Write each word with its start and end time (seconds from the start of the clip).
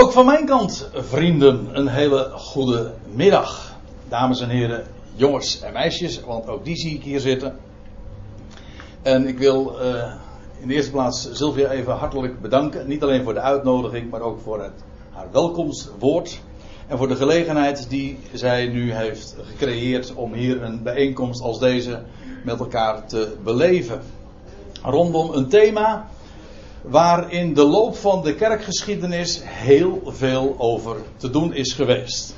Ook 0.00 0.12
van 0.12 0.26
mijn 0.26 0.46
kant, 0.46 0.90
vrienden, 0.94 1.68
een 1.72 1.88
hele 1.88 2.30
goede 2.32 2.92
middag. 3.12 3.76
Dames 4.08 4.40
en 4.40 4.48
heren, 4.48 4.86
jongens 5.14 5.60
en 5.60 5.72
meisjes, 5.72 6.20
want 6.20 6.48
ook 6.48 6.64
die 6.64 6.76
zie 6.76 6.94
ik 6.94 7.02
hier 7.02 7.20
zitten. 7.20 7.56
En 9.02 9.26
ik 9.26 9.38
wil 9.38 9.76
uh, 9.82 10.12
in 10.60 10.68
de 10.68 10.74
eerste 10.74 10.90
plaats 10.90 11.28
Sylvia 11.32 11.70
even 11.70 11.92
hartelijk 11.92 12.40
bedanken. 12.40 12.88
Niet 12.88 13.02
alleen 13.02 13.24
voor 13.24 13.34
de 13.34 13.40
uitnodiging, 13.40 14.10
maar 14.10 14.20
ook 14.20 14.40
voor 14.40 14.62
het, 14.62 14.72
haar 15.10 15.26
welkomstwoord. 15.32 16.40
En 16.86 16.98
voor 16.98 17.08
de 17.08 17.16
gelegenheid 17.16 17.90
die 17.90 18.18
zij 18.32 18.66
nu 18.66 18.92
heeft 18.92 19.36
gecreëerd 19.42 20.14
om 20.14 20.32
hier 20.32 20.62
een 20.62 20.82
bijeenkomst 20.82 21.40
als 21.40 21.58
deze 21.58 22.02
met 22.44 22.60
elkaar 22.60 23.06
te 23.06 23.36
beleven. 23.44 24.00
Rondom 24.82 25.30
een 25.32 25.48
thema 25.48 26.08
waar 26.82 27.32
in 27.32 27.54
de 27.54 27.64
loop 27.64 27.96
van 27.96 28.22
de 28.22 28.34
kerkgeschiedenis 28.34 29.40
heel 29.44 30.02
veel 30.06 30.54
over 30.58 30.96
te 31.16 31.30
doen 31.30 31.54
is 31.54 31.72
geweest. 31.72 32.34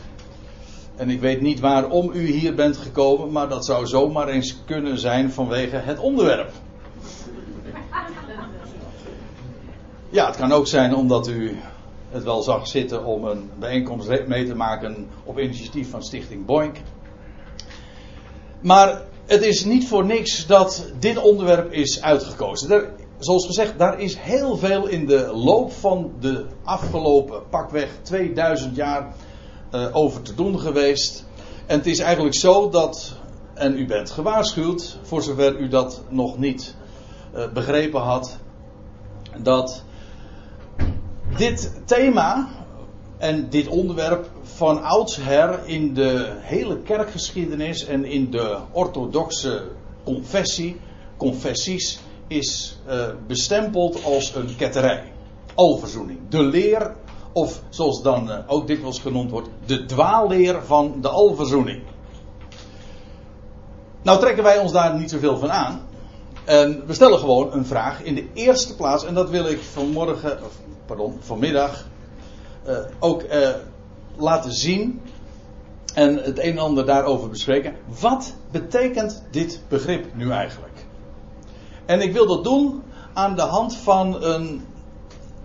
En 0.97 1.11
ik 1.11 1.21
weet 1.21 1.41
niet 1.41 1.61
waarom 1.61 2.11
u 2.13 2.27
hier 2.27 2.55
bent 2.55 2.77
gekomen, 2.77 3.33
maar 3.33 3.49
dat 3.49 3.65
zou 3.65 3.87
zomaar 3.87 4.29
eens 4.29 4.65
kunnen 4.65 4.99
zijn 4.99 5.33
vanwege 5.33 5.77
het 5.77 5.99
onderwerp. 5.99 6.51
Ja, 10.11 10.27
het 10.27 10.37
kan 10.37 10.53
ook 10.53 10.67
zijn 10.67 10.95
omdat 10.95 11.29
u 11.29 11.57
het 12.11 12.25
wel 12.25 12.43
zag 12.43 12.67
zitten 12.67 13.05
om 13.05 13.25
een 13.25 13.51
bijeenkomst 13.59 14.27
mee 14.27 14.47
te 14.47 14.55
maken 14.55 15.09
op 15.25 15.39
initiatief 15.39 15.91
van 15.91 16.03
Stichting 16.03 16.47
Boink. 16.47 16.77
Maar 18.61 19.03
het 19.27 19.43
is 19.43 19.65
niet 19.65 19.89
voor 19.89 20.05
niks 20.05 20.47
dat 20.47 20.93
dit 20.99 21.19
onderwerp 21.19 21.73
is 21.73 22.03
uitgekozen 22.03 22.69
zoals 23.25 23.47
gezegd, 23.47 23.79
daar 23.79 24.01
is 24.01 24.17
heel 24.17 24.57
veel 24.57 24.87
in 24.87 25.07
de 25.07 25.33
loop 25.35 25.73
van 25.73 26.13
de 26.21 26.47
afgelopen 26.65 27.49
pakweg 27.49 27.89
2000 28.03 28.77
jaar 28.77 29.15
uh, 29.75 29.97
over 29.97 30.23
te 30.23 30.35
doen 30.35 30.61
geweest. 30.61 31.25
En 31.67 31.77
het 31.77 31.87
is 31.87 31.99
eigenlijk 31.99 32.35
zo 32.35 32.69
dat, 32.69 33.17
en 33.55 33.79
u 33.79 33.87
bent 33.87 34.11
gewaarschuwd, 34.11 34.99
voor 35.03 35.23
zover 35.23 35.59
u 35.59 35.69
dat 35.69 36.03
nog 36.09 36.39
niet 36.39 36.75
uh, 37.35 37.53
begrepen 37.53 38.01
had, 38.01 38.37
dat 39.39 39.83
dit 41.37 41.73
thema 41.85 42.49
en 43.19 43.49
dit 43.49 43.69
onderwerp 43.69 44.31
van 44.43 44.83
oudsher 44.83 45.61
in 45.65 45.95
de 45.95 46.37
hele 46.41 46.79
kerkgeschiedenis 46.79 47.85
en 47.85 48.05
in 48.05 48.31
de 48.31 48.59
orthodoxe 48.73 49.63
confessie, 50.05 50.81
confessies, 51.17 52.01
is 52.33 52.79
uh, 52.89 53.07
bestempeld 53.27 54.05
als 54.05 54.35
een 54.35 54.57
ketterij. 54.57 55.13
Alverzoening. 55.55 56.19
De 56.29 56.43
leer, 56.43 56.95
of 57.33 57.63
zoals 57.69 58.03
dan 58.03 58.31
uh, 58.31 58.39
ook 58.47 58.67
dikwijls 58.67 58.99
genoemd 58.99 59.31
wordt, 59.31 59.49
de 59.67 59.85
dwaalleer 59.85 60.63
van 60.65 61.01
de 61.01 61.09
alverzoening. 61.09 61.83
Nou 64.03 64.21
trekken 64.21 64.43
wij 64.43 64.59
ons 64.59 64.73
daar 64.73 64.99
niet 64.99 65.11
zoveel 65.11 65.39
van 65.39 65.51
aan. 65.51 65.81
En 66.45 66.87
we 66.87 66.95
stellen 66.95 67.19
gewoon 67.19 67.53
een 67.53 67.67
vraag 67.67 68.03
in 68.03 68.15
de 68.15 68.27
eerste 68.35 68.77
plaats, 68.77 69.05
en 69.05 69.15
dat 69.15 69.31
wil 69.31 69.47
ik 69.47 69.61
vanmorgen, 69.61 70.45
of, 70.45 70.53
pardon, 70.87 71.17
vanmiddag 71.21 71.87
uh, 72.67 72.77
ook 72.99 73.25
laten 74.17 74.53
zien 74.53 75.01
en 75.95 76.17
het 76.17 76.39
een 76.39 76.51
en 76.51 76.59
ander 76.59 76.87
daarover 76.87 77.29
bespreken. 77.29 77.75
Wat 78.01 78.35
betekent 78.51 79.23
dit 79.31 79.61
begrip 79.69 80.15
nu 80.15 80.31
eigenlijk? 80.31 80.72
En 81.87 82.01
ik 82.01 82.13
wil 82.13 82.27
dat 82.27 82.45
doen 82.45 82.83
aan 83.13 83.37
de 83.37 83.43
hand 83.43 83.77
van 83.77 84.23
een 84.23 84.65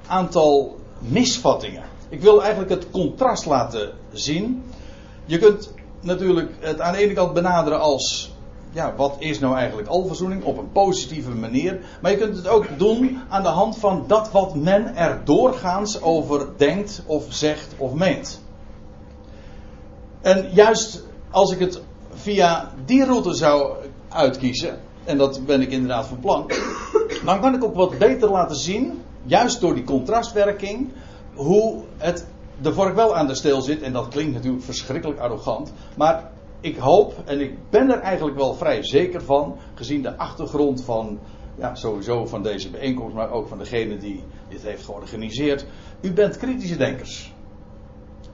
aantal 0.08 0.76
misvattingen. 1.00 1.84
Ik 2.10 2.22
wil 2.22 2.42
eigenlijk 2.42 2.72
het 2.72 2.92
contrast 2.92 3.46
laten 3.46 3.92
zien. 4.12 4.64
Je 5.26 5.38
kunt 5.38 5.74
natuurlijk 6.02 6.52
het 6.60 6.82
aan 6.82 6.94
de 6.94 7.00
ene 7.00 7.14
kant 7.14 7.34
benaderen 7.34 7.80
als 7.80 8.36
ja, 8.72 8.94
wat 8.96 9.16
is 9.20 9.40
nou 9.40 9.56
eigenlijk 9.56 9.88
alverzoening 9.88 10.44
op 10.44 10.58
een 10.58 10.72
positieve 10.72 11.30
manier. 11.32 11.80
Maar 12.02 12.12
je 12.12 12.18
kunt 12.18 12.36
het 12.36 12.48
ook 12.48 12.68
doen 12.78 13.20
aan 13.30 13.44
de 13.44 13.50
hand 13.50 13.78
van 13.78 14.04
dat 14.08 14.32
wat 14.32 14.56
men 14.56 14.96
er 14.96 15.22
doorgaans 15.26 16.02
over 16.02 16.48
denkt 16.58 17.04
of 17.06 17.26
zegt 17.30 17.74
of 17.78 17.94
meent. 17.94 18.42
En 20.22 20.50
juist 20.54 21.04
als 21.32 21.52
ik 21.52 21.60
het 21.60 21.82
via 22.14 22.72
die 22.86 23.06
route 23.06 23.34
zou 23.34 23.76
uitkiezen, 24.10 24.80
en 25.08 25.18
dat 25.18 25.46
ben 25.46 25.62
ik 25.62 25.72
inderdaad 25.72 26.08
van 26.08 26.20
plan, 26.20 26.52
dan 27.26 27.42
kan 27.42 27.54
ik 27.56 27.64
ook 27.64 27.76
wat 27.76 27.98
beter 27.98 28.30
laten 28.30 28.56
zien, 28.56 29.02
juist 29.24 29.62
door 29.62 29.76
die 29.76 29.84
contrastwerking, 29.84 30.92
hoe 31.34 31.84
het 31.98 32.26
de 32.62 32.74
vork 32.74 32.96
wel 32.96 33.16
aan 33.16 33.28
de 33.28 33.36
steel 33.36 33.62
zit. 33.62 33.82
En 33.82 33.94
dat 33.94 34.08
klinkt 34.08 34.34
natuurlijk 34.34 34.64
verschrikkelijk 34.64 35.20
arrogant, 35.20 35.74
maar 35.98 36.32
ik 36.62 36.78
hoop 36.78 37.14
en 37.26 37.42
ik 37.42 37.70
ben 37.70 37.90
er 37.90 38.00
eigenlijk 38.00 38.38
wel 38.38 38.54
vrij 38.54 38.84
zeker 38.84 39.24
van, 39.24 39.58
gezien 39.74 40.02
de 40.02 40.18
achtergrond 40.18 40.84
van, 40.84 41.20
ja, 41.58 41.76
sowieso 41.76 42.26
van 42.26 42.44
deze 42.44 42.70
bijeenkomst, 42.70 43.16
maar 43.16 43.32
ook 43.32 43.48
van 43.48 43.58
degene 43.58 43.98
die 43.98 44.24
dit 44.50 44.64
heeft 44.64 44.86
georganiseerd. 44.86 45.66
U 46.02 46.14
bent 46.14 46.38
kritische 46.38 46.78
denkers. 46.78 47.34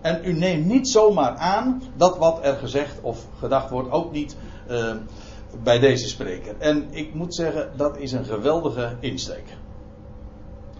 En 0.01 0.21
u 0.23 0.33
neemt 0.33 0.65
niet 0.65 0.87
zomaar 0.87 1.35
aan 1.35 1.81
dat 1.97 2.17
wat 2.17 2.39
er 2.41 2.55
gezegd 2.55 3.01
of 3.01 3.27
gedacht 3.39 3.69
wordt 3.69 3.91
ook 3.91 4.11
niet 4.11 4.35
uh, 4.69 4.95
bij 5.63 5.79
deze 5.79 6.07
spreker. 6.07 6.55
En 6.57 6.87
ik 6.91 7.13
moet 7.13 7.35
zeggen, 7.35 7.71
dat 7.75 7.97
is 7.97 8.11
een 8.11 8.25
geweldige 8.25 8.95
insteek. 8.99 9.45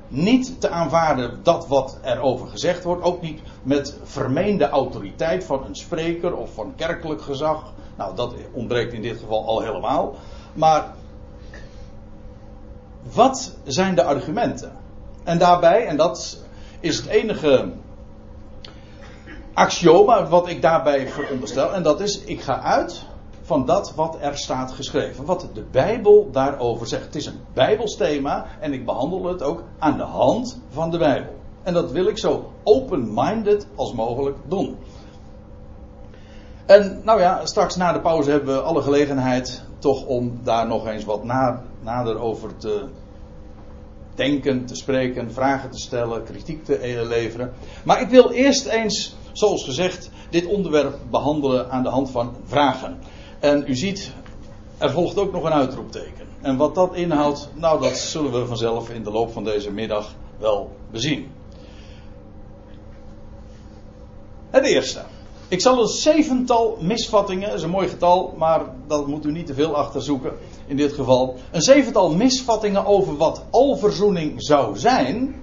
Niet 0.07 0.61
te 0.61 0.69
aanvaarden 0.69 1.39
dat 1.43 1.67
wat 1.67 1.97
erover 2.03 2.47
gezegd 2.47 2.83
wordt, 2.83 3.03
ook 3.03 3.21
niet 3.21 3.41
met 3.63 3.97
vermeende 4.03 4.69
autoriteit 4.69 5.43
van 5.43 5.65
een 5.65 5.75
spreker 5.75 6.35
of 6.35 6.53
van 6.53 6.73
kerkelijk 6.75 7.21
gezag. 7.21 7.73
Nou, 7.97 8.15
dat 8.15 8.33
ontbreekt 8.51 8.93
in 8.93 9.01
dit 9.01 9.19
geval 9.19 9.45
al 9.45 9.61
helemaal. 9.61 10.15
Maar 10.53 10.93
wat 13.13 13.55
zijn 13.63 13.95
de 13.95 14.03
argumenten? 14.03 14.71
En 15.23 15.37
daarbij, 15.37 15.85
en 15.85 15.97
dat 15.97 16.39
is 16.79 16.97
het 16.97 17.05
enige 17.05 17.71
axioma 19.53 20.27
wat 20.27 20.47
ik 20.47 20.61
daarbij 20.61 21.07
veronderstel, 21.07 21.73
en 21.73 21.83
dat 21.83 22.01
is: 22.01 22.19
ik 22.19 22.41
ga 22.41 22.61
uit 22.61 23.05
van 23.43 23.65
dat 23.65 23.93
wat 23.95 24.17
er 24.19 24.37
staat 24.37 24.71
geschreven. 24.71 25.25
Wat 25.25 25.47
de 25.53 25.63
Bijbel 25.71 26.29
daarover 26.31 26.87
zegt. 26.87 27.05
Het 27.05 27.15
is 27.15 27.25
een 27.25 27.39
Bijbelsthema 27.53 28.45
en 28.59 28.73
ik 28.73 28.85
behandel 28.85 29.25
het 29.25 29.43
ook 29.43 29.63
aan 29.79 29.97
de 29.97 30.03
hand 30.03 30.59
van 30.69 30.91
de 30.91 30.97
Bijbel. 30.97 31.33
En 31.63 31.73
dat 31.73 31.91
wil 31.91 32.07
ik 32.07 32.17
zo 32.17 32.51
open-minded 32.63 33.67
als 33.75 33.93
mogelijk 33.93 34.37
doen. 34.47 34.77
En 36.65 37.01
nou 37.03 37.19
ja, 37.19 37.45
straks 37.45 37.75
na 37.75 37.93
de 37.93 38.01
pauze 38.01 38.31
hebben 38.31 38.55
we 38.55 38.61
alle 38.61 38.81
gelegenheid 38.81 39.63
toch 39.79 40.05
om 40.05 40.39
daar 40.43 40.67
nog 40.67 40.87
eens 40.87 41.05
wat 41.05 41.23
nader 41.81 42.19
over 42.19 42.57
te 42.57 42.85
denken, 44.15 44.65
te 44.65 44.75
spreken, 44.75 45.33
vragen 45.33 45.69
te 45.69 45.79
stellen, 45.79 46.23
kritiek 46.23 46.65
te 46.65 47.05
leveren. 47.07 47.53
Maar 47.83 48.01
ik 48.01 48.09
wil 48.09 48.31
eerst 48.31 48.65
eens, 48.65 49.15
zoals 49.31 49.63
gezegd, 49.63 50.09
dit 50.29 50.45
onderwerp 50.45 50.97
behandelen 51.09 51.71
aan 51.71 51.83
de 51.83 51.89
hand 51.89 52.09
van 52.09 52.35
vragen. 52.45 52.97
En 53.43 53.63
u 53.67 53.75
ziet, 53.75 54.11
er 54.77 54.91
volgt 54.91 55.17
ook 55.17 55.31
nog 55.31 55.43
een 55.43 55.51
uitroepteken. 55.51 56.27
En 56.41 56.57
wat 56.57 56.75
dat 56.75 56.95
inhoudt, 56.95 57.49
nou 57.53 57.81
dat 57.81 57.97
zullen 57.97 58.31
we 58.31 58.45
vanzelf 58.45 58.89
in 58.89 59.03
de 59.03 59.11
loop 59.11 59.31
van 59.31 59.43
deze 59.43 59.71
middag 59.71 60.15
wel 60.37 60.71
bezien. 60.91 61.31
Het 64.49 64.65
eerste. 64.65 65.01
Ik 65.47 65.61
zal 65.61 65.81
een 65.81 65.87
zevental 65.87 66.77
misvattingen, 66.81 67.47
dat 67.47 67.57
is 67.57 67.63
een 67.63 67.69
mooi 67.69 67.87
getal, 67.87 68.33
maar 68.37 68.61
dat 68.87 69.07
moet 69.07 69.25
u 69.25 69.31
niet 69.31 69.45
te 69.45 69.53
veel 69.53 69.75
achter 69.75 70.01
zoeken 70.01 70.33
in 70.65 70.77
dit 70.77 70.93
geval. 70.93 71.35
Een 71.51 71.61
zevental 71.61 72.15
misvattingen 72.15 72.85
over 72.85 73.17
wat 73.17 73.45
alverzoening 73.49 74.33
zou 74.37 74.77
zijn, 74.77 75.42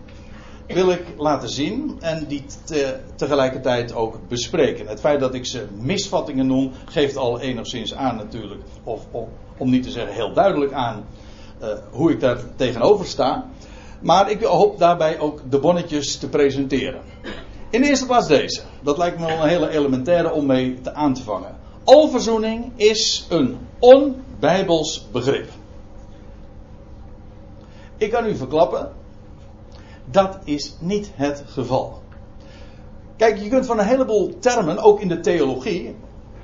wil 0.73 0.91
ik 0.91 1.03
laten 1.17 1.49
zien 1.49 1.97
en 2.01 2.27
die 2.27 2.45
te, 2.65 2.97
tegelijkertijd 3.17 3.95
ook 3.95 4.19
bespreken. 4.29 4.87
Het 4.87 5.01
feit 5.01 5.21
dat 5.21 5.35
ik 5.35 5.47
ze 5.47 5.67
misvattingen 5.79 6.47
noem, 6.47 6.73
geeft 6.85 7.17
al 7.17 7.41
enigszins 7.41 7.95
aan 7.95 8.17
natuurlijk, 8.17 8.61
of, 8.85 9.07
om 9.59 9.71
niet 9.71 9.83
te 9.83 9.91
zeggen 9.91 10.15
heel 10.15 10.33
duidelijk 10.33 10.73
aan, 10.73 11.05
uh, 11.63 11.69
hoe 11.91 12.11
ik 12.11 12.21
daar 12.21 12.39
tegenover 12.57 13.07
sta. 13.07 13.45
Maar 14.01 14.31
ik 14.31 14.43
hoop 14.43 14.79
daarbij 14.79 15.19
ook 15.19 15.51
de 15.51 15.59
bonnetjes 15.59 16.17
te 16.17 16.29
presenteren. 16.29 17.01
In 17.71 17.83
eerste 17.83 18.07
plaats 18.07 18.29
deze. 18.29 18.63
Dat 18.83 18.99
lijkt 18.99 19.19
me 19.19 19.27
wel 19.27 19.43
een 19.43 19.49
hele 19.49 19.71
elementaire 19.71 20.33
om 20.33 20.47
mee 20.47 20.81
te 20.81 20.95
aan 20.95 21.15
te 21.15 21.23
vangen. 21.23 21.57
Alverzoening 21.85 22.73
is 22.77 23.27
een 23.29 23.59
onbijbels 23.79 25.07
begrip. 25.13 25.49
Ik 27.97 28.11
kan 28.11 28.27
u 28.27 28.37
verklappen, 28.37 28.93
dat 30.11 30.39
is 30.45 30.77
niet 30.81 31.11
het 31.15 31.45
geval. 31.47 32.03
Kijk, 33.17 33.39
je 33.39 33.49
kunt 33.49 33.67
van 33.67 33.79
een 33.79 33.87
heleboel 33.87 34.39
termen, 34.39 34.79
ook 34.79 35.01
in 35.01 35.09
de 35.09 35.21
theologie, 35.21 35.89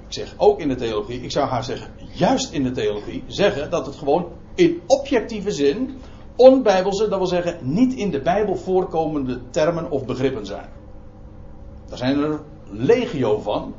ik 0.07 0.13
zeg 0.13 0.35
ook 0.37 0.61
in 0.61 0.69
de 0.69 0.75
theologie, 0.75 1.23
ik 1.23 1.31
zou 1.31 1.49
haar 1.49 1.65
zeggen, 1.65 1.91
juist 2.13 2.53
in 2.53 2.63
de 2.63 2.71
theologie, 2.71 3.25
zeggen 3.27 3.71
dat 3.71 3.87
het 3.87 3.97
gewoon 3.97 4.27
in 4.55 4.81
objectieve 4.87 5.51
zin 5.51 5.99
onbijbelse, 6.37 7.09
dat 7.09 7.19
wil 7.19 7.27
zeggen 7.27 7.59
niet 7.63 7.95
in 7.95 8.11
de 8.11 8.21
Bijbel 8.21 8.57
voorkomende 8.57 9.41
termen 9.51 9.91
of 9.91 10.05
begrippen 10.05 10.47
zijn. 10.47 10.69
Daar 11.89 11.99
zijn 11.99 12.19
er 12.19 12.41
legio 12.71 13.41
van. 13.41 13.75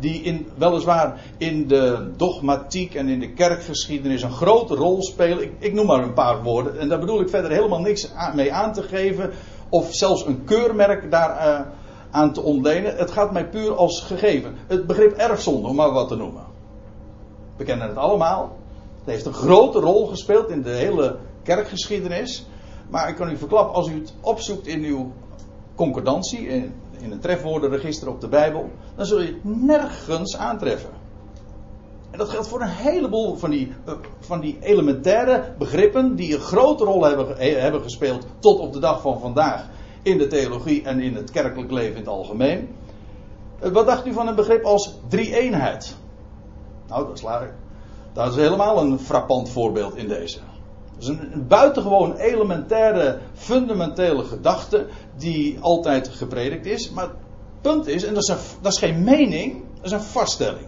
Die 0.00 0.22
in, 0.22 0.46
weliswaar 0.54 1.20
in 1.36 1.68
de 1.68 2.10
dogmatiek 2.16 2.94
en 2.94 3.08
in 3.08 3.20
de 3.20 3.32
kerkgeschiedenis 3.32 4.22
een 4.22 4.32
grote 4.32 4.74
rol 4.74 5.02
spelen. 5.02 5.42
Ik, 5.42 5.52
ik 5.58 5.72
noem 5.72 5.86
maar 5.86 6.02
een 6.02 6.12
paar 6.12 6.42
woorden. 6.42 6.78
En 6.78 6.88
daar 6.88 6.98
bedoel 6.98 7.20
ik 7.20 7.28
verder 7.28 7.50
helemaal 7.50 7.80
niks 7.80 8.10
mee 8.34 8.52
aan 8.52 8.72
te 8.72 8.82
geven. 8.82 9.30
Of 9.68 9.94
zelfs 9.94 10.26
een 10.26 10.44
keurmerk 10.44 11.10
daar 11.10 11.48
uh, 11.48 11.66
aan 12.10 12.32
te 12.32 12.42
ontlenen. 12.42 12.96
Het 12.96 13.10
gaat 13.10 13.32
mij 13.32 13.48
puur 13.48 13.76
als 13.76 14.00
gegeven. 14.00 14.54
Het 14.66 14.86
begrip 14.86 15.12
erfzonde, 15.12 15.68
om 15.68 15.74
maar 15.74 15.92
wat 15.92 16.08
te 16.08 16.16
noemen. 16.16 16.42
We 17.56 17.64
kennen 17.64 17.88
het 17.88 17.96
allemaal. 17.96 18.56
Het 18.98 19.14
heeft 19.14 19.26
een 19.26 19.32
grote 19.32 19.78
rol 19.78 20.06
gespeeld 20.06 20.48
in 20.48 20.62
de 20.62 20.70
hele 20.70 21.16
kerkgeschiedenis. 21.42 22.46
Maar 22.90 23.08
ik 23.08 23.16
kan 23.16 23.30
u 23.30 23.36
verklappen, 23.36 23.74
als 23.74 23.88
u 23.88 23.94
het 23.94 24.14
opzoekt 24.20 24.66
in 24.66 24.84
uw 24.84 25.12
concordantie, 25.74 26.48
in, 26.48 26.74
in 27.00 27.12
een 27.12 27.20
trefwoordenregister 27.20 28.08
op 28.08 28.20
de 28.20 28.28
Bijbel, 28.28 28.70
dan 28.96 29.06
zul 29.06 29.20
je 29.20 29.26
het 29.26 29.44
nergens 29.44 30.36
aantreffen. 30.36 30.90
En 32.10 32.18
dat 32.18 32.28
geldt 32.28 32.48
voor 32.48 32.60
een 32.60 32.68
heleboel 32.68 33.36
van 33.36 33.50
die, 33.50 33.72
uh, 33.86 33.94
van 34.20 34.40
die 34.40 34.58
elementaire 34.60 35.54
begrippen 35.58 36.16
die 36.16 36.34
een 36.34 36.40
grote 36.40 36.84
rol 36.84 37.04
hebben, 37.04 37.36
hebben 37.60 37.82
gespeeld 37.82 38.26
tot 38.38 38.58
op 38.58 38.72
de 38.72 38.80
dag 38.80 39.00
van 39.00 39.20
vandaag 39.20 39.68
in 40.02 40.18
de 40.18 40.26
theologie 40.26 40.82
en 40.82 41.00
in 41.00 41.14
het 41.14 41.30
kerkelijk 41.30 41.70
leven 41.70 41.92
in 41.92 42.00
het 42.00 42.08
algemeen. 42.08 42.68
Uh, 43.64 43.70
wat 43.70 43.86
dacht 43.86 44.06
u 44.06 44.12
van 44.12 44.28
een 44.28 44.34
begrip 44.34 44.64
als 44.64 44.94
drie-eenheid? 45.08 45.96
Nou, 46.88 47.06
dat 47.06 47.14
is, 47.14 47.24
dat 48.12 48.30
is 48.30 48.36
helemaal 48.36 48.78
een 48.78 48.98
frappant 48.98 49.50
voorbeeld 49.50 49.96
in 49.96 50.08
deze. 50.08 50.38
Dat 50.98 51.08
is 51.08 51.16
een 51.32 51.46
buitengewoon 51.46 52.16
elementaire, 52.16 53.18
fundamentele 53.34 54.24
gedachte 54.24 54.86
die 55.16 55.60
altijd 55.60 56.08
gepredikt 56.08 56.66
is. 56.66 56.90
Maar 56.90 57.04
het 57.04 57.16
punt 57.60 57.86
is, 57.86 58.04
en 58.04 58.14
dat 58.14 58.28
is, 58.28 58.36
is 58.62 58.78
geen 58.78 59.04
mening, 59.04 59.62
dat 59.74 59.84
is 59.84 59.92
een 59.92 60.00
vaststelling. 60.00 60.66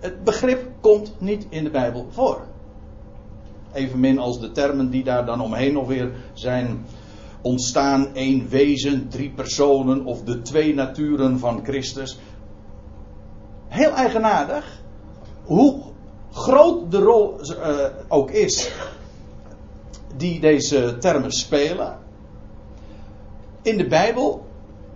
Het 0.00 0.24
begrip 0.24 0.70
komt 0.80 1.14
niet 1.18 1.46
in 1.48 1.64
de 1.64 1.70
Bijbel 1.70 2.06
voor. 2.10 2.46
Evenmin 3.72 4.18
als 4.18 4.40
de 4.40 4.52
termen 4.52 4.90
die 4.90 5.04
daar 5.04 5.26
dan 5.26 5.40
omheen 5.40 5.72
nog 5.72 5.86
weer 5.86 6.12
zijn 6.32 6.84
ontstaan. 7.42 8.14
één 8.14 8.48
wezen, 8.48 9.08
drie 9.08 9.30
personen 9.30 10.04
of 10.04 10.22
de 10.22 10.42
twee 10.42 10.74
naturen 10.74 11.38
van 11.38 11.60
Christus. 11.64 12.18
Heel 13.68 13.90
eigenaardig. 13.90 14.80
Hoe 15.42 15.82
groot 16.32 16.90
de 16.90 16.98
rol 16.98 17.40
uh, 17.40 17.86
ook 18.08 18.30
is 18.30 18.72
die 20.16 20.40
deze 20.40 20.96
termen 20.98 21.32
spelen. 21.32 21.98
In 23.62 23.76
de 23.76 23.86
Bijbel 23.86 24.46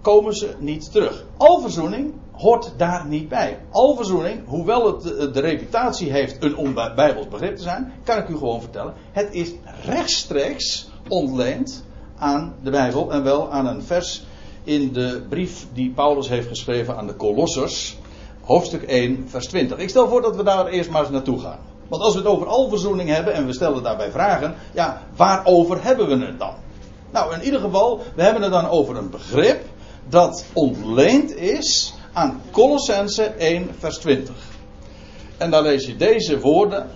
komen 0.00 0.34
ze 0.34 0.54
niet 0.58 0.92
terug. 0.92 1.24
Alverzoening 1.36 2.14
hoort 2.32 2.72
daar 2.76 3.06
niet 3.06 3.28
bij. 3.28 3.58
Alverzoening, 3.70 4.40
hoewel 4.46 4.86
het 4.86 5.34
de, 5.34 5.40
reputatie 5.40 6.10
heeft 6.10 6.42
een 6.42 6.56
onbijbels 6.56 7.28
begrip 7.28 7.56
te 7.56 7.62
zijn, 7.62 7.92
kan 8.04 8.18
ik 8.18 8.28
u 8.28 8.36
gewoon 8.36 8.60
vertellen. 8.60 8.94
Het 9.12 9.34
is 9.34 9.52
rechtstreeks 9.84 10.90
ontleend 11.08 11.84
aan 12.16 12.54
de 12.62 12.70
Bijbel 12.70 13.12
en 13.12 13.22
wel 13.22 13.50
aan 13.50 13.66
een 13.66 13.82
vers 13.82 14.24
in 14.64 14.92
de 14.92 15.26
brief 15.28 15.66
die 15.72 15.90
Paulus 15.90 16.28
heeft 16.28 16.48
geschreven 16.48 16.96
aan 16.96 17.06
de 17.06 17.16
Colossers, 17.16 17.96
hoofdstuk 18.40 18.82
1, 18.82 19.28
vers 19.28 19.46
20. 19.46 19.78
Ik 19.78 19.88
stel 19.88 20.08
voor 20.08 20.22
dat 20.22 20.36
we 20.36 20.42
daar 20.42 20.66
eerst 20.66 20.90
maar 20.90 21.00
eens 21.00 21.10
naartoe 21.10 21.38
gaan. 21.38 21.58
Want 21.88 22.02
als 22.02 22.12
we 22.12 22.18
het 22.18 22.28
over 22.28 22.46
alverzoening 22.46 23.08
hebben 23.08 23.34
en 23.34 23.46
we 23.46 23.52
stellen 23.52 23.82
daarbij 23.82 24.10
vragen, 24.10 24.54
ja, 24.72 25.02
waarover 25.16 25.82
hebben 25.82 26.08
we 26.08 26.26
het 26.26 26.38
dan? 26.38 26.54
Nou, 27.10 27.34
in 27.34 27.42
ieder 27.42 27.60
geval, 27.60 28.02
we 28.14 28.22
hebben 28.22 28.42
het 28.42 28.52
dan 28.52 28.68
over 28.68 28.96
een 28.96 29.10
begrip 29.10 29.64
dat 30.08 30.44
ontleend 30.52 31.36
is 31.36 31.94
aan 32.12 32.40
Colossense 32.50 33.24
1, 33.24 33.70
vers 33.78 33.98
20. 33.98 34.34
En 35.36 35.50
dan 35.50 35.62
lees 35.62 35.86
je 35.86 35.96
deze 35.96 36.40
woorden, 36.40 36.90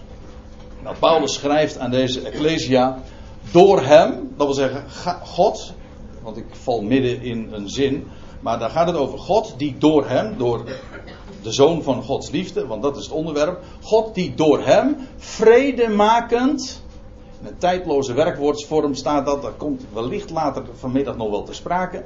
dat 0.82 0.98
Paulus 0.98 1.34
schrijft 1.34 1.78
aan 1.78 1.90
deze 1.90 2.20
Ecclesia, 2.20 2.98
door 3.50 3.82
hem, 3.82 4.32
dat 4.36 4.46
wil 4.46 4.54
zeggen 4.54 4.84
God, 5.24 5.72
want 6.22 6.36
ik 6.36 6.46
val 6.50 6.82
midden 6.82 7.22
in 7.22 7.48
een 7.52 7.68
zin, 7.68 8.08
maar 8.40 8.58
daar 8.58 8.70
gaat 8.70 8.86
het 8.86 8.96
over 8.96 9.18
God 9.18 9.54
die 9.56 9.76
door 9.78 10.08
hem, 10.08 10.38
door 10.38 10.64
de 11.42 11.52
zoon 11.52 11.82
van 11.82 12.02
Gods 12.02 12.30
liefde, 12.30 12.66
want 12.66 12.82
dat 12.82 12.96
is 12.96 13.04
het 13.04 13.12
onderwerp. 13.12 13.62
God 13.82 14.14
die 14.14 14.34
door 14.34 14.64
hem 14.64 14.96
vredemakend. 15.16 16.82
In 17.40 17.46
een 17.46 17.58
tijdloze 17.58 18.12
werkwoordsvorm 18.12 18.94
staat 18.94 19.26
dat, 19.26 19.42
dat 19.42 19.56
komt 19.56 19.84
wellicht 19.92 20.30
later 20.30 20.64
vanmiddag 20.74 21.16
nog 21.16 21.30
wel 21.30 21.42
te 21.42 21.54
sprake. 21.54 22.04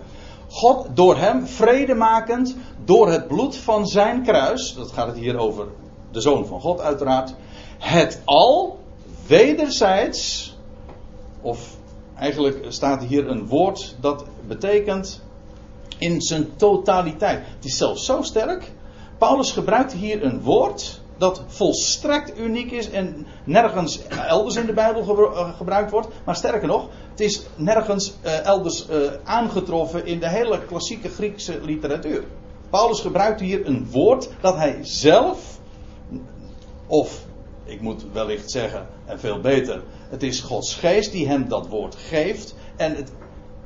God 0.48 0.86
door 0.94 1.16
hem 1.16 1.46
vredemakend 1.46 2.56
door 2.84 3.10
het 3.10 3.28
bloed 3.28 3.56
van 3.56 3.86
zijn 3.86 4.22
kruis, 4.22 4.74
dat 4.74 4.92
gaat 4.92 5.06
het 5.06 5.16
hier 5.16 5.38
over 5.38 5.66
de 6.10 6.20
zoon 6.20 6.46
van 6.46 6.60
God 6.60 6.80
uiteraard, 6.80 7.34
het 7.78 8.20
al 8.24 8.78
wederzijds, 9.26 10.54
of 11.40 11.76
eigenlijk 12.16 12.64
staat 12.68 13.02
hier 13.02 13.28
een 13.28 13.46
woord 13.46 13.96
dat 14.00 14.24
betekent 14.46 15.22
in 15.98 16.20
zijn 16.20 16.56
totaliteit. 16.56 17.42
Het 17.56 17.64
is 17.64 17.76
zelfs 17.76 18.04
zo 18.04 18.22
sterk 18.22 18.72
Paulus 19.24 19.52
gebruikt 19.52 19.92
hier 19.92 20.24
een 20.24 20.40
woord 20.40 21.00
dat 21.18 21.42
volstrekt 21.46 22.38
uniek 22.38 22.70
is 22.70 22.90
en 22.90 23.26
nergens 23.44 24.06
elders 24.06 24.56
in 24.56 24.66
de 24.66 24.72
Bijbel 24.72 25.32
eh, 25.32 25.56
gebruikt 25.56 25.90
wordt. 25.90 26.08
Maar 26.24 26.36
sterker 26.36 26.68
nog, 26.68 26.88
het 27.10 27.20
is 27.20 27.42
nergens 27.56 28.14
uh, 28.24 28.46
elders 28.46 28.86
aangetroffen 29.24 30.06
in 30.06 30.20
de 30.20 30.28
hele 30.28 30.64
klassieke 30.64 31.08
Griekse 31.08 31.60
literatuur. 31.62 32.24
Paulus 32.70 33.00
gebruikt 33.00 33.40
hier 33.40 33.66
een 33.66 33.90
woord 33.90 34.28
dat 34.40 34.56
hij 34.56 34.78
zelf, 34.82 35.58
of 36.86 37.24
ik 37.64 37.80
moet 37.80 38.04
wellicht 38.12 38.50
zeggen, 38.50 38.86
en 39.04 39.20
veel 39.20 39.40
beter, 39.40 39.82
het 40.08 40.22
is 40.22 40.40
Gods 40.40 40.74
geest 40.74 41.12
die 41.12 41.28
hem 41.28 41.48
dat 41.48 41.68
woord 41.68 41.94
geeft 41.94 42.54
en, 42.76 42.96
het, 42.96 43.12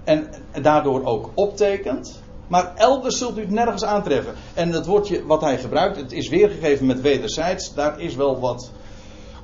en 0.05 0.29
daardoor 0.63 1.05
ook 1.05 1.31
optekent. 1.35 2.23
Maar 2.49 2.73
elders 2.75 3.19
zult 3.19 3.39
u 3.39 3.41
het 3.41 3.51
nergens 3.51 3.85
aantreffen. 3.85 4.35
En 4.55 4.71
dat 4.71 4.87
woordje 4.87 5.27
wat 5.27 5.41
hij 5.41 5.59
gebruikt, 5.59 5.97
het 5.97 6.13
is 6.13 6.29
weergegeven 6.29 6.87
met 6.87 7.01
wederzijds. 7.01 7.75
Daar 7.75 8.01
is 8.01 8.15
wel 8.15 8.41
wat 8.41 8.71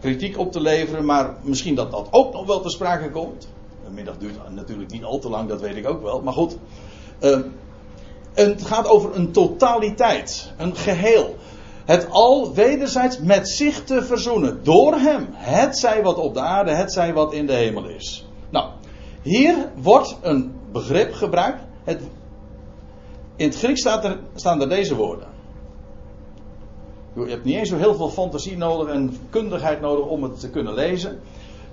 kritiek 0.01 0.39
op 0.39 0.53
te 0.53 0.61
leveren, 0.61 1.05
maar 1.05 1.35
misschien 1.43 1.75
dat 1.75 1.91
dat 1.91 2.09
ook 2.11 2.33
nog 2.33 2.47
wel 2.47 2.61
te 2.61 2.71
sprake 2.71 3.11
komt. 3.11 3.49
De 3.85 3.91
middag 3.91 4.19
duurt 4.19 4.51
natuurlijk 4.51 4.91
niet 4.91 5.05
al 5.05 5.19
te 5.19 5.29
lang, 5.29 5.49
dat 5.49 5.61
weet 5.61 5.77
ik 5.77 5.89
ook 5.89 6.03
wel. 6.03 6.21
Maar 6.23 6.33
goed. 6.33 6.57
Uh, 7.21 7.39
het 8.35 8.67
gaat 8.67 8.89
over 8.89 9.17
een 9.17 9.33
totaliteit, 9.33 10.53
een 10.57 10.77
geheel. 10.77 11.37
Het 11.85 12.11
al 12.11 12.55
wederzijds 12.55 13.19
met 13.19 13.49
zich 13.49 13.85
te 13.85 14.03
verzoenen. 14.03 14.61
Door 14.63 14.95
hem. 14.95 15.29
Het 15.33 15.79
zij 15.79 16.03
wat 16.03 16.19
op 16.19 16.35
de 16.35 16.41
aarde, 16.41 16.75
het 16.75 16.93
zij 16.93 17.13
wat 17.13 17.33
in 17.33 17.47
de 17.47 17.53
hemel 17.53 17.89
is. 17.89 18.27
Nou, 18.51 18.71
hier 19.23 19.71
wordt 19.75 20.17
een 20.21 20.55
begrip 20.73 21.13
gebruikt. 21.13 21.61
Het 21.85 22.01
in 23.37 23.49
het 23.49 23.57
Grieks 23.57 23.81
staat 23.81 24.05
er, 24.05 24.19
staan 24.35 24.61
er 24.61 24.69
deze 24.69 24.95
woorden. 24.95 25.29
Je 27.15 27.25
hebt 27.27 27.45
niet 27.45 27.57
eens 27.57 27.69
zo 27.69 27.77
heel 27.77 27.95
veel 27.95 28.09
fantasie 28.09 28.57
nodig 28.57 28.95
en 28.95 29.17
kundigheid 29.31 29.81
nodig 29.81 30.07
om 30.07 30.23
het 30.23 30.41
te 30.41 30.51
kunnen 30.51 30.75
lezen. 30.75 31.21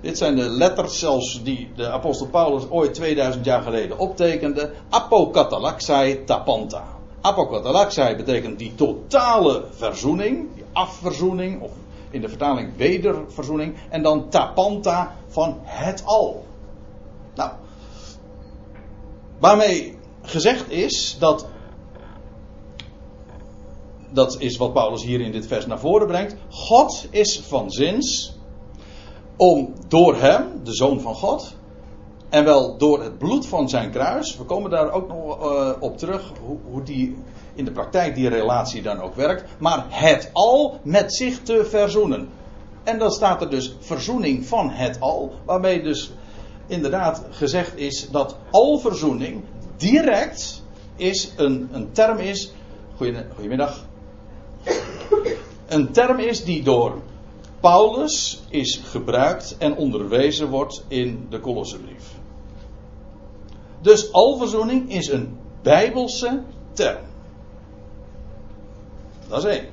Dit 0.00 0.18
zijn 0.18 0.36
de 0.36 0.48
letters 0.48 0.98
zelfs 0.98 1.42
die 1.42 1.70
de 1.76 1.90
apostel 1.90 2.26
Paulus 2.26 2.70
ooit 2.70 2.94
2000 2.94 3.44
jaar 3.44 3.62
geleden 3.62 3.98
optekende. 3.98 4.72
Apokatalaxai 4.88 6.24
tapanta. 6.24 6.84
Apokatalaxai 7.20 8.16
betekent 8.16 8.58
die 8.58 8.74
totale 8.74 9.64
verzoening, 9.70 10.54
die 10.54 10.64
afverzoening, 10.72 11.62
of 11.62 11.70
in 12.10 12.20
de 12.20 12.28
vertaling 12.28 12.76
wederverzoening. 12.76 13.74
En 13.88 14.02
dan 14.02 14.28
tapanta 14.28 15.16
van 15.28 15.56
het 15.62 16.02
al. 16.04 16.44
Nou, 17.34 17.50
waarmee 19.38 19.96
gezegd 20.22 20.70
is 20.70 21.16
dat. 21.18 21.46
Dat 24.10 24.36
is 24.40 24.56
wat 24.56 24.72
Paulus 24.72 25.04
hier 25.04 25.20
in 25.20 25.32
dit 25.32 25.46
vers 25.46 25.66
naar 25.66 25.78
voren 25.78 26.06
brengt. 26.06 26.36
God 26.48 27.06
is 27.10 27.40
van 27.40 27.70
zins 27.70 28.36
om 29.36 29.74
door 29.88 30.16
hem, 30.16 30.60
de 30.64 30.74
zoon 30.74 31.00
van 31.00 31.14
God, 31.14 31.54
en 32.28 32.44
wel 32.44 32.76
door 32.76 33.02
het 33.02 33.18
bloed 33.18 33.46
van 33.46 33.68
zijn 33.68 33.90
kruis. 33.90 34.36
We 34.36 34.44
komen 34.44 34.70
daar 34.70 34.92
ook 34.92 35.08
nog 35.08 35.44
uh, 35.44 35.70
op 35.80 35.98
terug, 35.98 36.32
hoe, 36.44 36.58
hoe, 36.70 36.82
die 36.82 37.16
in 37.54 37.64
de 37.64 37.70
praktijk 37.70 38.14
die 38.14 38.28
relatie 38.28 38.82
dan 38.82 39.00
ook 39.00 39.14
werkt. 39.14 39.44
Maar 39.58 39.86
het 39.88 40.30
al 40.32 40.80
met 40.82 41.14
zich 41.14 41.42
te 41.42 41.64
verzoenen. 41.64 42.28
En 42.82 42.98
dan 42.98 43.10
staat 43.10 43.42
er 43.42 43.50
dus 43.50 43.76
verzoening 43.80 44.46
van 44.46 44.70
het 44.70 45.00
al. 45.00 45.32
Waarmee 45.44 45.82
dus 45.82 46.12
inderdaad 46.66 47.22
gezegd 47.30 47.76
is 47.76 48.10
dat 48.10 48.36
alverzoening 48.50 49.42
direct 49.82 50.62
is 50.96 51.32
een, 51.36 51.68
een 51.72 51.92
term 51.92 52.18
is. 52.18 52.52
Goedemiddag. 52.96 53.84
Een 55.66 55.92
term 55.92 56.18
is 56.18 56.44
die 56.44 56.62
door 56.62 57.02
Paulus 57.60 58.42
is 58.48 58.76
gebruikt 58.76 59.56
en 59.58 59.76
onderwezen 59.76 60.48
wordt 60.48 60.84
in 60.88 61.26
de 61.30 61.40
Kolossenbrief. 61.40 62.04
Dus 63.80 64.12
alverzoening 64.12 64.92
is 64.92 65.08
een 65.08 65.38
bijbelse 65.62 66.42
term. 66.72 67.04
Dat 69.28 69.44
is 69.44 69.58
één. 69.58 69.66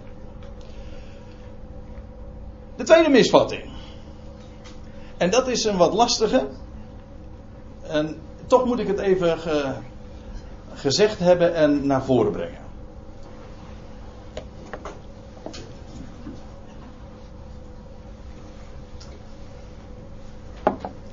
De 2.75 2.84
tweede 2.84 3.10
misvatting. 3.10 3.70
En 5.18 5.30
dat 5.30 5.48
is 5.48 5.63
een 5.63 5.78
wat 5.78 5.94
lastige. 5.94 6.48
En 7.82 8.18
toch 8.48 8.66
moet 8.66 8.80
ik 8.80 8.88
het 8.88 9.00
even 9.00 9.39
gezegd 10.74 11.20
hebben 11.20 11.56
en 11.56 11.88
naar 11.88 12.04
voren 12.04 12.32
brengen. 12.32 12.68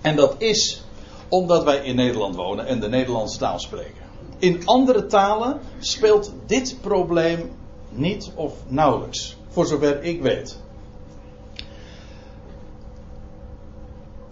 En 0.01 0.17
dat 0.17 0.35
is 0.39 0.85
omdat 1.29 1.65
wij 1.65 1.77
in 1.77 1.97
Nederland 1.97 2.37
wonen 2.37 2.67
en 2.67 2.81
de 2.81 2.89
Nederlandse 2.89 3.39
taal 3.39 3.59
spreken. 3.59 4.05
In 4.39 4.67
andere 4.67 5.07
talen 5.07 5.61
speelt 5.79 6.33
dit 6.47 6.77
probleem 6.81 7.51
niet 7.89 8.31
of 8.35 8.53
nauwelijks, 8.67 9.37
voor 9.49 9.67
zover 9.67 10.03
ik 10.03 10.23
weet. 10.23 10.59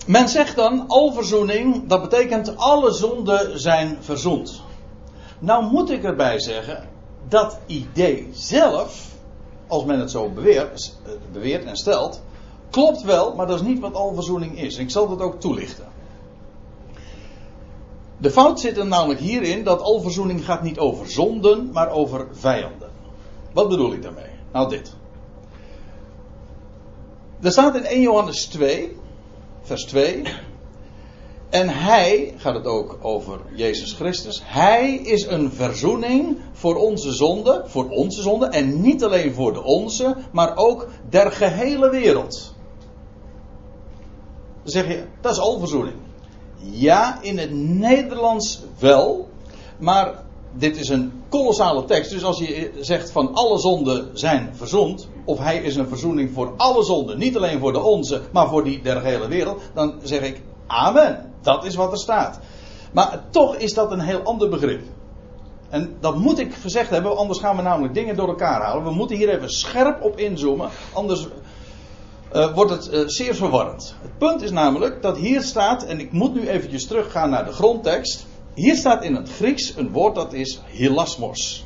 Men 0.06 0.28
zegt 0.28 0.56
dan, 0.56 0.84
alverzoening, 0.88 1.88
dat 1.88 2.02
betekent 2.02 2.56
alle 2.56 2.92
zonden 2.92 3.60
zijn 3.60 3.98
verzoend. 4.00 4.62
Nou 5.38 5.70
moet 5.70 5.90
ik 5.90 6.04
erbij 6.04 6.40
zeggen, 6.40 6.88
dat 7.28 7.58
idee 7.66 8.28
zelf, 8.32 9.12
als 9.66 9.84
men 9.84 9.98
het 9.98 10.10
zo 10.10 10.28
beweert, 10.28 10.98
beweert 11.32 11.64
en 11.64 11.76
stelt, 11.76 12.22
klopt 12.70 13.02
wel, 13.02 13.34
maar 13.34 13.46
dat 13.46 13.60
is 13.60 13.66
niet 13.66 13.80
wat 13.80 13.94
alverzoening 13.94 14.58
is. 14.58 14.76
Ik 14.76 14.90
zal 14.90 15.08
dat 15.08 15.20
ook 15.20 15.40
toelichten. 15.40 15.92
De 18.16 18.30
fout 18.30 18.60
zit 18.60 18.76
er 18.76 18.86
namelijk 18.86 19.20
hierin 19.20 19.64
dat 19.64 19.80
alverzoening 19.80 20.44
gaat 20.44 20.62
niet 20.62 20.78
over 20.78 21.10
zonden, 21.10 21.70
maar 21.72 21.90
over 21.90 22.26
vijanden. 22.32 22.90
Wat 23.52 23.68
bedoel 23.68 23.92
ik 23.92 24.02
daarmee? 24.02 24.30
Nou 24.52 24.68
dit. 24.68 24.94
Er 27.40 27.50
staat 27.50 27.74
in 27.74 27.84
1 27.84 28.00
Johannes 28.00 28.46
2, 28.46 28.96
vers 29.62 29.84
2. 29.84 30.22
En 31.54 31.68
hij, 31.68 32.34
gaat 32.36 32.54
het 32.54 32.66
ook 32.66 32.98
over 33.02 33.40
Jezus 33.54 33.92
Christus, 33.92 34.42
hij 34.44 34.94
is 34.94 35.26
een 35.26 35.52
verzoening 35.52 36.38
voor 36.52 36.76
onze 36.76 37.12
zonde, 37.12 37.62
voor 37.66 37.88
onze 37.88 38.22
zonde, 38.22 38.46
en 38.46 38.80
niet 38.80 39.04
alleen 39.04 39.34
voor 39.34 39.52
de 39.52 39.62
onze, 39.62 40.16
maar 40.32 40.56
ook 40.56 40.88
der 41.08 41.32
gehele 41.32 41.90
wereld. 41.90 42.54
Dan 44.62 44.72
zeg 44.72 44.88
je, 44.88 45.04
dat 45.20 45.32
is 45.32 45.38
alverzoening. 45.38 45.96
Ja, 46.58 47.22
in 47.22 47.38
het 47.38 47.52
Nederlands 47.54 48.60
wel, 48.78 49.28
maar 49.78 50.22
dit 50.52 50.76
is 50.76 50.88
een 50.88 51.12
kolossale 51.28 51.84
tekst. 51.84 52.10
Dus 52.10 52.24
als 52.24 52.38
je 52.38 52.72
zegt 52.80 53.10
van 53.10 53.34
alle 53.34 53.58
zonden 53.58 54.10
zijn 54.18 54.50
verzoend, 54.52 55.08
of 55.24 55.38
hij 55.38 55.62
is 55.62 55.76
een 55.76 55.88
verzoening 55.88 56.30
voor 56.32 56.52
alle 56.56 56.84
zonden, 56.84 57.18
niet 57.18 57.36
alleen 57.36 57.58
voor 57.60 57.72
de 57.72 57.82
onze, 57.82 58.20
maar 58.32 58.48
voor 58.48 58.64
die 58.64 58.82
der 58.82 59.02
hele 59.02 59.28
wereld, 59.28 59.60
dan 59.74 59.94
zeg 60.02 60.20
ik 60.20 60.42
amen. 60.66 61.32
Dat 61.42 61.64
is 61.64 61.74
wat 61.74 61.92
er 61.92 61.98
staat. 61.98 62.38
Maar 62.92 63.24
toch 63.30 63.56
is 63.56 63.74
dat 63.74 63.92
een 63.92 64.00
heel 64.00 64.22
ander 64.22 64.48
begrip. 64.48 64.82
En 65.68 65.96
dat 66.00 66.16
moet 66.16 66.38
ik 66.38 66.54
gezegd 66.54 66.90
hebben, 66.90 67.16
anders 67.16 67.38
gaan 67.38 67.56
we 67.56 67.62
namelijk 67.62 67.94
dingen 67.94 68.16
door 68.16 68.28
elkaar 68.28 68.62
halen. 68.62 68.84
We 68.84 68.90
moeten 68.90 69.16
hier 69.16 69.28
even 69.28 69.50
scherp 69.50 70.02
op 70.02 70.18
inzoomen, 70.18 70.68
anders 70.92 71.26
uh, 72.34 72.54
wordt 72.54 72.70
het 72.70 72.92
uh, 72.92 73.02
zeer 73.06 73.34
verwarrend. 73.34 73.96
Het 74.02 74.18
punt 74.18 74.42
is 74.42 74.50
namelijk 74.50 75.02
dat 75.02 75.16
hier 75.16 75.42
staat, 75.42 75.84
en 75.84 76.00
ik 76.00 76.12
moet 76.12 76.34
nu 76.34 76.48
eventjes 76.48 76.86
teruggaan 76.86 77.30
naar 77.30 77.44
de 77.44 77.52
grondtekst. 77.52 78.26
Hier 78.54 78.76
staat 78.76 79.04
in 79.04 79.14
het 79.14 79.30
Grieks 79.30 79.76
een 79.76 79.90
woord 79.90 80.14
dat 80.14 80.32
is 80.32 80.60
hilasmos. 80.66 81.64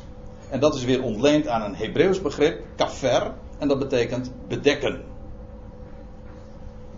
En 0.49 0.59
dat 0.59 0.75
is 0.75 0.83
weer 0.83 1.03
ontleend 1.03 1.47
aan 1.47 1.61
een 1.61 1.75
Hebreeuws 1.75 2.21
begrip, 2.21 2.63
kafer, 2.75 3.33
en 3.57 3.67
dat 3.67 3.79
betekent 3.79 4.31
bedekken. 4.47 5.01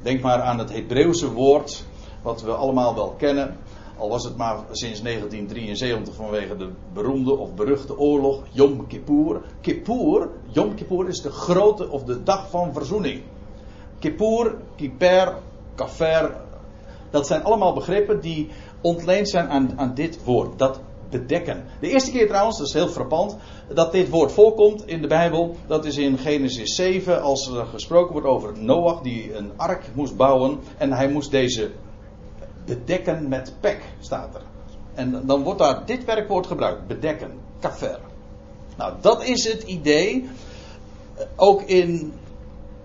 Denk 0.01 0.22
maar 0.22 0.41
aan 0.41 0.60
het 0.60 0.74
Hebreeuwse 0.74 1.31
woord, 1.31 1.84
wat 2.21 2.41
we 2.41 2.51
allemaal 2.51 2.95
wel 2.95 3.13
kennen. 3.17 3.57
Al 3.97 4.09
was 4.09 4.23
het 4.23 4.37
maar 4.37 4.57
sinds 4.71 5.01
1973 5.01 6.15
vanwege 6.15 6.55
de 6.55 6.69
beroemde 6.93 7.37
of 7.37 7.53
beruchte 7.53 7.97
oorlog 7.97 8.43
Yom 8.51 8.87
Kippur. 8.87 9.41
Kippur, 9.61 10.29
Yom 10.47 10.75
Kippur 10.75 11.07
is 11.07 11.21
de 11.21 11.31
grote 11.31 11.89
of 11.89 12.03
de 12.03 12.23
dag 12.23 12.49
van 12.49 12.73
verzoening. 12.73 13.21
Kippur, 13.99 14.55
Kipper, 14.75 15.37
Kafer. 15.75 16.35
Dat 17.09 17.27
zijn 17.27 17.43
allemaal 17.43 17.73
begrippen 17.73 18.21
die 18.21 18.49
ontleend 18.81 19.29
zijn 19.29 19.49
aan, 19.49 19.79
aan 19.79 19.93
dit 19.93 20.23
woord. 20.23 20.59
Dat 20.59 20.79
bedekken. 21.09 21.63
De 21.79 21.89
eerste 21.89 22.11
keer 22.11 22.27
trouwens, 22.27 22.57
dat 22.57 22.67
is 22.67 22.73
heel 22.73 22.87
frappant, 22.87 23.37
dat 23.73 23.91
dit 23.91 24.09
woord 24.09 24.31
voorkomt 24.31 24.87
in 24.87 25.01
de 25.01 25.07
Bijbel. 25.07 25.55
Dat 25.67 25.85
is 25.85 25.97
in 25.97 26.17
Genesis 26.17 26.75
7, 26.75 27.21
als 27.21 27.47
er 27.47 27.65
gesproken 27.65 28.11
wordt 28.11 28.27
over 28.27 28.53
Noach 28.57 29.01
die 29.01 29.35
een 29.35 29.51
ark 29.55 29.83
moest 29.93 30.15
bouwen. 30.15 30.59
En 30.77 30.91
hij 30.91 31.09
moest 31.09 31.31
deze 31.31 31.71
bedekken 32.65 33.27
met 33.27 33.53
pek, 33.60 33.82
staat 34.00 34.36
er. 34.36 34.41
En 34.94 35.25
dan 35.25 35.44
wordt 35.44 35.60
daar 35.60 35.86
dit 35.86 36.06
werkwoord 36.06 36.48
gebruikt, 36.48 36.88
bedekken, 36.88 37.32
kafer. 37.60 38.00
Nou, 38.77 38.94
dat 39.01 39.24
is 39.24 39.51
het 39.51 39.63
idee. 39.63 40.30
Ook 41.36 41.62
in 41.62 42.13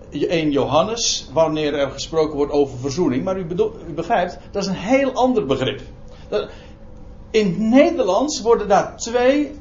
1 0.09 0.51
Johannes, 0.51 1.29
wanneer 1.33 1.73
er 1.73 1.91
gesproken 1.91 2.35
wordt 2.35 2.51
over 2.51 2.77
verzoening. 2.77 3.23
Maar 3.23 3.37
u, 3.37 3.47
u 3.87 3.93
begrijpt, 3.93 4.37
dat 4.51 4.63
is 4.63 4.69
een 4.69 4.75
heel 4.75 5.11
ander 5.11 5.45
begrip. 5.45 5.81
In 7.31 7.47
het 7.47 7.57
Nederlands 7.57 8.41
worden 8.41 8.67
daar 8.67 8.97
twee, 8.97 9.51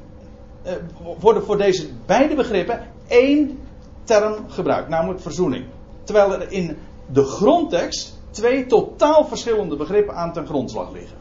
eh, 0.62 0.72
worden 1.20 1.44
voor 1.44 1.58
deze 1.58 1.88
beide 2.06 2.34
begrippen 2.34 2.80
één 3.08 3.58
term 4.04 4.34
gebruikt, 4.48 4.88
namelijk 4.88 5.20
verzoening. 5.20 5.64
Terwijl 6.04 6.32
er 6.32 6.52
in 6.52 6.76
de 7.12 7.24
grondtekst 7.24 8.15
twee 8.36 8.66
totaal 8.66 9.24
verschillende 9.24 9.76
begrippen 9.76 10.14
aan 10.14 10.32
ten 10.32 10.46
grondslag 10.46 10.92
liggen. 10.92 11.16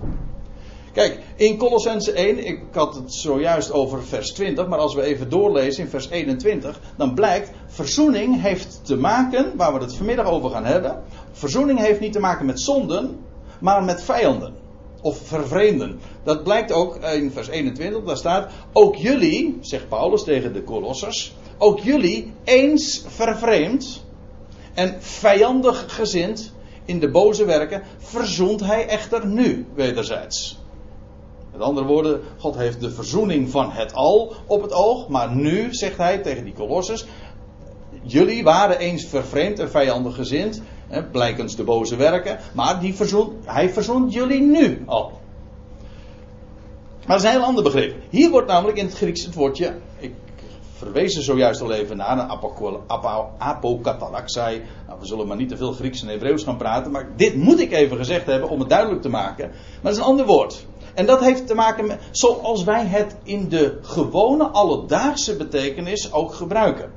Kijk, 0.93 1.19
in 1.35 1.57
Colossense 1.57 2.11
1, 2.11 2.45
ik 2.45 2.59
had 2.71 2.95
het 2.95 3.13
zojuist 3.13 3.71
over 3.71 4.03
vers 4.03 4.31
20, 4.31 4.67
maar 4.67 4.79
als 4.79 4.95
we 4.95 5.01
even 5.01 5.29
doorlezen 5.29 5.83
in 5.83 5.89
vers 5.89 6.09
21, 6.09 6.79
dan 6.97 7.13
blijkt, 7.13 7.51
verzoening 7.67 8.41
heeft 8.41 8.79
te 8.83 8.95
maken, 8.95 9.55
waar 9.55 9.73
we 9.73 9.79
het 9.79 9.95
vanmiddag 9.95 10.25
over 10.25 10.49
gaan 10.49 10.65
hebben, 10.65 11.03
verzoening 11.31 11.79
heeft 11.79 11.99
niet 11.99 12.13
te 12.13 12.19
maken 12.19 12.45
met 12.45 12.61
zonden, 12.61 13.19
maar 13.59 13.83
met 13.83 14.03
vijanden. 14.03 14.53
Of 15.01 15.17
vervreemden. 15.23 15.99
Dat 16.23 16.43
blijkt 16.43 16.71
ook 16.71 16.95
in 16.95 17.31
vers 17.31 17.47
21, 17.47 18.03
daar 18.03 18.17
staat, 18.17 18.51
ook 18.73 18.95
jullie, 18.95 19.57
zegt 19.61 19.89
Paulus 19.89 20.23
tegen 20.23 20.53
de 20.53 20.63
Colossers, 20.63 21.35
ook 21.57 21.79
jullie 21.79 22.33
eens 22.43 23.05
vervreemd 23.07 24.03
en 24.73 24.95
vijandig 24.99 25.95
gezind 25.95 26.53
in 26.85 26.99
de 26.99 27.09
boze 27.09 27.45
werken, 27.45 27.83
verzoent 27.97 28.59
hij 28.59 28.87
echter 28.87 29.25
nu 29.25 29.65
wederzijds. 29.73 30.59
Met 31.51 31.61
andere 31.61 31.85
woorden, 31.85 32.21
God 32.37 32.55
heeft 32.55 32.81
de 32.81 32.91
verzoening 32.91 33.49
van 33.49 33.71
het 33.71 33.93
al 33.93 34.33
op 34.45 34.61
het 34.61 34.73
oog. 34.73 35.07
Maar 35.07 35.35
nu, 35.35 35.73
zegt 35.73 35.97
hij 35.97 36.17
tegen 36.17 36.43
die 36.43 36.53
kolossers. 36.53 37.05
Jullie 38.01 38.43
waren 38.43 38.79
eens 38.79 39.05
vervreemd 39.05 39.59
en 39.59 39.69
vijandig 39.69 40.15
gezind. 40.15 40.61
Hè, 40.87 41.03
blijkens 41.03 41.55
de 41.55 41.63
boze 41.63 41.95
werken. 41.95 42.39
Maar 42.53 42.79
die 42.79 42.95
verzoent, 42.95 43.33
hij 43.45 43.69
verzoent 43.69 44.13
jullie 44.13 44.41
nu 44.41 44.83
al. 44.85 45.11
Maar 47.07 47.15
dat 47.15 47.17
is 47.17 47.23
een 47.23 47.39
heel 47.39 47.47
ander 47.47 47.63
begrip. 47.63 47.95
Hier 48.09 48.29
wordt 48.29 48.47
namelijk 48.47 48.77
in 48.77 48.85
het 48.85 48.95
Grieks 48.95 49.25
het 49.25 49.33
woordje. 49.33 49.73
Er 50.81 51.09
zojuist 51.09 51.61
al 51.61 51.71
even 51.71 51.97
naar. 51.97 52.17
Een 52.17 52.39
apokatalaxai. 53.37 54.61
Nou, 54.87 54.99
we 54.99 55.05
zullen 55.05 55.27
maar 55.27 55.37
niet 55.37 55.49
te 55.49 55.57
veel 55.57 55.71
Grieks 55.71 56.01
en 56.01 56.07
Hebreeuws 56.07 56.43
gaan 56.43 56.57
praten. 56.57 56.91
Maar 56.91 57.09
dit 57.15 57.35
moet 57.35 57.59
ik 57.59 57.71
even 57.71 57.97
gezegd 57.97 58.25
hebben 58.25 58.49
om 58.49 58.59
het 58.59 58.69
duidelijk 58.69 59.01
te 59.01 59.09
maken. 59.09 59.47
Maar 59.49 59.81
dat 59.81 59.91
is 59.91 59.97
een 59.97 60.03
ander 60.03 60.25
woord. 60.25 60.65
En 60.93 61.05
dat 61.05 61.19
heeft 61.19 61.47
te 61.47 61.55
maken 61.55 61.87
met 61.87 61.99
zoals 62.11 62.63
wij 62.63 62.85
het 62.85 63.15
in 63.23 63.49
de 63.49 63.79
gewone 63.81 64.43
alledaagse 64.43 65.35
betekenis 65.35 66.13
ook 66.13 66.33
gebruiken. 66.33 66.91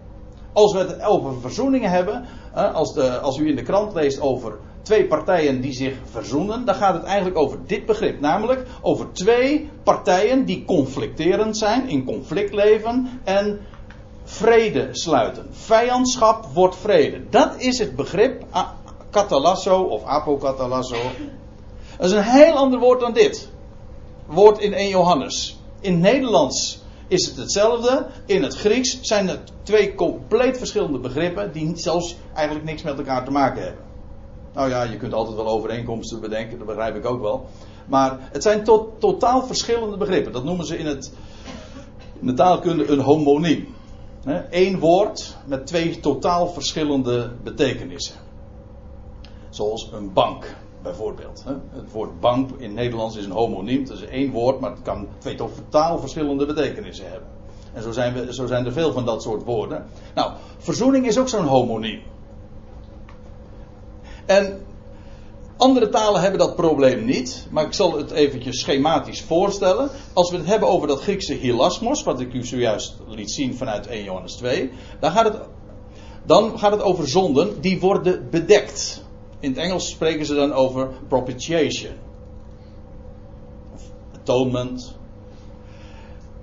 Als 0.53 0.73
we 0.73 0.79
het 0.79 1.03
over 1.03 1.41
verzoeningen 1.41 1.91
hebben, 1.91 2.25
als, 2.55 2.95
de, 2.95 3.19
als 3.19 3.39
u 3.39 3.49
in 3.49 3.57
de 3.57 3.63
krant 3.63 3.95
leest 3.95 4.21
over 4.21 4.59
twee 4.89 5.07
partijen 5.07 5.61
die 5.61 5.73
zich 5.73 5.95
verzoenen, 6.11 6.65
dan 6.65 6.75
gaat 6.75 6.95
het 6.95 7.03
eigenlijk 7.03 7.39
over 7.39 7.59
dit 7.67 7.87
begrip. 7.87 8.21
Namelijk 8.21 8.67
over 8.81 9.13
twee 9.13 9.71
partijen 9.83 10.45
die 10.45 10.65
conflicterend 10.65 11.57
zijn, 11.57 11.89
in 11.89 12.05
conflict 12.05 12.55
leven 12.55 13.21
en 13.25 13.61
vrede 14.25 14.89
sluiten. 14.93 15.47
Vijandschap 15.51 16.45
wordt 16.55 16.77
vrede. 16.77 17.29
Dat 17.31 17.55
is 17.61 17.79
het 17.79 17.97
begrip 17.97 18.45
katalasso 19.11 19.83
of 19.83 20.05
apokatalasso. 20.05 20.97
Dat 21.99 22.07
is 22.07 22.13
een 22.13 22.23
heel 22.23 22.53
ander 22.53 22.79
woord 22.79 23.01
dan 23.01 23.13
dit 23.13 23.49
woord 24.27 24.59
in 24.59 24.73
1 24.73 24.89
Johannes. 24.89 25.59
In 25.81 26.01
Nederlands 26.01 26.83
is 27.09 27.27
het 27.27 27.37
hetzelfde. 27.37 28.07
In 28.27 28.43
het 28.43 28.55
Grieks 28.55 28.99
zijn 29.01 29.29
het 29.29 29.53
twee 29.63 29.95
compleet 29.95 30.59
verschillende 30.59 30.99
begrippen 30.99 31.53
die 31.53 31.77
zelfs 31.77 32.17
eigenlijk 32.35 32.67
niks 32.67 32.83
met 32.83 32.99
elkaar 32.99 33.25
te 33.25 33.31
maken 33.31 33.63
hebben. 33.63 33.88
Nou 34.59 34.71
ja, 34.71 34.83
je 34.83 34.97
kunt 34.97 35.13
altijd 35.13 35.37
wel 35.37 35.49
overeenkomsten 35.49 36.21
bedenken, 36.21 36.59
dat 36.59 36.67
begrijp 36.67 36.97
ik 36.97 37.07
ook 37.07 37.21
wel. 37.21 37.47
Maar 37.87 38.19
het 38.21 38.43
zijn 38.43 38.65
totaal 38.99 39.43
verschillende 39.43 39.97
begrippen. 39.97 40.33
Dat 40.33 40.45
noemen 40.45 40.67
ze 40.67 40.79
in 40.79 40.87
het, 40.87 41.13
in 42.21 42.27
de 42.27 42.35
taalkunde 42.35 42.87
een 42.87 43.01
homoniem. 43.01 43.75
Eén 44.51 44.79
woord 44.79 45.37
met 45.47 45.67
twee 45.67 46.01
totaal 46.01 46.49
verschillende 46.49 47.31
betekenissen. 47.43 48.15
Zoals 49.49 49.91
een 49.93 50.13
bank, 50.13 50.57
bijvoorbeeld. 50.83 51.45
Het 51.71 51.93
woord 51.93 52.21
bank 52.21 52.51
in 52.57 52.75
Nederlands 52.75 53.17
is 53.17 53.25
een 53.25 53.31
homoniem. 53.31 53.81
Het 53.81 53.91
is 53.91 54.05
één 54.05 54.31
woord, 54.31 54.61
maar 54.61 54.71
het 54.71 54.83
kan 54.83 55.09
twee 55.19 55.35
totaal 55.35 55.99
verschillende 55.99 56.47
betekenissen 56.47 57.11
hebben. 57.11 57.29
En 57.73 57.83
zo 57.83 57.93
zijn, 57.93 58.15
we, 58.15 58.35
zo 58.35 58.47
zijn 58.47 58.67
er 58.67 58.73
veel 58.73 58.93
van 58.93 59.05
dat 59.05 59.23
soort 59.23 59.45
woorden. 59.45 59.87
Nou, 60.15 60.33
verzoening 60.59 61.07
is 61.07 61.19
ook 61.19 61.29
zo'n 61.29 61.47
homoniem. 61.47 62.03
En 64.29 64.61
andere 65.57 65.89
talen 65.89 66.21
hebben 66.21 66.39
dat 66.39 66.57
probleem 66.57 67.05
niet, 67.05 67.47
maar 67.51 67.65
ik 67.65 67.73
zal 67.73 67.97
het 67.97 68.11
eventjes 68.11 68.61
schematisch 68.61 69.23
voorstellen. 69.23 69.91
Als 70.13 70.31
we 70.31 70.37
het 70.37 70.47
hebben 70.47 70.69
over 70.69 70.89
dat 70.89 71.01
Griekse 71.01 71.35
hilasmos, 71.35 72.03
wat 72.03 72.21
ik 72.21 72.33
u 72.33 72.45
zojuist 72.45 72.95
liet 73.07 73.31
zien 73.31 73.55
vanuit 73.55 73.87
1 73.87 74.05
Johannes 74.05 74.35
2, 74.35 74.71
dan 75.01 75.11
gaat 75.11 75.25
het, 75.25 75.41
dan 76.27 76.59
gaat 76.59 76.73
het 76.73 76.83
over 76.83 77.09
zonden 77.09 77.61
die 77.61 77.81
worden 77.81 78.31
bedekt. 78.31 79.05
In 79.41 79.51
het 79.51 79.59
Engels 79.59 79.89
spreken 79.89 80.27
ze 80.27 80.35
dan 80.35 80.53
over 80.53 80.89
propitiation. 81.09 81.93
Of 83.75 83.83
atonement. 84.21 84.97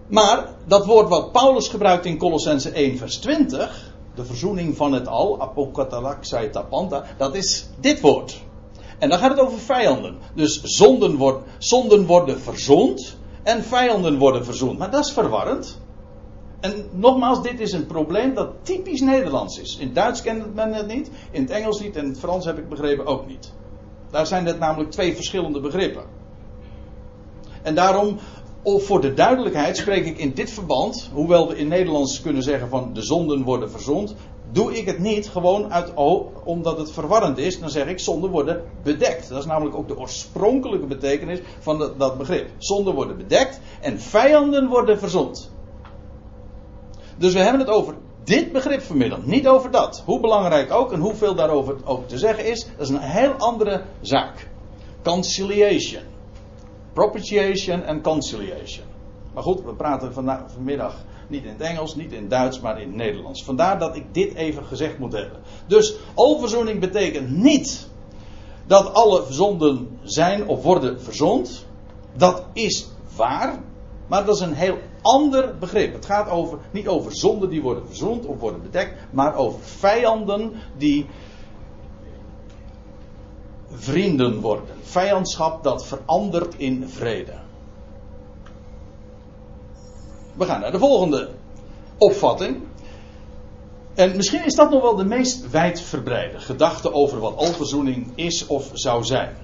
Maar 0.08 0.50
dat 0.68 0.86
woord 0.86 1.10
wat 1.10 1.32
Paulus 1.32 1.68
gebruikt 1.68 2.06
in 2.06 2.18
Colossense 2.18 2.70
1 2.70 2.98
vers 2.98 3.18
20, 3.18 3.85
de 4.16 4.26
verzoening 4.26 4.78
van 4.78 4.94
het 4.94 5.08
al, 5.08 5.42
apokatalaxai 5.42 6.50
tapanta, 6.50 7.04
dat 7.18 7.36
is 7.36 7.70
dit 7.80 8.02
woord. 8.02 8.42
En 9.00 9.10
dan 9.10 9.20
gaat 9.20 9.30
het 9.30 9.40
over 9.40 9.60
vijanden. 9.60 10.18
Dus 10.34 10.62
zonden, 10.62 11.42
zonden 11.58 12.06
worden 12.06 12.40
verzoend 12.40 13.18
en 13.44 13.64
vijanden 13.64 14.18
worden 14.18 14.46
verzoend. 14.46 14.78
Maar 14.78 14.92
dat 14.92 15.06
is 15.06 15.12
verwarrend. 15.12 15.80
En 16.60 16.90
nogmaals, 16.92 17.42
dit 17.42 17.60
is 17.60 17.72
een 17.72 17.86
probleem 17.86 18.34
dat 18.34 18.50
typisch 18.62 19.02
Nederlands 19.02 19.60
is. 19.60 19.78
In 19.78 19.94
Duits 19.94 20.22
kent 20.22 20.56
men 20.56 20.74
het 20.74 20.88
niet, 20.88 21.10
in 21.32 21.42
het 21.42 21.52
Engels 21.52 21.80
niet 21.80 21.96
en 21.96 22.04
in 22.04 22.10
het 22.10 22.20
Frans 22.20 22.46
heb 22.46 22.58
ik 22.58 22.70
begrepen 22.70 23.06
ook 23.06 23.28
niet. 23.28 23.54
Daar 24.12 24.28
zijn 24.28 24.46
het 24.46 24.60
namelijk 24.60 24.92
twee 24.92 25.16
verschillende 25.16 25.60
begrippen. 25.60 26.04
En 27.62 27.76
daarom, 27.76 28.18
voor 28.66 29.02
de 29.02 29.14
duidelijkheid, 29.14 29.78
spreek 29.78 30.06
ik 30.06 30.18
in 30.18 30.34
dit 30.34 30.52
verband, 30.52 31.10
hoewel 31.14 31.48
we 31.48 31.58
in 31.58 31.68
Nederlands 31.68 32.22
kunnen 32.22 32.44
zeggen 32.44 32.70
van 32.70 32.94
de 32.94 33.02
zonden 33.02 33.44
worden 33.44 33.72
verzoend, 33.72 34.16
doe 34.52 34.78
ik 34.78 34.86
het 34.86 35.00
niet 35.00 35.30
gewoon 35.30 35.74
uit, 35.74 35.94
omdat 36.44 36.78
het 36.78 36.92
verwarrend 36.92 37.38
is. 37.38 37.60
Dan 37.60 37.70
zeg 37.70 37.88
ik 37.88 38.00
zonden 38.00 38.30
worden 38.30 38.64
bedekt. 38.84 39.30
Dat 39.30 39.40
is 39.40 39.46
namelijk 39.46 39.76
ook 39.76 39.88
de 39.88 39.98
oorspronkelijke 39.98 40.86
betekenis 40.86 41.40
van 41.60 41.78
dat, 41.78 42.00
dat 42.00 42.18
begrip. 42.18 42.50
Zonden 42.58 42.94
worden 42.94 43.18
bedekt 43.18 43.60
en 43.82 44.00
vijanden 44.00 44.68
worden 44.68 45.00
verzond. 45.00 45.52
Dus 47.18 47.34
we 47.34 47.40
hebben 47.40 47.60
het 47.60 47.70
over 47.70 47.96
dit 48.24 48.52
begrip 48.52 48.82
vanmiddag, 48.82 49.26
niet 49.26 49.48
over 49.48 49.72
dat. 49.72 50.04
Hoe 50.06 50.20
belangrijk 50.20 50.72
ook 50.72 50.92
en 50.92 51.00
hoeveel 51.00 51.36
daarover 51.36 51.76
ook 51.84 52.08
te 52.08 52.18
zeggen 52.18 52.46
is, 52.46 52.68
dat 52.78 52.88
is 52.88 52.90
een 52.90 53.00
heel 53.00 53.32
andere 53.32 53.82
zaak. 54.02 54.50
Conciliation. 55.04 56.15
Propitiation 56.96 57.84
en 57.84 58.02
conciliation. 58.02 58.86
Maar 59.34 59.44
goed, 59.44 59.64
we 59.64 59.74
praten 59.74 60.14
vanmiddag 60.48 60.96
niet 61.28 61.44
in 61.44 61.50
het 61.50 61.62
Engels, 61.62 61.96
niet 61.96 62.12
in 62.12 62.22
het 62.22 62.30
Duits, 62.30 62.60
maar 62.60 62.82
in 62.82 62.88
het 62.88 62.96
Nederlands. 62.96 63.44
Vandaar 63.44 63.80
dat 63.80 63.96
ik 63.96 64.14
dit 64.14 64.34
even 64.34 64.66
gezegd 64.66 64.98
moet 64.98 65.14
hebben. 65.14 65.40
Dus 65.68 65.96
alverzoening 66.14 66.80
betekent 66.80 67.30
niet 67.30 67.88
dat 68.68 68.94
alle 68.94 69.26
zonden 69.30 70.00
zijn 70.04 70.48
of 70.48 70.64
worden 70.64 71.02
verzond. 71.02 71.66
Dat 72.14 72.46
is 72.54 72.88
waar, 73.16 73.60
maar 74.08 74.26
dat 74.26 74.36
is 74.36 74.42
een 74.42 74.54
heel 74.54 74.78
ander 75.02 75.58
begrip. 75.58 75.94
Het 75.94 76.06
gaat 76.06 76.30
over, 76.30 76.58
niet 76.72 76.88
over 76.88 77.16
zonden 77.16 77.50
die 77.50 77.62
worden 77.62 77.86
verzond 77.86 78.26
of 78.26 78.40
worden 78.40 78.62
bedekt, 78.62 78.94
maar 79.12 79.36
over 79.36 79.60
vijanden 79.60 80.54
die 80.78 81.06
vrienden 83.78 84.42
worden. 84.42 84.76
Vijandschap 84.82 85.64
dat 85.64 85.86
verandert 85.86 86.56
in 86.58 86.90
vrede. 86.90 87.34
We 90.34 90.46
gaan 90.46 90.60
naar 90.60 90.72
de 90.72 90.80
volgende 90.80 91.30
opvatting. 91.98 92.64
En 93.94 94.16
misschien 94.16 94.46
is 94.46 94.56
dat 94.56 94.70
nog 94.70 94.82
wel 94.82 94.96
de 94.96 95.06
meest 95.06 95.50
wijdverbreide 95.50 96.40
gedachte 96.40 96.94
over 96.94 97.20
wat 97.20 97.36
alverzoening 97.36 98.12
is 98.16 98.46
of 98.46 98.70
zou 98.74 99.04
zijn. 99.04 99.36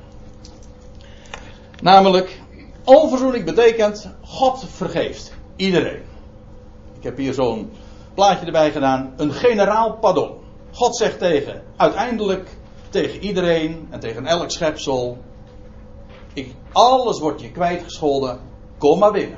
Namelijk, 1.82 2.42
alverzoening 2.84 3.46
betekent 3.46 4.10
God 4.22 4.66
vergeeft 4.70 5.34
iedereen. 5.56 6.02
Ik 6.98 7.04
heb 7.04 7.18
hier 7.18 7.34
zo'n 7.34 7.72
plaatje 8.14 8.46
erbij 8.46 8.72
gedaan. 8.72 9.14
Een 9.18 9.34
generaal 9.34 9.98
pardon. 9.98 10.40
God 10.72 10.96
zegt 10.96 11.20
tegen, 11.20 11.64
uiteindelijk 11.76 12.50
tegen 12.92 13.20
iedereen 13.20 13.88
en 13.90 14.00
tegen 14.00 14.26
elk 14.26 14.52
schepsel. 14.52 15.18
Ik, 16.34 16.56
alles 16.72 17.20
wordt 17.20 17.42
je 17.42 17.52
kwijtgescholden. 17.52 18.40
Kom 18.78 19.00
maar 19.00 19.12
binnen. 19.12 19.38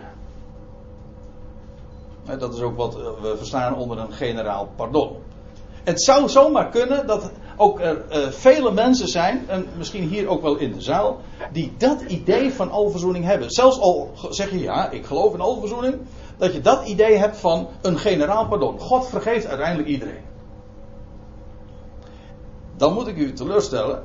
Dat 2.40 2.54
is 2.54 2.62
ook 2.62 2.78
wat 2.78 2.96
eh, 2.96 3.02
we 3.22 3.38
verstaan 3.38 3.76
onder 3.76 3.98
een 3.98 4.14
generaal 4.14 4.70
pardon. 4.76 5.16
Het 5.84 6.04
zou 6.04 6.30
zomaar 6.30 6.70
kunnen 6.70 7.08
dat 7.08 7.32
ook 7.58 7.80
er 7.80 8.06
uh, 8.12 8.28
vele 8.28 8.72
mensen 8.72 9.08
zijn, 9.08 9.46
en 9.48 9.68
misschien 9.78 10.08
hier 10.08 10.28
ook 10.28 10.42
wel 10.42 10.56
in 10.56 10.72
de 10.72 10.82
zaal, 10.82 11.20
die 11.52 11.74
dat 11.78 12.02
idee 12.02 12.54
van 12.54 12.72
alverzoening 12.72 13.26
hebben. 13.26 13.50
Zelfs 13.50 13.80
al 13.80 14.12
zeg 14.30 14.52
je 14.52 14.60
ja, 14.60 14.90
ik 14.90 15.06
geloof 15.06 15.34
in 15.34 15.42
alverzoening, 15.42 15.96
dat 16.38 16.54
je 16.54 16.62
dat 16.62 16.88
idee 16.88 17.18
hebt 17.18 17.38
van 17.38 17.68
een 17.82 17.98
generaal 17.98 18.48
pardon. 18.48 18.80
God 18.80 19.08
vergeeft 19.08 19.48
uiteindelijk 19.48 19.88
iedereen. 19.88 20.33
Dan 22.78 22.94
moet 22.94 23.08
ik 23.08 23.18
u 23.18 23.34
teleurstellen, 23.34 24.04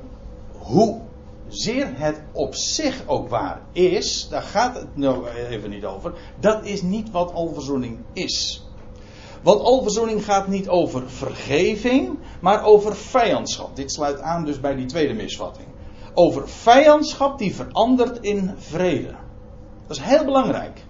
hoe 0.59 1.00
zeer 1.48 1.92
het 1.94 2.22
op 2.33 2.54
zich 2.54 3.02
ook 3.07 3.28
waar 3.28 3.61
is, 3.72 4.28
daar 4.28 4.42
gaat 4.42 4.74
het 4.74 4.96
nou 4.96 5.28
even 5.28 5.70
niet 5.70 5.85
over, 5.85 6.12
dat 6.40 6.64
is 6.64 6.83
niet 6.83 7.11
wat 7.11 7.33
alverzoening 7.33 7.98
is. 8.12 8.66
Want 9.42 9.61
alverzoening 9.61 10.24
gaat 10.24 10.48
niet 10.48 10.68
over 10.68 11.11
vergeving, 11.11 12.18
maar 12.40 12.64
over 12.64 12.96
vijandschap. 12.96 13.76
Dit 13.76 13.92
sluit 13.92 14.20
aan 14.20 14.44
dus 14.44 14.61
bij 14.61 14.74
die 14.74 14.87
tweede 14.87 15.14
misvatting. 15.14 15.68
Over 16.14 16.48
vijandschap 16.48 17.38
die 17.38 17.54
verandert 17.54 18.18
in 18.20 18.54
vrede. 18.57 19.14
Dat 19.87 19.96
is 19.96 20.02
heel 20.02 20.24
belangrijk. 20.24 20.85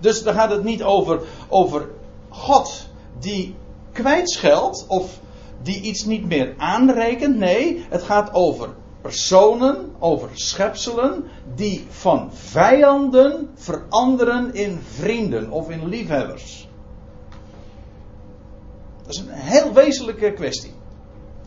Dus 0.00 0.22
dan 0.22 0.34
gaat 0.34 0.50
het 0.50 0.64
niet 0.64 0.82
over, 0.82 1.22
over 1.48 1.88
God 2.28 2.86
die 3.18 3.54
kwijtscheldt 3.92 4.84
of 4.88 5.20
die 5.64 5.80
iets 5.80 6.04
niet 6.04 6.26
meer 6.26 6.54
aanrekent. 6.58 7.36
Nee, 7.36 7.84
het 7.88 8.02
gaat 8.02 8.34
over 8.34 8.68
personen, 9.00 9.92
over 9.98 10.28
schepselen 10.32 11.24
die 11.54 11.86
van 11.88 12.30
vijanden 12.32 13.50
veranderen 13.54 14.54
in 14.54 14.78
vrienden 14.82 15.50
of 15.50 15.70
in 15.70 15.88
liefhebbers. 15.88 16.68
Dat 19.02 19.14
is 19.14 19.20
een 19.20 19.28
heel 19.30 19.72
wezenlijke 19.72 20.32
kwestie. 20.32 20.72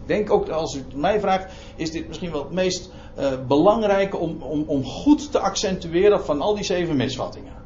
Ik 0.02 0.08
denk 0.08 0.32
ook, 0.32 0.50
als 0.50 0.76
u 0.76 0.78
het 0.78 0.96
mij 0.96 1.20
vraagt, 1.20 1.54
is 1.76 1.92
dit 1.92 2.08
misschien 2.08 2.32
wel 2.32 2.44
het 2.44 2.52
meest 2.52 2.90
uh, 3.20 3.32
belangrijke 3.48 4.18
om, 4.18 4.42
om, 4.42 4.64
om 4.68 4.84
goed 4.84 5.32
te 5.32 5.40
accentueren 5.40 6.26
van 6.26 6.42
al 6.42 6.56
die 6.56 6.64
zeven 6.64 6.96
misvattingen. 6.96 7.57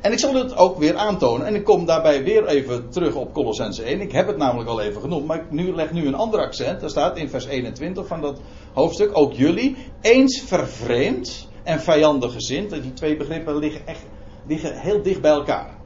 En 0.00 0.12
ik 0.12 0.18
zal 0.18 0.34
het 0.34 0.56
ook 0.56 0.78
weer 0.78 0.96
aantonen. 0.96 1.46
En 1.46 1.54
ik 1.54 1.64
kom 1.64 1.86
daarbij 1.86 2.24
weer 2.24 2.46
even 2.46 2.90
terug 2.90 3.14
op 3.14 3.32
Colossense 3.32 3.82
1. 3.82 4.00
Ik 4.00 4.12
heb 4.12 4.26
het 4.26 4.36
namelijk 4.36 4.68
al 4.68 4.80
even 4.80 5.00
genoemd. 5.00 5.26
Maar 5.26 5.36
ik 5.36 5.74
leg 5.74 5.92
nu 5.92 6.06
een 6.06 6.14
ander 6.14 6.40
accent. 6.40 6.80
Daar 6.80 6.90
staat 6.90 7.16
in 7.16 7.28
vers 7.28 7.46
21 7.46 8.06
van 8.06 8.20
dat 8.20 8.40
hoofdstuk. 8.72 9.10
Ook 9.12 9.32
jullie. 9.32 9.76
Eens 10.00 10.42
vervreemd 10.46 11.48
en 11.62 11.80
vijandig 11.80 12.32
gezind. 12.32 12.70
Die 12.70 12.92
twee 12.92 13.16
begrippen 13.16 13.58
liggen 13.58 13.86
echt 13.86 14.02
liggen 14.48 14.80
heel 14.80 15.02
dicht 15.02 15.20
bij 15.20 15.30
elkaar. 15.30 15.76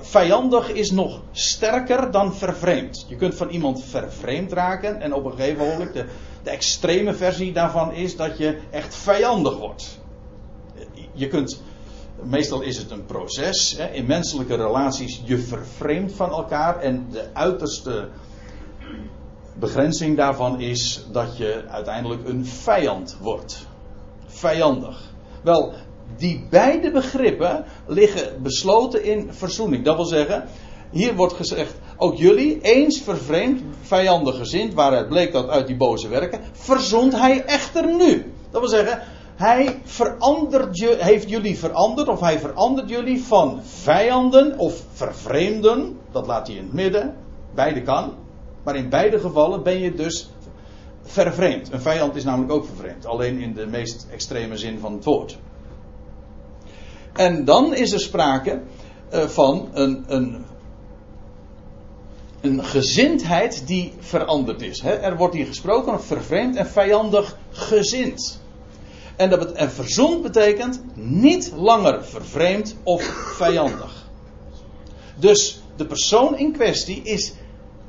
Vijandig 0.00 0.72
is 0.72 0.90
nog 0.90 1.22
sterker 1.32 2.10
dan 2.10 2.34
vervreemd. 2.34 3.04
Je 3.08 3.16
kunt 3.16 3.34
van 3.34 3.48
iemand 3.48 3.84
vervreemd 3.84 4.52
raken. 4.52 5.00
En 5.00 5.14
op 5.14 5.24
een 5.24 5.32
gegeven 5.32 5.66
moment, 5.66 5.92
de, 5.92 6.04
de 6.42 6.50
extreme 6.50 7.14
versie 7.14 7.52
daarvan 7.52 7.92
is 7.92 8.16
dat 8.16 8.38
je 8.38 8.58
echt 8.70 8.94
vijandig 8.94 9.58
wordt. 9.58 9.98
Je 11.12 11.28
kunt 11.28 11.62
meestal 12.22 12.60
is 12.60 12.76
het 12.76 12.90
een 12.90 13.04
proces. 13.04 13.76
Hè. 13.76 13.86
In 13.86 14.06
menselijke 14.06 14.54
relaties, 14.54 15.22
je 15.24 15.38
vervreemdt 15.38 16.12
van 16.12 16.30
elkaar. 16.30 16.80
En 16.80 17.06
de 17.10 17.24
uiterste 17.32 18.08
begrenzing 19.58 20.16
daarvan 20.16 20.60
is 20.60 21.06
dat 21.12 21.36
je 21.36 21.64
uiteindelijk 21.68 22.28
een 22.28 22.46
vijand 22.46 23.16
wordt. 23.20 23.66
Vijandig. 24.26 25.12
Wel, 25.42 25.72
die 26.16 26.46
beide 26.50 26.90
begrippen 26.90 27.64
liggen 27.86 28.42
besloten 28.42 29.04
in 29.04 29.32
verzoening. 29.32 29.84
Dat 29.84 29.96
wil 29.96 30.04
zeggen, 30.04 30.44
hier 30.90 31.14
wordt 31.14 31.32
gezegd, 31.32 31.74
ook 31.96 32.16
jullie, 32.16 32.60
eens 32.60 33.00
vervreemd, 33.00 33.62
vijandig 33.80 34.36
gezind, 34.36 34.74
waaruit 34.74 35.08
bleek 35.08 35.32
dat 35.32 35.48
uit 35.48 35.66
die 35.66 35.76
boze 35.76 36.08
werken, 36.08 36.40
verzond 36.52 37.12
hij 37.12 37.44
echter 37.44 37.96
nu. 37.96 38.32
Dat 38.50 38.60
wil 38.60 38.70
zeggen, 38.70 39.02
hij 39.38 39.80
verandert 39.84 40.78
je, 40.78 40.96
heeft 41.00 41.28
jullie 41.28 41.58
veranderd, 41.58 42.08
of 42.08 42.20
hij 42.20 42.38
verandert 42.38 42.88
jullie 42.88 43.22
van 43.22 43.60
vijanden 43.62 44.58
of 44.58 44.82
vervreemden. 44.92 45.98
Dat 46.10 46.26
laat 46.26 46.46
hij 46.46 46.56
in 46.56 46.62
het 46.62 46.72
midden. 46.72 47.16
Beide 47.54 47.82
kan. 47.82 48.12
Maar 48.62 48.76
in 48.76 48.88
beide 48.88 49.18
gevallen 49.18 49.62
ben 49.62 49.78
je 49.78 49.94
dus 49.94 50.30
vervreemd. 51.02 51.72
Een 51.72 51.80
vijand 51.80 52.16
is 52.16 52.24
namelijk 52.24 52.52
ook 52.52 52.66
vervreemd. 52.66 53.06
Alleen 53.06 53.38
in 53.38 53.54
de 53.54 53.66
meest 53.66 54.06
extreme 54.10 54.56
zin 54.56 54.78
van 54.78 54.92
het 54.92 55.04
woord. 55.04 55.38
En 57.12 57.44
dan 57.44 57.74
is 57.74 57.92
er 57.92 58.00
sprake 58.00 58.62
uh, 59.12 59.20
van 59.20 59.68
een, 59.72 60.04
een, 60.06 60.44
een 62.40 62.64
gezindheid 62.64 63.66
die 63.66 63.92
veranderd 63.98 64.62
is. 64.62 64.82
Er 64.82 65.16
wordt 65.16 65.34
hier 65.34 65.46
gesproken 65.46 65.92
van 65.92 66.02
vervreemd 66.02 66.56
en 66.56 66.66
vijandig 66.66 67.36
gezind. 67.50 68.46
En, 69.18 69.30
dat 69.30 69.52
en 69.52 70.22
betekent 70.22 70.82
niet 70.94 71.52
langer 71.56 72.04
vervreemd 72.04 72.76
of 72.82 73.02
vijandig. 73.36 74.06
Dus 75.16 75.62
de 75.76 75.86
persoon 75.86 76.38
in 76.38 76.52
kwestie 76.52 77.02
is 77.02 77.34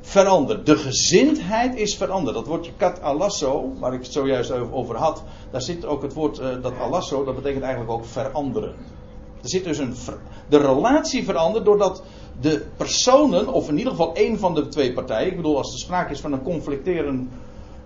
veranderd. 0.00 0.66
De 0.66 0.76
gezindheid 0.76 1.76
is 1.76 1.96
veranderd. 1.96 2.36
Dat 2.36 2.46
woordje 2.46 2.72
kat 2.76 3.02
alasso, 3.02 3.72
waar 3.78 3.94
ik 3.94 4.02
het 4.02 4.12
zojuist 4.12 4.50
over 4.50 4.96
had, 4.96 5.22
daar 5.50 5.62
zit 5.62 5.84
ook 5.84 6.02
het 6.02 6.14
woord 6.14 6.38
uh, 6.38 6.46
dat 6.62 6.72
alasso, 6.78 7.24
dat 7.24 7.34
betekent 7.34 7.62
eigenlijk 7.62 7.92
ook 7.92 8.04
veranderen. 8.04 8.74
Er 9.42 9.48
zit 9.48 9.64
dus 9.64 9.78
een. 9.78 9.94
De 10.48 10.58
relatie 10.58 11.24
verandert 11.24 11.64
doordat 11.64 12.02
de 12.40 12.66
personen, 12.76 13.52
of 13.52 13.68
in 13.68 13.78
ieder 13.78 13.92
geval 13.92 14.14
één 14.14 14.38
van 14.38 14.54
de 14.54 14.68
twee 14.68 14.92
partijen, 14.92 15.30
ik 15.30 15.36
bedoel 15.36 15.56
als 15.56 15.72
er 15.72 15.78
sprake 15.78 16.12
is 16.12 16.20
van 16.20 16.32
een 16.32 16.42
conflicterende 16.42 17.26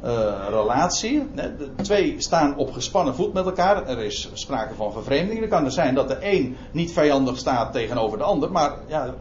uh, 0.05 0.47
relatie, 0.49 1.27
de 1.35 1.75
twee 1.83 2.15
staan 2.19 2.57
op 2.57 2.73
gespannen 2.73 3.15
voet 3.15 3.33
met 3.33 3.45
elkaar, 3.45 3.89
er 3.89 3.99
is 3.99 4.31
sprake 4.33 4.75
van 4.75 4.93
vervreemding. 4.93 5.41
Dan 5.41 5.49
kan 5.49 5.65
er 5.65 5.73
zijn 5.73 5.95
dat 5.95 6.09
de 6.09 6.17
een 6.21 6.57
niet 6.73 6.93
vijandig 6.93 7.37
staat 7.37 7.73
tegenover 7.73 8.19
de 8.19 8.25
ander, 8.25 8.53
maar 8.53 8.79
ja, 8.87 9.15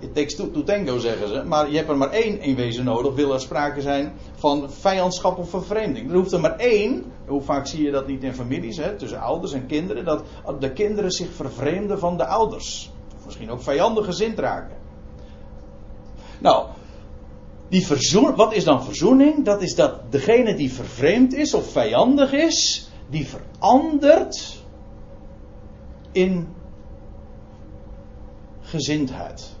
it 0.00 0.14
takes 0.14 0.34
two 0.34 0.50
to 0.50 0.62
tango 0.62 0.98
zeggen 0.98 1.28
ze, 1.28 1.42
maar 1.44 1.70
je 1.70 1.76
hebt 1.76 1.88
er 1.88 1.96
maar 1.96 2.10
één 2.10 2.40
in 2.40 2.54
wezen 2.54 2.84
nodig, 2.84 3.14
wil 3.14 3.32
er 3.32 3.40
sprake 3.40 3.80
zijn 3.80 4.12
van 4.34 4.70
vijandschap 4.70 5.38
of 5.38 5.50
vervreemding. 5.50 6.10
Er 6.10 6.16
hoeft 6.16 6.32
er 6.32 6.40
maar 6.40 6.56
één, 6.56 7.04
hoe 7.26 7.42
vaak 7.42 7.66
zie 7.66 7.82
je 7.82 7.90
dat 7.90 8.06
niet 8.06 8.22
in 8.22 8.34
families, 8.34 8.76
hè, 8.76 8.96
tussen 8.96 9.20
ouders 9.20 9.52
en 9.52 9.66
kinderen, 9.66 10.04
dat 10.04 10.24
de 10.60 10.72
kinderen 10.72 11.10
zich 11.10 11.28
vervreemden 11.32 11.98
van 11.98 12.16
de 12.16 12.26
ouders. 12.26 12.90
Misschien 13.24 13.50
ook 13.50 13.62
vijandig 13.62 14.04
gezind 14.04 14.38
raken. 14.38 14.76
Nou, 16.38 16.66
die 17.68 17.86
verzoen, 17.86 18.34
wat 18.34 18.52
is 18.52 18.64
dan 18.64 18.84
verzoening? 18.84 19.44
Dat 19.44 19.62
is 19.62 19.74
dat 19.74 20.12
degene 20.12 20.54
die 20.54 20.72
vervreemd 20.72 21.34
is 21.34 21.54
of 21.54 21.70
vijandig 21.72 22.32
is, 22.32 22.90
die 23.10 23.26
verandert 23.26 24.62
in 26.12 26.48
gezindheid. 28.60 29.54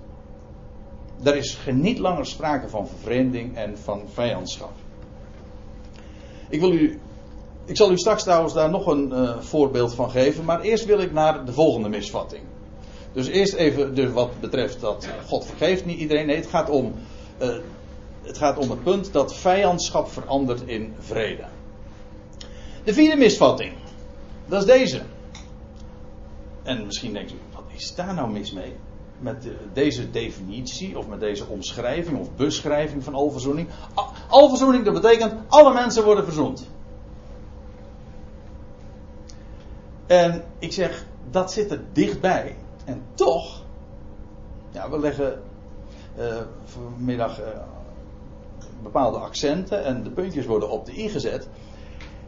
Er 1.22 1.36
is 1.36 1.58
niet 1.72 1.98
langer 1.98 2.26
sprake 2.26 2.68
van 2.68 2.88
vervreemding 2.88 3.56
en 3.56 3.78
van 3.78 4.02
vijandschap. 4.12 4.72
Ik, 6.48 6.60
wil 6.60 6.72
u, 6.72 7.00
ik 7.64 7.76
zal 7.76 7.90
u 7.90 7.96
straks 7.96 8.22
trouwens 8.22 8.52
daar 8.52 8.70
nog 8.70 8.86
een 8.86 9.12
uh, 9.12 9.38
voorbeeld 9.40 9.94
van 9.94 10.10
geven, 10.10 10.44
maar 10.44 10.60
eerst 10.60 10.84
wil 10.84 10.98
ik 10.98 11.12
naar 11.12 11.44
de 11.44 11.52
volgende 11.52 11.88
misvatting. 11.88 12.42
Dus 13.12 13.26
eerst 13.26 13.54
even 13.54 13.94
dus 13.94 14.10
wat 14.10 14.40
betreft 14.40 14.80
dat 14.80 15.08
God 15.26 15.46
vergeeft 15.46 15.84
niet 15.84 15.98
iedereen. 15.98 16.26
Nee, 16.26 16.36
het 16.36 16.46
gaat 16.46 16.70
om, 16.70 16.94
uh, 17.42 17.48
het 18.26 18.38
gaat 18.38 18.58
om 18.58 18.70
het 18.70 18.82
punt 18.82 19.12
dat 19.12 19.34
vijandschap 19.34 20.08
verandert 20.08 20.62
in 20.66 20.94
vrede. 20.98 21.44
De 22.84 22.94
vierde 22.94 23.16
misvatting, 23.16 23.72
dat 24.46 24.60
is 24.60 24.66
deze. 24.66 25.02
En 26.62 26.86
misschien 26.86 27.12
denkt 27.12 27.32
u, 27.32 27.36
wat 27.54 27.64
is 27.74 27.94
daar 27.94 28.14
nou 28.14 28.30
mis 28.30 28.52
mee? 28.52 28.76
Met 29.18 29.48
deze 29.72 30.10
definitie 30.10 30.98
of 30.98 31.08
met 31.08 31.20
deze 31.20 31.46
omschrijving 31.46 32.18
of 32.18 32.34
beschrijving 32.36 33.04
van 33.04 33.14
alverzoening. 33.14 33.68
Alverzoening, 34.28 34.84
dat 34.84 34.94
betekent 34.94 35.34
alle 35.48 35.72
mensen 35.72 36.04
worden 36.04 36.24
verzoend. 36.24 36.68
En 40.06 40.44
ik 40.58 40.72
zeg, 40.72 41.04
dat 41.30 41.52
zit 41.52 41.70
er 41.70 41.80
dichtbij. 41.92 42.56
En 42.84 43.02
toch, 43.14 43.62
ja, 44.70 44.90
we 44.90 44.98
leggen 44.98 45.42
uh, 46.18 46.40
vanmiddag 46.64 47.40
uh, 47.40 47.46
bepaalde 48.82 49.18
accenten 49.18 49.84
en 49.84 50.02
de 50.02 50.10
puntjes 50.10 50.46
worden 50.46 50.70
op 50.70 50.86
de 50.86 51.02
i 51.02 51.08
gezet. 51.08 51.48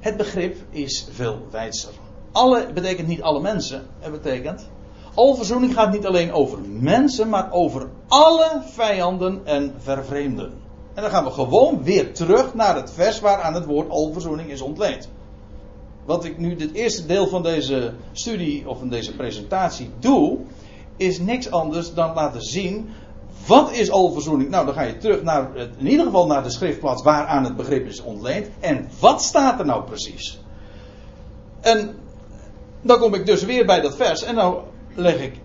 Het 0.00 0.16
begrip 0.16 0.56
is 0.70 1.06
veel 1.10 1.38
wijdser. 1.50 1.90
Alle 2.32 2.72
betekent 2.72 3.08
niet 3.08 3.22
alle 3.22 3.40
mensen. 3.40 3.86
Het 3.98 4.12
betekent. 4.12 4.68
Alverzoening 5.14 5.74
gaat 5.74 5.92
niet 5.92 6.06
alleen 6.06 6.32
over 6.32 6.58
mensen, 6.68 7.28
maar 7.28 7.52
over 7.52 7.88
alle 8.08 8.62
vijanden 8.64 9.40
en 9.44 9.74
vervreemden. 9.78 10.52
En 10.94 11.02
dan 11.02 11.10
gaan 11.10 11.24
we 11.24 11.30
gewoon 11.30 11.82
weer 11.82 12.14
terug 12.14 12.54
naar 12.54 12.76
het 12.76 12.90
vers 12.90 13.20
waar 13.20 13.40
aan 13.40 13.54
het 13.54 13.64
woord 13.64 13.90
alverzoening 13.90 14.50
is 14.50 14.60
ontleend. 14.60 15.08
Wat 16.04 16.24
ik 16.24 16.38
nu 16.38 16.56
dit 16.56 16.72
eerste 16.72 17.06
deel 17.06 17.26
van 17.26 17.42
deze 17.42 17.92
studie 18.12 18.68
of 18.68 18.78
van 18.78 18.88
deze 18.88 19.16
presentatie 19.16 19.90
doe, 19.98 20.38
is 20.96 21.18
niks 21.18 21.50
anders 21.50 21.94
dan 21.94 22.14
laten 22.14 22.42
zien 22.42 22.88
wat 23.46 23.72
is 23.72 23.90
alverzoening? 23.90 24.50
Nou, 24.50 24.66
dan 24.66 24.74
ga 24.74 24.82
je 24.82 24.96
terug 24.96 25.22
naar, 25.22 25.56
in 25.78 25.88
ieder 25.88 26.04
geval 26.04 26.26
naar 26.26 26.42
de 26.42 26.50
schriftplaats 26.50 27.02
waaraan 27.02 27.44
het 27.44 27.56
begrip 27.56 27.86
is 27.86 28.02
ontleend. 28.02 28.48
En 28.60 28.88
wat 29.00 29.22
staat 29.22 29.58
er 29.58 29.66
nou 29.66 29.84
precies? 29.84 30.40
En 31.60 31.96
dan 32.82 32.98
kom 32.98 33.14
ik 33.14 33.26
dus 33.26 33.44
weer 33.44 33.66
bij 33.66 33.80
dat 33.80 33.96
vers 33.96 34.22
en 34.22 34.34
nou 34.34 34.60
leg 34.94 35.20
ik 35.20 35.40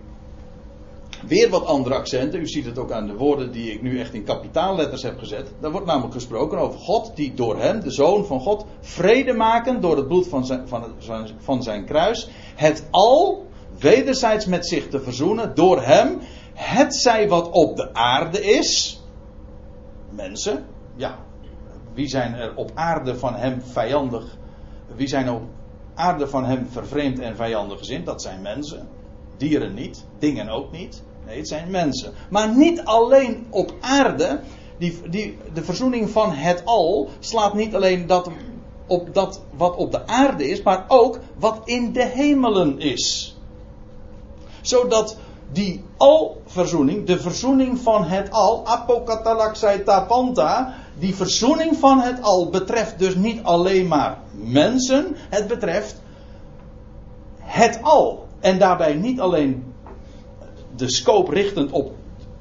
weer 1.26 1.50
wat 1.50 1.66
andere 1.66 1.94
accenten. 1.94 2.40
U 2.40 2.46
ziet 2.46 2.64
het 2.64 2.78
ook 2.78 2.92
aan 2.92 3.06
de 3.06 3.14
woorden 3.14 3.52
die 3.52 3.72
ik 3.72 3.82
nu 3.82 4.00
echt 4.00 4.14
in 4.14 4.24
kapitaalletters 4.24 5.02
heb 5.02 5.18
gezet. 5.18 5.52
Daar 5.60 5.70
wordt 5.70 5.86
namelijk 5.86 6.14
gesproken 6.14 6.58
over 6.58 6.78
God 6.78 7.12
die 7.14 7.34
door 7.34 7.58
hem, 7.58 7.80
de 7.80 7.90
Zoon 7.90 8.26
van 8.26 8.40
God, 8.40 8.66
vrede 8.80 9.32
maken 9.32 9.80
door 9.80 9.96
het 9.96 10.08
bloed 10.08 10.28
van 10.28 10.46
van, 10.46 10.84
van 11.38 11.62
zijn 11.62 11.84
kruis. 11.84 12.28
Het 12.54 12.86
al 12.90 13.46
wederzijds 13.78 14.46
met 14.46 14.66
zich 14.66 14.88
te 14.88 15.00
verzoenen 15.00 15.54
door 15.54 15.82
hem. 15.82 16.18
Het 16.54 16.96
zij 16.96 17.28
wat 17.28 17.50
op 17.50 17.76
de 17.76 17.94
aarde 17.94 18.44
is. 18.44 19.02
Mensen, 20.10 20.64
ja. 20.96 21.18
Wie 21.94 22.08
zijn 22.08 22.34
er 22.34 22.52
op 22.56 22.70
aarde 22.74 23.18
van 23.18 23.34
hem 23.34 23.62
vijandig? 23.62 24.36
Wie 24.96 25.06
zijn 25.06 25.30
op 25.30 25.42
aarde 25.94 26.28
van 26.28 26.44
hem 26.44 26.66
vervreemd 26.70 27.18
en 27.18 27.36
vijandig 27.36 27.78
gezind? 27.78 28.06
Dat 28.06 28.22
zijn 28.22 28.42
mensen. 28.42 28.88
Dieren 29.36 29.74
niet, 29.74 30.04
dingen 30.18 30.48
ook 30.48 30.72
niet. 30.72 31.02
Nee, 31.26 31.36
het 31.36 31.48
zijn 31.48 31.70
mensen. 31.70 32.12
Maar 32.30 32.56
niet 32.56 32.84
alleen 32.84 33.46
op 33.50 33.74
aarde. 33.80 34.40
Die, 34.78 35.00
die, 35.10 35.38
de 35.52 35.64
verzoening 35.64 36.10
van 36.10 36.32
het 36.32 36.62
al 36.64 37.08
slaat 37.18 37.54
niet 37.54 37.74
alleen 37.74 38.06
dat 38.06 38.30
op 38.86 39.14
dat 39.14 39.42
wat 39.56 39.76
op 39.76 39.92
de 39.92 40.06
aarde 40.06 40.48
is, 40.48 40.62
maar 40.62 40.84
ook 40.88 41.18
wat 41.38 41.60
in 41.64 41.92
de 41.92 42.04
hemelen 42.04 42.78
is. 42.78 43.36
Zodat 44.60 45.16
die 45.52 45.84
al-verzoening, 45.96 47.06
de 47.06 47.20
verzoening 47.20 47.78
van 47.78 48.04
het 48.04 48.30
al, 48.30 48.66
apokatalaxai 48.66 49.82
tapanta, 49.82 50.74
die 50.98 51.14
verzoening 51.14 51.76
van 51.76 52.00
het 52.00 52.22
al 52.22 52.50
betreft 52.50 52.98
dus 52.98 53.14
niet 53.14 53.42
alleen 53.42 53.88
maar 53.88 54.18
mensen, 54.32 55.16
het 55.16 55.46
betreft 55.46 56.02
het 57.38 57.78
al. 57.82 58.26
En 58.40 58.58
daarbij 58.58 58.94
niet 58.94 59.20
alleen 59.20 59.72
de 60.76 60.90
scope 60.90 61.30
richtend 61.30 61.70
op 61.70 61.92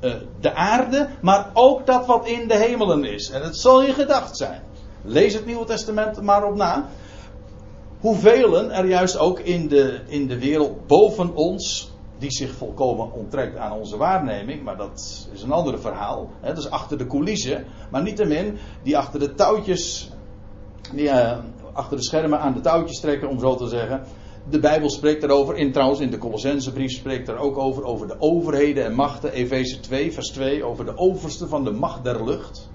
uh, 0.02 0.14
de 0.40 0.56
aarde, 0.56 1.10
maar 1.22 1.50
ook 1.54 1.86
dat 1.86 2.06
wat 2.06 2.28
in 2.28 2.48
de 2.48 2.56
hemelen 2.56 3.04
is. 3.04 3.30
En 3.30 3.42
het 3.42 3.58
zal 3.58 3.84
je 3.84 3.94
gedacht 3.94 4.38
zijn. 4.38 4.62
Lees 5.02 5.34
het 5.34 5.46
Nieuwe 5.46 5.66
Testament 5.66 6.22
maar 6.22 6.44
op 6.44 6.56
na. 6.56 6.90
Hoeveel 8.00 8.72
er 8.72 8.86
juist 8.86 9.18
ook 9.18 9.40
in 9.40 9.68
de, 9.68 10.00
in 10.08 10.28
de 10.28 10.40
wereld 10.40 10.88
boven 10.88 11.36
ons, 11.36 11.93
die 12.24 12.32
zich 12.32 12.52
volkomen 12.52 13.12
onttrekt 13.12 13.58
aan 13.58 13.72
onze 13.72 13.98
waarneming, 13.98 14.64
maar 14.64 14.78
dat 14.78 15.28
is 15.34 15.42
een 15.42 15.52
ander 15.52 15.80
verhaal. 15.80 16.30
Hè, 16.42 16.48
dat 16.48 16.64
is 16.64 16.70
achter 16.70 16.98
de 16.98 17.08
coulissen. 17.08 17.66
Maar 17.92 18.02
niettemin, 18.02 18.58
die 18.84 18.98
achter 18.98 19.20
de 19.20 19.34
touwtjes, 19.34 20.12
uh, 20.96 21.38
achter 21.74 21.98
de 21.98 22.04
schermen 22.04 22.40
aan 22.40 22.54
de 22.54 22.62
touwtjes 22.62 23.00
trekken, 23.00 23.30
om 23.30 23.40
zo 23.40 23.56
te 23.56 23.68
zeggen 23.68 24.04
de 24.50 24.60
Bijbel 24.60 24.90
spreekt 24.90 25.24
erover. 25.24 25.56
In, 25.58 25.72
trouwens, 25.72 26.00
in 26.00 26.12
de 26.12 26.18
Colossensebrief 26.18 26.92
spreekt 26.92 27.28
er 27.28 27.38
ook 27.38 27.58
over. 27.58 27.84
Over 27.84 28.08
de 28.08 28.16
overheden 28.20 28.86
en 28.86 28.94
machten. 28.94 29.32
Efeze 29.32 29.80
2, 29.80 30.14
vers 30.14 30.30
2. 30.32 30.64
Over 30.64 30.86
de 30.86 30.98
overste 30.98 31.48
van 31.48 31.64
de 31.64 31.72
macht 31.72 32.04
der 32.04 32.26
lucht. 32.26 32.70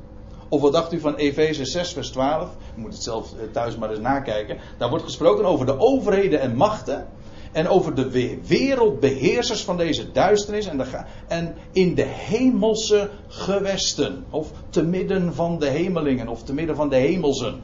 Of 0.48 0.60
wat 0.60 0.72
dacht 0.72 0.92
u 0.92 1.00
van 1.00 1.14
Efeze 1.14 1.64
6, 1.64 1.92
vers 1.92 2.10
12? 2.10 2.50
U 2.76 2.80
moet 2.80 2.92
het 2.92 3.02
zelf 3.02 3.32
eh, 3.32 3.52
thuis 3.52 3.76
maar 3.76 3.90
eens 3.90 3.98
nakijken. 3.98 4.58
Daar 4.78 4.88
wordt 4.88 5.04
gesproken 5.04 5.44
over 5.44 5.66
de 5.66 5.78
overheden 5.78 6.40
en 6.40 6.56
machten. 6.56 7.06
En 7.52 7.68
over 7.68 7.94
de 7.94 8.38
wereldbeheersers 8.46 9.64
van 9.64 9.76
deze 9.76 10.12
duisternis. 10.12 10.66
En, 10.66 10.86
en 11.28 11.54
in 11.72 11.94
de 11.94 12.06
hemelse 12.06 13.10
gewesten. 13.28 14.24
Of 14.30 14.50
te 14.70 14.82
midden 14.82 15.34
van 15.34 15.58
de 15.58 15.68
hemelingen. 15.68 16.28
Of 16.28 16.42
te 16.42 16.54
midden 16.54 16.76
van 16.76 16.88
de 16.88 16.96
hemelsen. 16.96 17.60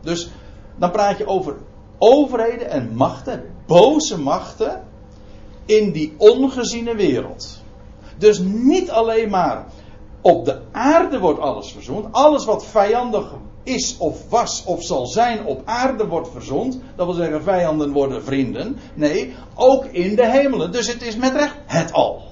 Dus 0.00 0.30
dan 0.76 0.90
praat 0.90 1.18
je 1.18 1.26
over 1.26 1.56
overheden 1.98 2.70
en 2.70 2.94
machten, 2.94 3.44
boze 3.66 4.20
machten, 4.20 4.84
in 5.64 5.92
die 5.92 6.14
ongeziene 6.16 6.94
wereld. 6.94 7.62
Dus 8.18 8.38
niet 8.38 8.90
alleen 8.90 9.30
maar 9.30 9.66
op 10.20 10.44
de 10.44 10.60
aarde 10.72 11.18
wordt 11.18 11.40
alles 11.40 11.72
verzoend. 11.72 12.12
Alles 12.12 12.44
wat 12.44 12.66
vijandig 12.66 13.34
is 13.62 13.96
of 13.98 14.28
was 14.28 14.64
of 14.64 14.82
zal 14.82 15.06
zijn 15.06 15.44
op 15.44 15.62
aarde 15.64 16.06
wordt 16.06 16.28
verzond. 16.28 16.80
Dat 16.96 17.06
wil 17.06 17.14
zeggen, 17.14 17.42
vijanden 17.42 17.92
worden 17.92 18.24
vrienden. 18.24 18.76
Nee, 18.94 19.34
ook 19.54 19.84
in 19.84 20.16
de 20.16 20.30
hemelen. 20.30 20.72
Dus 20.72 20.92
het 20.92 21.02
is 21.02 21.16
met 21.16 21.32
recht 21.32 21.56
het 21.66 21.92
al. 21.92 22.22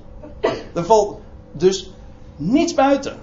Er 0.75 0.85
valt 0.85 1.19
dus 1.53 1.91
niets 2.37 2.75
buiten. 2.75 3.17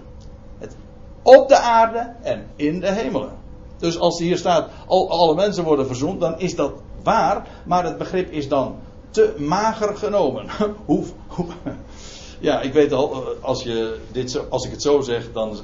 Het, 0.57 0.75
op 1.21 1.47
de 1.47 1.57
aarde 1.57 2.13
en 2.21 2.47
in 2.55 2.79
de 2.79 2.91
hemelen. 2.91 3.31
Dus 3.77 3.99
als 3.99 4.19
hier 4.19 4.37
staat, 4.37 4.69
al, 4.87 5.09
alle 5.09 5.35
mensen 5.35 5.63
worden 5.63 5.87
verzond, 5.87 6.19
dan 6.19 6.39
is 6.39 6.55
dat 6.55 6.71
waar. 7.03 7.47
Maar 7.65 7.83
het 7.83 7.97
begrip 7.97 8.31
is 8.31 8.47
dan 8.47 8.75
te 9.09 9.35
mager 9.37 9.97
genomen. 9.97 10.45
ja, 12.39 12.61
ik 12.61 12.73
weet 12.73 12.93
al, 12.93 13.11
eh, 13.11 13.43
als, 13.43 13.63
je 13.63 13.99
dit 14.11 14.31
zo, 14.31 14.45
als 14.49 14.65
ik 14.65 14.71
het 14.71 14.81
zo 14.81 15.01
zeg, 15.01 15.31
dan 15.31 15.57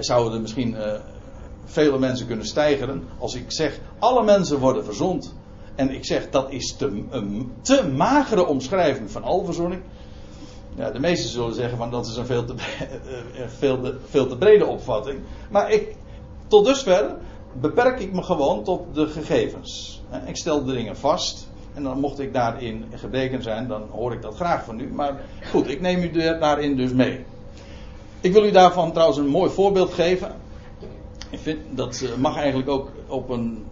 zouden 0.00 0.32
er 0.32 0.40
misschien 0.40 0.74
uh, 0.74 0.92
vele 1.64 1.98
mensen 1.98 2.26
kunnen 2.26 2.46
stijgeren. 2.46 3.02
Als 3.18 3.34
ik 3.34 3.52
zeg, 3.52 3.80
alle 3.98 4.24
mensen 4.24 4.58
worden 4.58 4.84
verzond. 4.84 5.34
En 5.74 5.90
ik 5.90 6.04
zeg, 6.04 6.30
dat 6.30 6.50
is 6.50 6.76
te, 6.76 7.04
een 7.10 7.52
te 7.60 7.88
magere 7.96 8.46
omschrijving 8.46 9.10
van 9.10 9.22
al 9.22 9.44
verzoening. 9.44 9.82
Ja, 10.74 10.90
de 10.90 10.98
meesten 10.98 11.30
zullen 11.30 11.54
zeggen, 11.54 11.78
van 11.78 11.90
dat 11.90 12.06
is 12.06 12.16
een 12.16 12.26
veel 12.26 12.44
te, 12.44 12.54
eh, 13.34 13.48
veel, 13.58 13.80
te, 13.80 13.98
veel 14.08 14.26
te 14.26 14.36
brede 14.36 14.66
opvatting. 14.66 15.20
Maar 15.50 15.70
ik, 15.70 15.96
tot 16.46 16.64
dusver 16.64 17.16
beperk 17.60 18.00
ik 18.00 18.12
me 18.12 18.22
gewoon 18.22 18.64
tot 18.64 18.94
de 18.94 19.06
gegevens. 19.06 20.02
Ik 20.24 20.36
stel 20.36 20.64
de 20.64 20.72
dingen 20.72 20.96
vast. 20.96 21.48
En 21.74 21.82
dan 21.82 22.00
mocht 22.00 22.18
ik 22.18 22.32
daarin 22.32 22.84
gebreken 22.94 23.42
zijn, 23.42 23.68
dan 23.68 23.88
hoor 23.90 24.12
ik 24.12 24.22
dat 24.22 24.34
graag 24.34 24.64
van 24.64 24.80
u. 24.80 24.92
Maar 24.92 25.20
goed, 25.50 25.68
ik 25.68 25.80
neem 25.80 26.02
u 26.02 26.10
daarin 26.38 26.76
dus 26.76 26.92
mee. 26.92 27.24
Ik 28.20 28.32
wil 28.32 28.44
u 28.44 28.50
daarvan 28.50 28.92
trouwens 28.92 29.18
een 29.18 29.28
mooi 29.28 29.50
voorbeeld 29.50 29.92
geven. 29.92 30.34
Ik 31.30 31.38
vind 31.38 31.60
dat 31.70 32.00
eh, 32.02 32.16
mag 32.16 32.36
eigenlijk 32.36 32.68
ook 32.68 32.90
op 33.06 33.28
een 33.28 33.64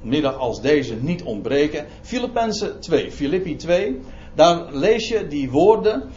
middag 0.00 0.36
als 0.38 0.60
deze 0.60 0.94
niet 0.94 1.22
ontbreken. 1.22 1.86
Filippenzen 2.02 2.80
2, 2.80 3.10
Filippi 3.10 3.56
2. 3.56 4.00
Daar 4.34 4.74
lees 4.74 5.08
je 5.08 5.26
die 5.26 5.50
woorden. 5.50 6.10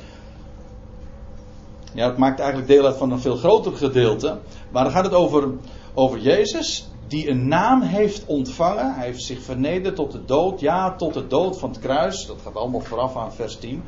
Ja, 1.94 2.08
het 2.08 2.18
maakt 2.18 2.40
eigenlijk 2.40 2.70
deel 2.70 2.86
uit 2.86 2.98
van 2.98 3.12
een 3.12 3.20
veel 3.20 3.36
groter 3.36 3.72
gedeelte. 3.72 4.38
Maar 4.72 4.84
dan 4.84 4.94
gaat 4.94 5.04
het 5.06 5.14
over, 5.14 5.50
over 5.94 6.20
Jezus, 6.20 6.90
die 7.08 7.30
een 7.30 7.48
naam 7.48 7.82
heeft 7.82 8.26
ontvangen. 8.26 8.94
Hij 8.94 9.06
heeft 9.06 9.24
zich 9.24 9.42
vernederd 9.42 9.96
tot 9.96 10.12
de 10.12 10.26
dood. 10.26 10.60
Ja, 10.60 10.96
tot 10.96 11.14
de 11.14 11.28
dood 11.28 11.60
van 11.60 11.70
het 11.70 11.80
kruis. 11.80 12.26
Dat 12.26 12.38
gaat 12.44 12.56
allemaal 12.56 12.82
vooraf 12.82 13.18
aan 13.18 13.34
vers 13.34 13.58
10. 13.58 13.84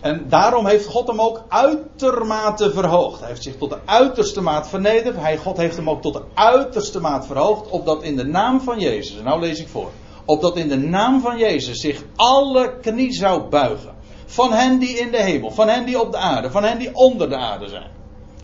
En 0.00 0.28
daarom 0.28 0.66
heeft 0.66 0.86
God 0.86 1.06
hem 1.06 1.20
ook 1.20 1.44
uitermate 1.48 2.70
verhoogd. 2.70 3.18
Hij 3.18 3.28
heeft 3.28 3.42
zich 3.42 3.56
tot 3.56 3.70
de 3.70 3.78
uiterste 3.84 4.40
maat 4.40 4.68
vernederd. 4.68 5.16
Hij, 5.16 5.36
God 5.36 5.56
heeft 5.56 5.76
hem 5.76 5.90
ook 5.90 6.02
tot 6.02 6.12
de 6.12 6.22
uiterste 6.34 7.00
maat 7.00 7.26
verhoogd. 7.26 7.70
Opdat 7.70 8.02
in 8.02 8.16
de 8.16 8.24
naam 8.24 8.60
van 8.60 8.80
Jezus, 8.80 9.18
en 9.18 9.24
nou 9.24 9.40
lees 9.40 9.60
ik 9.60 9.68
voor. 9.68 9.90
Opdat 10.24 10.56
in 10.56 10.68
de 10.68 10.76
naam 10.76 11.20
van 11.20 11.38
Jezus 11.38 11.80
zich 11.80 12.04
alle 12.16 12.78
knie 12.80 13.12
zou 13.12 13.48
buigen. 13.48 13.94
Van 14.26 14.52
hen 14.52 14.78
die 14.78 14.98
in 14.98 15.10
de 15.10 15.22
hemel, 15.22 15.50
van 15.50 15.68
hen 15.68 15.86
die 15.86 16.00
op 16.00 16.12
de 16.12 16.18
aarde, 16.18 16.50
van 16.50 16.64
hen 16.64 16.78
die 16.78 16.94
onder 16.94 17.28
de 17.28 17.36
aarde 17.36 17.68
zijn. 17.68 17.90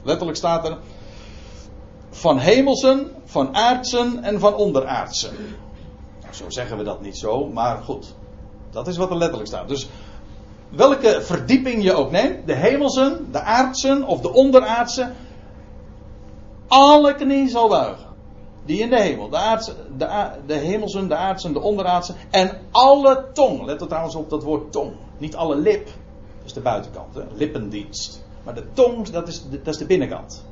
Letterlijk 0.02 0.38
staat 0.38 0.68
er 0.68 0.78
van 2.10 2.38
hemelsen, 2.38 3.10
van 3.24 3.54
aardsen 3.54 4.22
en 4.22 4.40
van 4.40 4.54
onderaardsen. 4.54 5.36
Zo 6.30 6.44
zeggen 6.48 6.76
we 6.76 6.84
dat 6.84 7.00
niet 7.00 7.18
zo, 7.18 7.46
maar 7.46 7.82
goed. 7.82 8.14
Dat 8.70 8.86
is 8.86 8.96
wat 8.96 9.10
er 9.10 9.16
letterlijk 9.16 9.48
staat. 9.48 9.68
Dus 9.68 9.88
welke 10.76 11.22
verdieping 11.22 11.82
je 11.82 11.92
ook 11.92 12.10
neemt, 12.10 12.46
de 12.46 12.54
hemelsen, 12.54 13.32
de 13.32 13.40
aardsen 13.40 14.04
of 14.04 14.20
de 14.20 14.32
onderaardse, 14.32 15.12
alle 16.66 17.14
knie 17.14 17.48
zal 17.48 17.68
buigen. 17.68 18.06
Die 18.64 18.80
in 18.80 18.90
de 18.90 19.00
hemel, 19.00 19.28
de, 19.28 19.36
aardse, 19.36 19.74
de, 19.96 20.30
de 20.46 20.54
hemelsen, 20.54 21.08
de 21.08 21.16
aardsen, 21.16 21.52
de 21.52 21.60
onderaardse 21.60 22.14
en 22.30 22.60
alle 22.70 23.26
tong. 23.32 23.64
Let 23.64 23.80
er 23.80 23.86
trouwens 23.86 24.14
op 24.14 24.30
dat 24.30 24.42
woord 24.42 24.72
tong. 24.72 24.92
Niet 25.18 25.36
alle 25.36 25.56
lip, 25.56 25.84
dat 25.84 26.44
is 26.44 26.52
de 26.52 26.60
buitenkant, 26.60 27.14
hè? 27.14 27.22
lippendienst. 27.34 28.24
Maar 28.44 28.54
de 28.54 28.64
tong, 28.72 29.08
dat 29.08 29.28
is 29.28 29.42
de, 29.50 29.62
dat 29.62 29.74
is 29.74 29.80
de 29.80 29.86
binnenkant. 29.86 30.44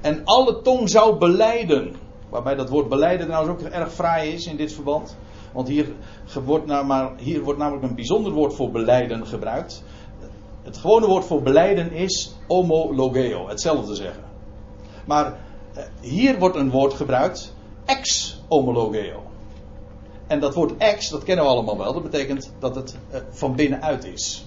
En 0.00 0.24
alle 0.24 0.62
tong 0.62 0.90
zou 0.90 1.16
beleiden. 1.16 1.94
Waarbij 2.28 2.54
dat 2.54 2.68
woord 2.68 2.88
beleiden 2.88 3.26
trouwens 3.26 3.52
ook 3.52 3.70
erg 3.70 3.92
fraai 3.92 4.32
is 4.32 4.46
in 4.46 4.56
dit 4.56 4.72
verband. 4.72 5.16
Want 5.52 5.68
hier 5.68 5.92
wordt, 6.44 6.66
nou 6.66 6.86
maar, 6.86 7.12
hier 7.16 7.42
wordt 7.42 7.58
namelijk 7.58 7.84
een 7.84 7.94
bijzonder 7.94 8.32
woord 8.32 8.54
voor 8.54 8.70
beleiden 8.70 9.26
gebruikt. 9.26 9.82
Het 10.62 10.76
gewone 10.76 11.06
woord 11.06 11.24
voor 11.24 11.42
beleiden 11.42 11.92
is 11.92 12.34
homologeo, 12.48 13.48
hetzelfde 13.48 13.94
zeggen. 13.94 14.24
Maar 15.06 15.38
eh, 15.74 15.84
hier 16.00 16.38
wordt 16.38 16.56
een 16.56 16.70
woord 16.70 16.94
gebruikt, 16.94 17.54
ex-homologeo. 17.84 19.22
En 20.26 20.40
dat 20.40 20.54
woord 20.54 20.76
ex, 20.76 21.08
dat 21.08 21.22
kennen 21.22 21.44
we 21.44 21.50
allemaal 21.50 21.78
wel, 21.78 21.92
dat 21.92 22.02
betekent 22.02 22.52
dat 22.58 22.74
het 22.74 22.96
eh, 23.10 23.20
van 23.30 23.54
binnenuit 23.54 24.04
is. 24.04 24.46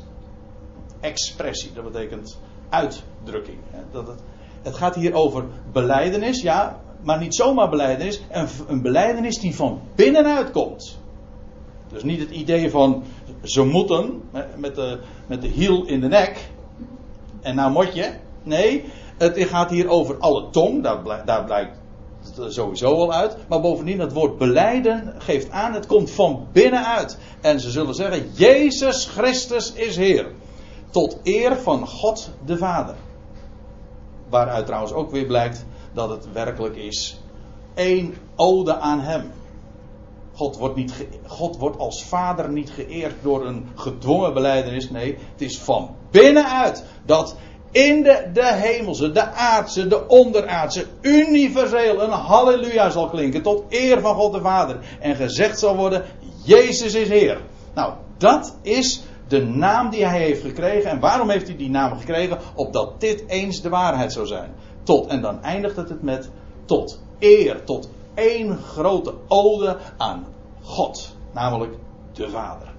Expressie, 1.00 1.74
dat 1.74 1.92
betekent 1.92 2.40
uitdrukking. 2.70 3.58
Dat 3.92 4.08
het, 4.08 4.20
het 4.62 4.76
gaat 4.76 4.96
hier 4.96 5.14
over 5.14 5.46
beleidenis, 5.72 6.42
ja, 6.42 6.82
maar 7.04 7.20
niet 7.20 7.36
zomaar 7.36 7.70
beleidenis. 7.70 8.22
Een, 8.32 8.48
een 8.68 8.82
beleidenis 8.82 9.40
die 9.40 9.56
van 9.56 9.82
binnenuit 9.96 10.52
komt. 10.52 10.98
Dus 11.88 12.04
niet 12.04 12.20
het 12.20 12.30
idee 12.30 12.70
van 12.70 13.04
ze 13.44 13.64
moeten 13.64 14.22
met 14.58 14.76
de, 14.76 15.00
met 15.28 15.42
de 15.42 15.48
hiel 15.48 15.86
in 15.86 16.02
de 16.02 16.08
nek. 16.08 16.50
En 17.42 17.56
nou 17.56 17.72
moet 17.72 17.94
je. 17.94 18.12
Nee, 18.44 18.84
het 19.18 19.38
gaat 19.38 19.70
hier 19.70 19.88
over 19.88 20.18
alle 20.18 20.50
tong. 20.50 20.84
Daar, 20.84 21.02
blijkt, 21.02 21.28
daar 21.28 21.44
blijkt 21.44 21.78
het 22.36 22.54
sowieso 22.54 22.94
al 22.94 23.14
uit. 23.14 23.38
Maar 23.48 23.62
bovendien, 23.62 24.00
het 24.00 24.14
woord 24.14 24.38
beleiden 24.38 25.14
geeft 25.18 25.50
aan, 25.50 25.74
het 25.74 25.86
komt 25.86 26.12
van 26.12 26.48
binnenuit. 26.52 27.18
En 27.42 27.60
ze 27.60 27.70
zullen 27.70 27.96
zeggen: 27.96 28.32
Jezus 28.34 29.06
Christus 29.06 29.74
is 29.74 29.96
Heer. 29.96 30.32
Tot 30.90 31.20
eer 31.24 31.56
van 31.56 31.88
God 31.88 32.30
de 32.46 32.58
Vader. 32.58 32.96
Waaruit 34.30 34.66
trouwens 34.66 34.94
ook 34.94 35.12
weer 35.12 35.26
blijkt 35.26 35.66
dat 35.94 36.10
het 36.10 36.32
werkelijk 36.32 36.76
is 36.76 37.20
één 37.74 38.14
ode 38.36 38.76
aan 38.76 39.00
Hem. 39.00 39.32
God 40.34 40.58
wordt, 40.58 40.76
niet 40.76 40.94
God 41.26 41.58
wordt 41.58 41.80
als 41.80 42.04
vader 42.04 42.50
niet 42.50 42.70
geëerd 42.70 43.16
door 43.22 43.46
een 43.46 43.68
gedwongen 43.76 44.34
beleidenis. 44.34 44.90
Nee, 44.90 45.18
het 45.32 45.42
is 45.42 45.60
van 45.60 45.96
binnenuit 46.12 46.84
dat 47.06 47.36
in 47.72 48.04
de, 48.04 48.30
de 48.34 48.54
hemelse, 48.54 49.12
de 49.12 49.32
aardse, 49.32 49.88
de 49.88 50.08
onderaardse, 50.08 50.86
universeel 51.02 52.02
een 52.02 52.12
halleluja 52.12 52.90
zal 52.90 53.10
klinken 53.10 53.42
tot 53.42 53.64
eer 53.70 54.02
van 54.02 54.16
God 54.16 54.34
de 54.34 54.42
Vader. 54.42 54.80
En 55.00 55.16
gezegd 55.16 55.60
zal 55.60 55.76
worden, 55.76 56.04
Jezus 56.46 56.94
is 56.94 57.10
Heer. 57.10 57.42
Nou, 57.74 57.94
dat 58.18 58.56
is 58.62 59.04
de 59.28 59.44
naam 59.46 59.90
die 59.90 60.06
hij 60.06 60.22
heeft 60.22 60.42
gekregen. 60.42 60.90
En 60.90 61.00
waarom 61.00 61.30
heeft 61.30 61.48
hij 61.48 61.58
die 61.58 61.70
naam 61.70 61.98
gekregen? 61.98 62.38
Opdat 62.56 63.00
dit 63.02 63.24
eens 63.28 63.62
de 63.62 63.70
waarheid 63.70 64.14
zou 64.14 64.28
zijn. 64.28 64.54
Tot. 64.84 65.08
En 65.08 65.22
dan 65.22 65.42
eindigt 65.42 65.76
het 65.76 66.02
met 66.02 66.30
tot. 66.66 67.02
Eer, 67.20 67.64
tot 67.64 67.90
één 68.14 68.58
grote 68.58 69.14
ode 69.28 69.78
aan 69.98 70.26
God. 70.62 71.16
Namelijk 71.32 71.78
de 72.14 72.30
Vader. 72.30 72.74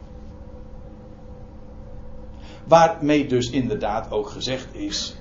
Waarmee 2.64 3.26
dus 3.26 3.50
inderdaad 3.50 4.10
ook 4.10 4.28
gezegd 4.28 4.74
is 4.74 5.16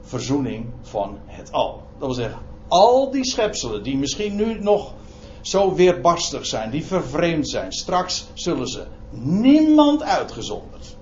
verzoening 0.00 0.66
van 0.82 1.18
het 1.26 1.52
al. 1.52 1.82
Dat 1.98 2.06
wil 2.06 2.14
zeggen, 2.14 2.40
al 2.68 3.10
die 3.10 3.24
schepselen 3.24 3.82
die 3.82 3.96
misschien 3.96 4.36
nu 4.36 4.60
nog 4.60 4.92
zo 5.40 5.74
weerbarstig 5.74 6.46
zijn, 6.46 6.70
die 6.70 6.84
vervreemd 6.84 7.48
zijn, 7.48 7.72
straks 7.72 8.26
zullen 8.34 8.66
ze 8.66 8.86
niemand 9.20 10.02
uitgezonderd. 10.02 10.96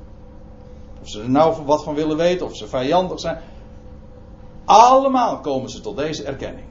Of 1.02 1.08
ze 1.08 1.20
er 1.20 1.30
nou 1.30 1.64
wat 1.64 1.84
van 1.84 1.94
willen 1.94 2.16
weten, 2.16 2.46
of 2.46 2.56
ze 2.56 2.66
vijandig 2.66 3.20
zijn. 3.20 3.38
Allemaal 4.64 5.40
komen 5.40 5.70
ze 5.70 5.80
tot 5.80 5.96
deze 5.96 6.24
erkenning. 6.24 6.66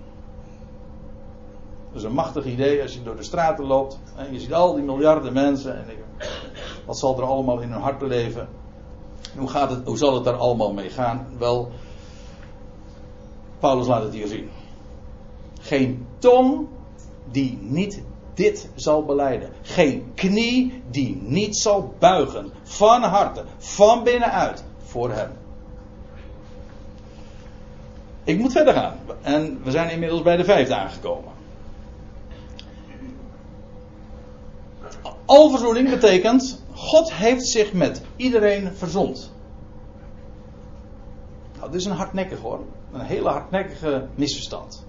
Dat 1.87 2.01
is 2.01 2.07
een 2.07 2.13
machtig 2.13 2.45
idee 2.45 2.81
als 2.81 2.93
je 2.93 3.03
door 3.03 3.15
de 3.15 3.23
straten 3.23 3.65
loopt 3.65 3.99
en 4.15 4.33
je 4.33 4.39
ziet 4.39 4.53
al 4.53 4.73
die 4.73 4.83
miljarden 4.83 5.33
mensen. 5.33 5.77
En 5.77 5.85
wat 6.85 6.97
zal 6.97 7.17
er 7.17 7.23
allemaal 7.23 7.59
in 7.59 7.71
hun 7.71 7.81
hart 7.81 8.01
leven? 8.01 8.47
Hoe, 9.37 9.47
gaat 9.47 9.69
het, 9.69 9.85
hoe 9.85 9.97
zal 9.97 10.13
het 10.13 10.23
daar 10.23 10.37
allemaal 10.37 10.73
mee 10.73 10.89
gaan? 10.89 11.27
Wel, 11.37 11.69
Paulus 13.59 13.87
laat 13.87 14.03
het 14.03 14.13
hier 14.13 14.27
zien. 14.27 14.49
Geen 15.61 16.07
tong 16.17 16.67
die 17.31 17.57
niet 17.61 18.03
dit 18.33 18.69
zal 18.75 19.05
beleiden. 19.05 19.49
Geen 19.61 20.11
knie 20.15 20.83
die 20.89 21.21
niet 21.21 21.57
zal 21.57 21.93
buigen. 21.99 22.51
Van 22.63 23.03
harte, 23.03 23.43
van 23.57 24.03
binnenuit, 24.03 24.63
voor 24.77 25.11
hem. 25.11 25.31
Ik 28.23 28.39
moet 28.39 28.51
verder 28.51 28.73
gaan. 28.73 28.97
En 29.21 29.63
we 29.63 29.71
zijn 29.71 29.89
inmiddels 29.89 30.21
bij 30.21 30.37
de 30.37 30.43
vijfde 30.43 30.75
aangekomen. 30.75 31.31
Alverzoening 35.25 35.89
betekent, 35.89 36.63
God 36.73 37.13
heeft 37.13 37.47
zich 37.47 37.73
met 37.73 38.01
iedereen 38.15 38.73
verzond. 38.73 39.31
Nou, 41.57 41.71
dit 41.71 41.79
is 41.79 41.85
een 41.85 41.91
hardnekkig 41.91 42.39
hoor. 42.39 42.59
Een 42.91 42.99
hele 42.99 43.29
hardnekkige 43.29 44.07
misverstand. 44.15 44.85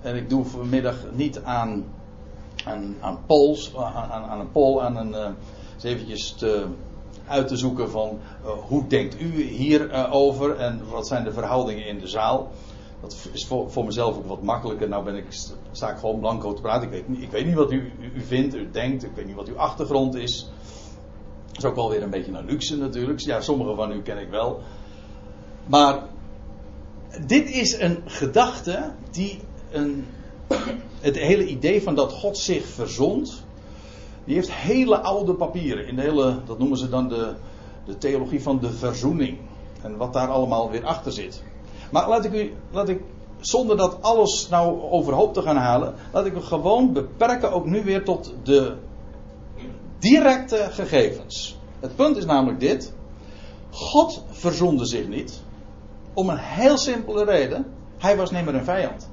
En 0.00 0.16
ik 0.16 0.28
doe 0.28 0.44
vanmiddag 0.44 1.04
niet 1.12 1.42
aan, 1.42 1.84
aan, 2.64 2.96
aan 3.00 3.18
polls, 3.26 3.76
aan, 3.76 4.10
aan, 4.10 4.40
een 4.40 4.52
poll, 4.52 4.80
aan 4.80 4.96
een, 4.96 5.14
eh, 5.14 5.30
eens 5.74 5.84
eventjes 5.84 6.32
te 6.32 6.66
uit 7.30 7.48
te 7.48 7.56
zoeken 7.56 7.90
van 7.90 8.18
uh, 8.44 8.50
hoe 8.50 8.86
denkt 8.86 9.20
u 9.20 9.42
hierover 9.42 10.56
uh, 10.56 10.64
en 10.64 10.80
wat 10.90 11.06
zijn 11.06 11.24
de 11.24 11.32
verhoudingen 11.32 11.86
in 11.86 11.98
de 11.98 12.06
zaal. 12.06 12.50
Dat 13.00 13.28
is 13.32 13.46
voor, 13.46 13.70
voor 13.70 13.84
mezelf 13.84 14.16
ook 14.16 14.26
wat 14.26 14.42
makkelijker. 14.42 14.88
Nou 14.88 15.04
ben 15.04 15.16
ik, 15.16 15.26
sta 15.72 15.90
ik 15.90 15.98
gewoon 15.98 16.20
blanco 16.20 16.52
te 16.52 16.60
praten. 16.60 16.82
Ik 16.82 16.90
weet, 16.90 17.08
niet, 17.08 17.22
ik 17.22 17.30
weet 17.30 17.46
niet 17.46 17.54
wat 17.54 17.72
u, 17.72 17.92
u 18.14 18.20
vindt, 18.20 18.54
u 18.54 18.70
denkt. 18.70 19.04
Ik 19.04 19.10
weet 19.14 19.26
niet 19.26 19.34
wat 19.34 19.48
uw 19.48 19.58
achtergrond 19.58 20.14
is. 20.14 20.50
Dat 21.46 21.58
is 21.58 21.64
ook 21.64 21.74
wel 21.74 21.90
weer 21.90 22.02
een 22.02 22.10
beetje 22.10 22.32
een 22.32 22.44
luxe 22.44 22.76
natuurlijk. 22.76 23.20
Ja, 23.20 23.40
sommige 23.40 23.74
van 23.74 23.92
u 23.92 24.02
ken 24.02 24.18
ik 24.18 24.28
wel. 24.30 24.60
Maar 25.66 26.02
dit 27.26 27.50
is 27.50 27.80
een 27.80 28.02
gedachte 28.04 28.92
die 29.10 29.40
een, 29.70 30.06
het 31.00 31.16
hele 31.16 31.46
idee 31.46 31.82
van 31.82 31.94
dat 31.94 32.12
God 32.12 32.38
zich 32.38 32.66
verzond. 32.66 33.44
Die 34.30 34.38
heeft 34.38 34.52
hele 34.52 34.98
oude 34.98 35.34
papieren. 35.34 35.86
In 35.86 35.96
de 35.96 36.02
hele, 36.02 36.40
dat 36.46 36.58
noemen 36.58 36.78
ze 36.78 36.88
dan 36.88 37.08
de, 37.08 37.34
de 37.84 37.98
theologie 37.98 38.42
van 38.42 38.58
de 38.58 38.72
verzoening. 38.72 39.38
En 39.82 39.96
wat 39.96 40.12
daar 40.12 40.28
allemaal 40.28 40.70
weer 40.70 40.84
achter 40.84 41.12
zit. 41.12 41.42
Maar 41.92 42.08
laat 42.08 42.24
ik 42.24 42.32
u, 42.32 42.52
laat 42.70 42.88
ik, 42.88 43.02
zonder 43.40 43.76
dat 43.76 44.02
alles 44.02 44.48
nou 44.48 44.82
overhoop 44.82 45.34
te 45.34 45.42
gaan 45.42 45.56
halen, 45.56 45.94
laat 46.12 46.26
ik 46.26 46.34
me 46.34 46.40
gewoon 46.40 46.92
beperken 46.92 47.52
ook 47.52 47.66
nu 47.66 47.84
weer 47.84 48.04
tot 48.04 48.34
de 48.42 48.76
directe 49.98 50.68
gegevens. 50.70 51.58
Het 51.80 51.96
punt 51.96 52.16
is 52.16 52.24
namelijk 52.24 52.60
dit. 52.60 52.92
God 53.70 54.24
verzonde 54.30 54.86
zich 54.86 55.08
niet. 55.08 55.42
Om 56.14 56.28
een 56.28 56.38
heel 56.38 56.78
simpele 56.78 57.24
reden. 57.24 57.66
Hij 57.98 58.16
was 58.16 58.30
niet 58.30 58.44
meer 58.44 58.54
een 58.54 58.64
vijand. 58.64 59.09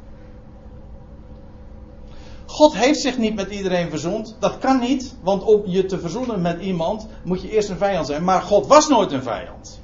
God 2.47 2.77
heeft 2.77 2.99
zich 2.99 3.17
niet 3.17 3.35
met 3.35 3.49
iedereen 3.49 3.89
verzoend. 3.89 4.35
Dat 4.39 4.57
kan 4.57 4.79
niet, 4.79 5.15
want 5.21 5.43
om 5.43 5.61
je 5.65 5.85
te 5.85 5.99
verzoenen 5.99 6.41
met 6.41 6.61
iemand 6.61 7.07
moet 7.23 7.41
je 7.41 7.49
eerst 7.49 7.69
een 7.69 7.77
vijand 7.77 8.05
zijn. 8.05 8.23
Maar 8.23 8.41
God 8.41 8.67
was 8.67 8.87
nooit 8.87 9.11
een 9.11 9.23
vijand. 9.23 9.81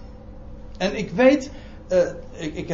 En 0.78 0.98
ik 0.98 1.12
weet, 1.12 1.52
uh, 1.90 2.00
ik, 2.32 2.56
ik 2.56 2.70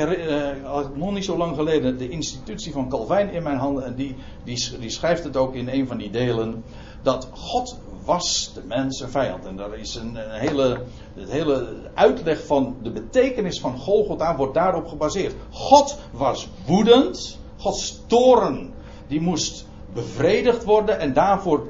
had 0.63 0.95
nog 0.95 1.11
niet 1.11 1.25
zo 1.25 1.37
lang 1.37 1.55
geleden 1.55 1.97
de 1.97 2.09
institutie 2.09 2.71
van 2.71 2.89
Calvijn 2.89 3.31
in 3.31 3.43
mijn 3.43 3.57
handen. 3.57 3.85
En 3.85 3.95
die, 3.95 4.15
die, 4.43 4.77
die 4.79 4.89
schrijft 4.89 5.23
het 5.23 5.37
ook 5.37 5.53
in 5.53 5.69
een 5.69 5.87
van 5.87 5.97
die 5.97 6.09
delen. 6.09 6.63
Dat 7.01 7.27
God 7.33 7.77
was 8.05 8.51
de 8.53 8.63
mens 8.67 9.01
een 9.01 9.09
vijand. 9.09 9.45
En 9.45 9.55
daar 9.55 9.77
is 9.77 9.95
een, 9.95 10.15
een 10.15 10.39
hele, 10.39 10.81
het 11.13 11.31
hele 11.31 11.75
uitleg 11.93 12.45
van 12.45 12.75
de 12.83 12.91
betekenis 12.91 13.59
van 13.59 13.77
Golgotha 13.77 14.35
wordt 14.35 14.53
daarop 14.53 14.87
gebaseerd. 14.87 15.33
God 15.51 15.97
was 16.11 16.47
woedend. 16.65 17.37
Gods 17.57 18.01
toren 18.07 18.73
die 19.07 19.21
moest 19.21 19.65
bevredigd 19.93 20.63
worden. 20.63 20.99
En 20.99 21.13
daarvoor 21.13 21.67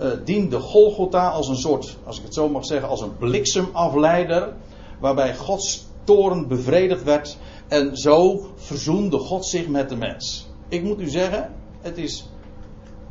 uh, 0.00 0.10
diende 0.24 0.58
Golgotha 0.58 1.28
als 1.28 1.48
een 1.48 1.56
soort, 1.56 1.96
als 2.04 2.18
ik 2.18 2.24
het 2.24 2.34
zo 2.34 2.48
mag 2.48 2.64
zeggen, 2.64 2.88
als 2.88 3.00
een 3.00 3.16
bliksemafleider. 3.16 4.52
Waarbij 5.00 5.36
Gods 5.36 5.86
toren 6.04 6.48
bevredigd 6.48 7.02
werd. 7.02 7.36
En 7.68 7.96
zo 7.96 8.46
verzoende 8.54 9.18
God 9.18 9.46
zich 9.46 9.68
met 9.68 9.88
de 9.88 9.96
mens. 9.96 10.48
Ik 10.68 10.82
moet 10.82 11.00
u 11.00 11.08
zeggen, 11.08 11.52
het 11.80 11.98
is 11.98 12.28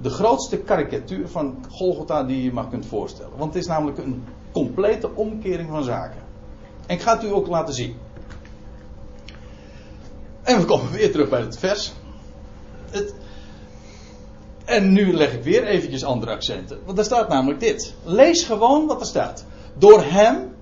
de 0.01 0.09
grootste 0.09 0.57
karikatuur 0.57 1.27
van 1.27 1.65
Golgotha 1.69 2.23
die 2.23 2.43
je 2.43 2.53
maar 2.53 2.67
kunt 2.67 2.85
voorstellen. 2.85 3.37
Want 3.37 3.53
het 3.53 3.63
is 3.63 3.69
namelijk 3.69 3.97
een 3.97 4.23
complete 4.51 5.09
omkering 5.15 5.69
van 5.69 5.83
zaken. 5.83 6.21
En 6.85 6.95
ik 6.95 7.01
ga 7.01 7.13
het 7.13 7.23
u 7.23 7.33
ook 7.33 7.47
laten 7.47 7.73
zien. 7.73 7.95
En 10.41 10.59
we 10.59 10.65
komen 10.65 10.91
weer 10.91 11.11
terug 11.11 11.29
bij 11.29 11.41
het 11.41 11.57
vers. 11.57 11.93
Het, 12.89 13.13
en 14.65 14.93
nu 14.93 15.13
leg 15.13 15.33
ik 15.33 15.43
weer 15.43 15.63
eventjes 15.63 16.03
andere 16.03 16.31
accenten. 16.31 16.79
Want 16.85 16.97
er 16.97 17.03
staat 17.03 17.29
namelijk 17.29 17.59
dit. 17.59 17.93
Lees 18.03 18.43
gewoon 18.43 18.87
wat 18.87 18.99
er 18.99 19.07
staat. 19.07 19.45
Door 19.77 20.03
hem 20.03 20.55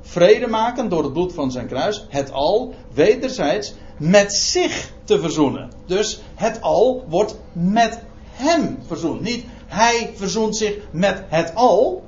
vrede 0.00 0.46
maken 0.46 0.88
door 0.88 1.02
het 1.02 1.12
bloed 1.12 1.32
van 1.32 1.50
zijn 1.50 1.66
kruis. 1.66 2.06
Het 2.08 2.32
al 2.32 2.74
wederzijds 2.92 3.74
met 3.98 4.32
zich 4.34 4.92
te 5.04 5.20
verzoenen. 5.20 5.70
Dus 5.86 6.20
het 6.34 6.60
al 6.60 7.04
wordt 7.08 7.36
met 7.52 8.02
hem 8.30 8.78
verzoend. 8.86 9.20
Niet 9.20 9.44
hij 9.66 10.12
verzoent 10.14 10.56
zich 10.56 10.76
met 10.90 11.22
het 11.28 11.54
al. 11.54 12.02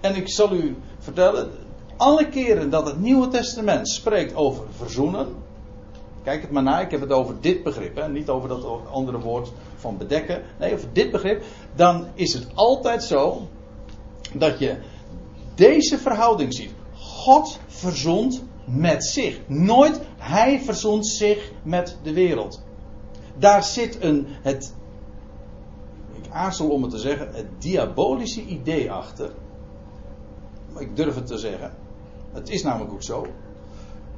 En 0.00 0.16
ik 0.16 0.28
zal 0.28 0.52
u 0.52 0.76
vertellen, 0.98 1.50
alle 1.96 2.28
keren 2.28 2.70
dat 2.70 2.86
het 2.86 3.00
Nieuwe 3.00 3.28
Testament 3.28 3.88
spreekt 3.88 4.34
over 4.34 4.64
verzoenen. 4.76 5.26
Kijk 6.28 6.42
het 6.42 6.50
maar 6.50 6.62
na, 6.62 6.80
ik 6.80 6.90
heb 6.90 7.00
het 7.00 7.12
over 7.12 7.40
dit 7.40 7.62
begrip, 7.62 7.96
hè, 7.96 8.08
niet 8.08 8.28
over 8.28 8.48
dat 8.48 8.64
andere 8.90 9.18
woord 9.18 9.52
van 9.76 9.96
bedekken. 9.96 10.42
Nee, 10.58 10.74
over 10.74 10.88
dit 10.92 11.10
begrip. 11.10 11.42
Dan 11.74 12.06
is 12.14 12.32
het 12.32 12.46
altijd 12.54 13.02
zo 13.02 13.48
dat 14.34 14.58
je 14.58 14.76
deze 15.54 15.98
verhouding 15.98 16.54
ziet. 16.54 16.70
God 16.94 17.58
verzond 17.66 18.44
met 18.64 19.04
zich. 19.04 19.40
Nooit 19.46 20.00
hij 20.16 20.60
verzond 20.60 21.06
zich 21.06 21.52
met 21.62 21.96
de 22.02 22.12
wereld. 22.12 22.62
Daar 23.38 23.64
zit 23.64 24.02
een, 24.02 24.26
het 24.28 24.74
aarzel 26.30 26.68
om 26.68 26.82
het 26.82 26.90
te 26.90 26.98
zeggen, 26.98 27.28
het 27.32 27.46
diabolische 27.58 28.44
idee 28.44 28.92
achter. 28.92 29.30
Ik 30.78 30.96
durf 30.96 31.14
het 31.14 31.26
te 31.26 31.38
zeggen. 31.38 31.72
Het 32.32 32.48
is 32.48 32.62
namelijk 32.62 32.92
ook 32.92 33.02
zo. 33.02 33.26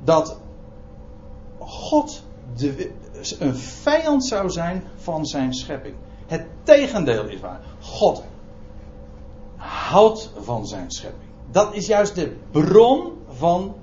Dat 0.05 0.41
God 1.61 2.23
de, 2.57 2.91
een 3.39 3.55
vijand 3.57 4.25
zou 4.25 4.51
zijn 4.51 4.85
van 4.97 5.27
zijn 5.27 5.55
schepping. 5.55 5.95
Het 6.27 6.47
tegendeel 6.63 7.25
is 7.25 7.41
waar. 7.41 7.61
God 7.81 8.23
houdt 9.57 10.33
van 10.41 10.67
zijn 10.67 10.91
schepping. 10.91 11.31
Dat 11.51 11.75
is 11.75 11.87
juist 11.87 12.15
de 12.15 12.37
bron 12.51 13.13
van 13.29 13.75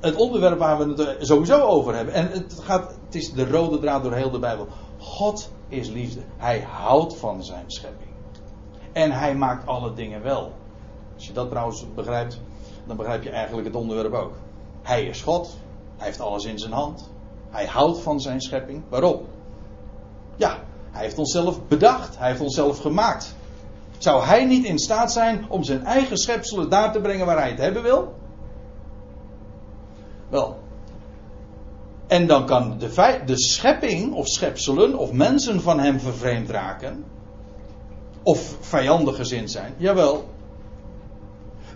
het 0.00 0.16
onderwerp 0.16 0.58
waar 0.58 0.78
we 0.78 1.02
het 1.02 1.26
sowieso 1.26 1.60
over 1.60 1.94
hebben. 1.94 2.14
En 2.14 2.30
het, 2.30 2.58
gaat, 2.62 2.94
het 3.04 3.14
is 3.14 3.32
de 3.32 3.50
rode 3.50 3.78
draad 3.78 4.02
door 4.02 4.12
heel 4.12 4.30
de 4.30 4.38
Bijbel. 4.38 4.66
God 4.98 5.52
is 5.68 5.88
liefde. 5.88 6.20
Hij 6.36 6.60
houdt 6.60 7.16
van 7.16 7.44
zijn 7.44 7.64
schepping. 7.66 8.10
En 8.92 9.12
hij 9.12 9.34
maakt 9.34 9.66
alle 9.66 9.92
dingen 9.92 10.22
wel. 10.22 10.52
Als 11.14 11.26
je 11.26 11.32
dat 11.32 11.50
trouwens 11.50 11.86
begrijpt, 11.94 12.40
dan 12.86 12.96
begrijp 12.96 13.22
je 13.22 13.30
eigenlijk 13.30 13.66
het 13.66 13.76
onderwerp 13.76 14.12
ook. 14.12 14.32
Hij 14.82 15.04
is 15.04 15.22
God. 15.22 15.56
Hij 16.04 16.12
heeft 16.12 16.24
alles 16.24 16.44
in 16.44 16.58
zijn 16.58 16.72
hand. 16.72 17.10
Hij 17.50 17.66
houdt 17.66 17.98
van 17.98 18.20
zijn 18.20 18.40
schepping. 18.40 18.82
Waarom? 18.88 19.20
Ja, 20.36 20.58
hij 20.90 21.02
heeft 21.02 21.18
onszelf 21.18 21.66
bedacht. 21.66 22.18
Hij 22.18 22.28
heeft 22.28 22.40
onszelf 22.40 22.78
gemaakt. 22.78 23.34
Zou 23.98 24.24
hij 24.24 24.44
niet 24.44 24.64
in 24.64 24.78
staat 24.78 25.12
zijn 25.12 25.46
om 25.48 25.62
zijn 25.62 25.84
eigen 25.84 26.16
schepselen 26.16 26.70
daar 26.70 26.92
te 26.92 27.00
brengen 27.00 27.26
waar 27.26 27.38
hij 27.38 27.50
het 27.50 27.58
hebben 27.58 27.82
wil? 27.82 28.14
Wel, 30.28 30.58
en 32.06 32.26
dan 32.26 32.46
kan 32.46 32.78
de, 32.78 33.20
de 33.26 33.38
schepping 33.38 34.14
of 34.14 34.28
schepselen 34.28 34.94
of 34.94 35.12
mensen 35.12 35.60
van 35.60 35.80
hem 35.80 36.00
vervreemd 36.00 36.50
raken. 36.50 37.04
Of 38.22 38.56
vijandig 38.60 39.16
gezind 39.16 39.50
zijn. 39.50 39.74
Jawel. 39.76 40.28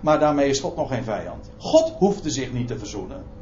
Maar 0.00 0.18
daarmee 0.18 0.48
is 0.48 0.60
God 0.60 0.76
nog 0.76 0.88
geen 0.88 1.04
vijand. 1.04 1.50
God 1.56 1.92
hoefde 1.98 2.30
zich 2.30 2.52
niet 2.52 2.66
te 2.66 2.78
verzoenen. 2.78 3.37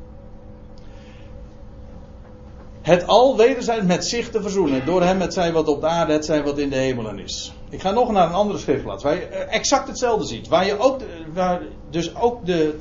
Het 2.87 3.07
al 3.07 3.37
wederzijds 3.37 3.84
met 3.84 4.07
zich 4.07 4.30
te 4.30 4.43
verzoenen. 4.43 4.84
Door 4.84 5.03
hem 5.03 5.20
het 5.20 5.32
zij 5.32 5.53
wat 5.53 5.68
op 5.68 5.80
de 5.80 5.87
aarde, 5.87 6.12
het 6.12 6.24
zij 6.24 6.43
wat 6.43 6.59
in 6.59 6.70
de 6.70 6.76
hemelen 6.76 7.18
is. 7.18 7.53
Ik 7.70 7.80
ga 7.80 7.91
nog 7.91 8.11
naar 8.11 8.26
een 8.26 8.34
andere 8.34 8.59
schriftplaats. 8.59 9.03
Waar 9.03 9.14
je 9.14 9.26
exact 9.26 9.89
hetzelfde 9.89 10.26
ziet. 10.26 10.49
Waar 10.49 10.66
je 10.66 10.78
ook, 10.78 11.01
waar 11.34 11.62
dus 11.91 12.16
ook 12.16 12.47
de, 12.47 12.76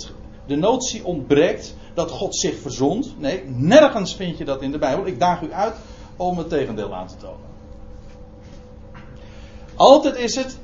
de 0.47 0.55
notie 0.55 1.05
ontbreekt 1.05 1.75
dat 1.93 2.11
God 2.11 2.35
zich 2.35 2.59
verzond. 2.59 3.19
Nee, 3.19 3.43
nergens 3.45 4.15
vind 4.15 4.37
je 4.37 4.45
dat 4.45 4.61
in 4.61 4.71
de 4.71 4.77
Bijbel. 4.77 5.05
Ik 5.05 5.19
daag 5.19 5.41
u 5.41 5.53
uit 5.53 5.75
om 6.15 6.37
het 6.37 6.49
tegendeel 6.49 6.95
aan 6.95 7.07
te 7.07 7.17
tonen. 7.17 7.49
Altijd 9.75 10.15
is 10.15 10.35
het, 10.35 10.57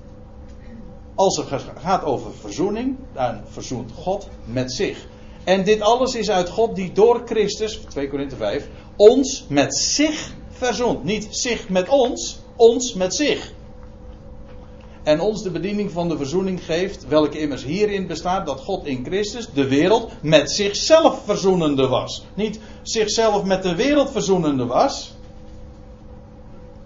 als 1.16 1.38
het 1.38 1.48
gaat 1.78 2.04
over 2.04 2.32
verzoening, 2.34 2.98
dan 3.14 3.42
verzoent 3.50 3.92
God 3.92 4.28
met 4.46 4.74
zich. 4.74 5.08
En 5.44 5.64
dit 5.64 5.82
alles 5.82 6.16
is 6.16 6.30
uit 6.30 6.50
God 6.50 6.76
die 6.76 6.92
door 6.92 7.22
Christus, 7.26 7.76
2 7.90 8.10
Korinthe 8.10 8.36
5, 8.36 8.68
ons 9.02 9.46
met 9.48 9.76
zich 9.76 10.34
verzoent. 10.50 11.04
Niet 11.04 11.28
zich 11.30 11.70
met 11.70 11.90
ons, 11.90 12.40
ons 12.56 12.94
met 12.94 13.16
zich 13.16 13.52
en 15.04 15.20
ons 15.20 15.44
de 15.44 15.52
bediening 15.52 15.92
van 15.92 16.10
de 16.10 16.18
verzoening 16.18 16.66
geeft, 16.66 17.08
welke 17.08 17.40
immers 17.40 17.64
hierin 17.64 18.08
bestaat 18.08 18.46
dat 18.46 18.60
God 18.60 18.86
in 18.86 19.06
Christus 19.06 19.48
de 19.54 19.68
wereld 19.68 20.12
met 20.22 20.52
zichzelf 20.52 21.22
verzoenende 21.26 21.88
was. 21.88 22.24
Niet 22.34 22.60
zichzelf 22.82 23.44
met 23.44 23.64
de 23.64 23.76
wereld 23.76 24.12
verzoenende 24.12 24.66
was. 24.66 25.14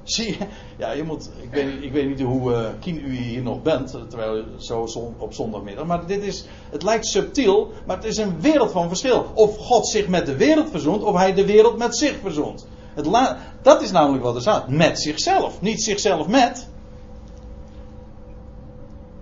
Zie? 0.06 0.38
Ja, 0.78 0.92
je 0.92 1.04
moet. 1.04 1.30
Ik 1.42 1.52
weet, 1.52 1.84
ik 1.84 1.92
weet 1.92 2.08
niet 2.08 2.22
hoe 2.22 2.52
uh, 2.52 2.68
kien 2.80 3.06
u 3.06 3.16
hier 3.16 3.42
nog 3.42 3.62
bent, 3.62 3.92
terwijl 4.10 4.44
zo 4.58 4.86
zon- 4.86 5.16
op 5.18 5.34
zondagmiddag. 5.34 5.86
Maar 5.86 6.06
dit 6.06 6.24
is. 6.24 6.46
Het 6.70 6.84
lijkt 6.84 7.06
subtiel, 7.06 7.72
maar 7.86 7.96
het 7.96 8.06
is 8.06 8.18
een 8.18 8.42
wereld 8.42 8.72
van 8.72 8.88
verschil. 8.88 9.26
Of 9.34 9.58
God 9.58 9.88
zich 9.88 10.08
met 10.08 10.26
de 10.26 10.36
wereld 10.36 10.70
verzoent, 10.70 11.04
of 11.04 11.16
hij 11.16 11.34
de 11.34 11.46
wereld 11.46 11.78
met 11.78 11.98
zich 11.98 12.16
verzoent. 12.22 12.68
Het 12.94 13.36
dat 13.62 13.82
is 13.82 13.92
namelijk 13.92 14.24
wat 14.24 14.36
er 14.36 14.42
staat. 14.42 14.68
Met 14.68 15.02
zichzelf. 15.02 15.62
Niet 15.62 15.84
zichzelf 15.84 16.28
met. 16.28 16.68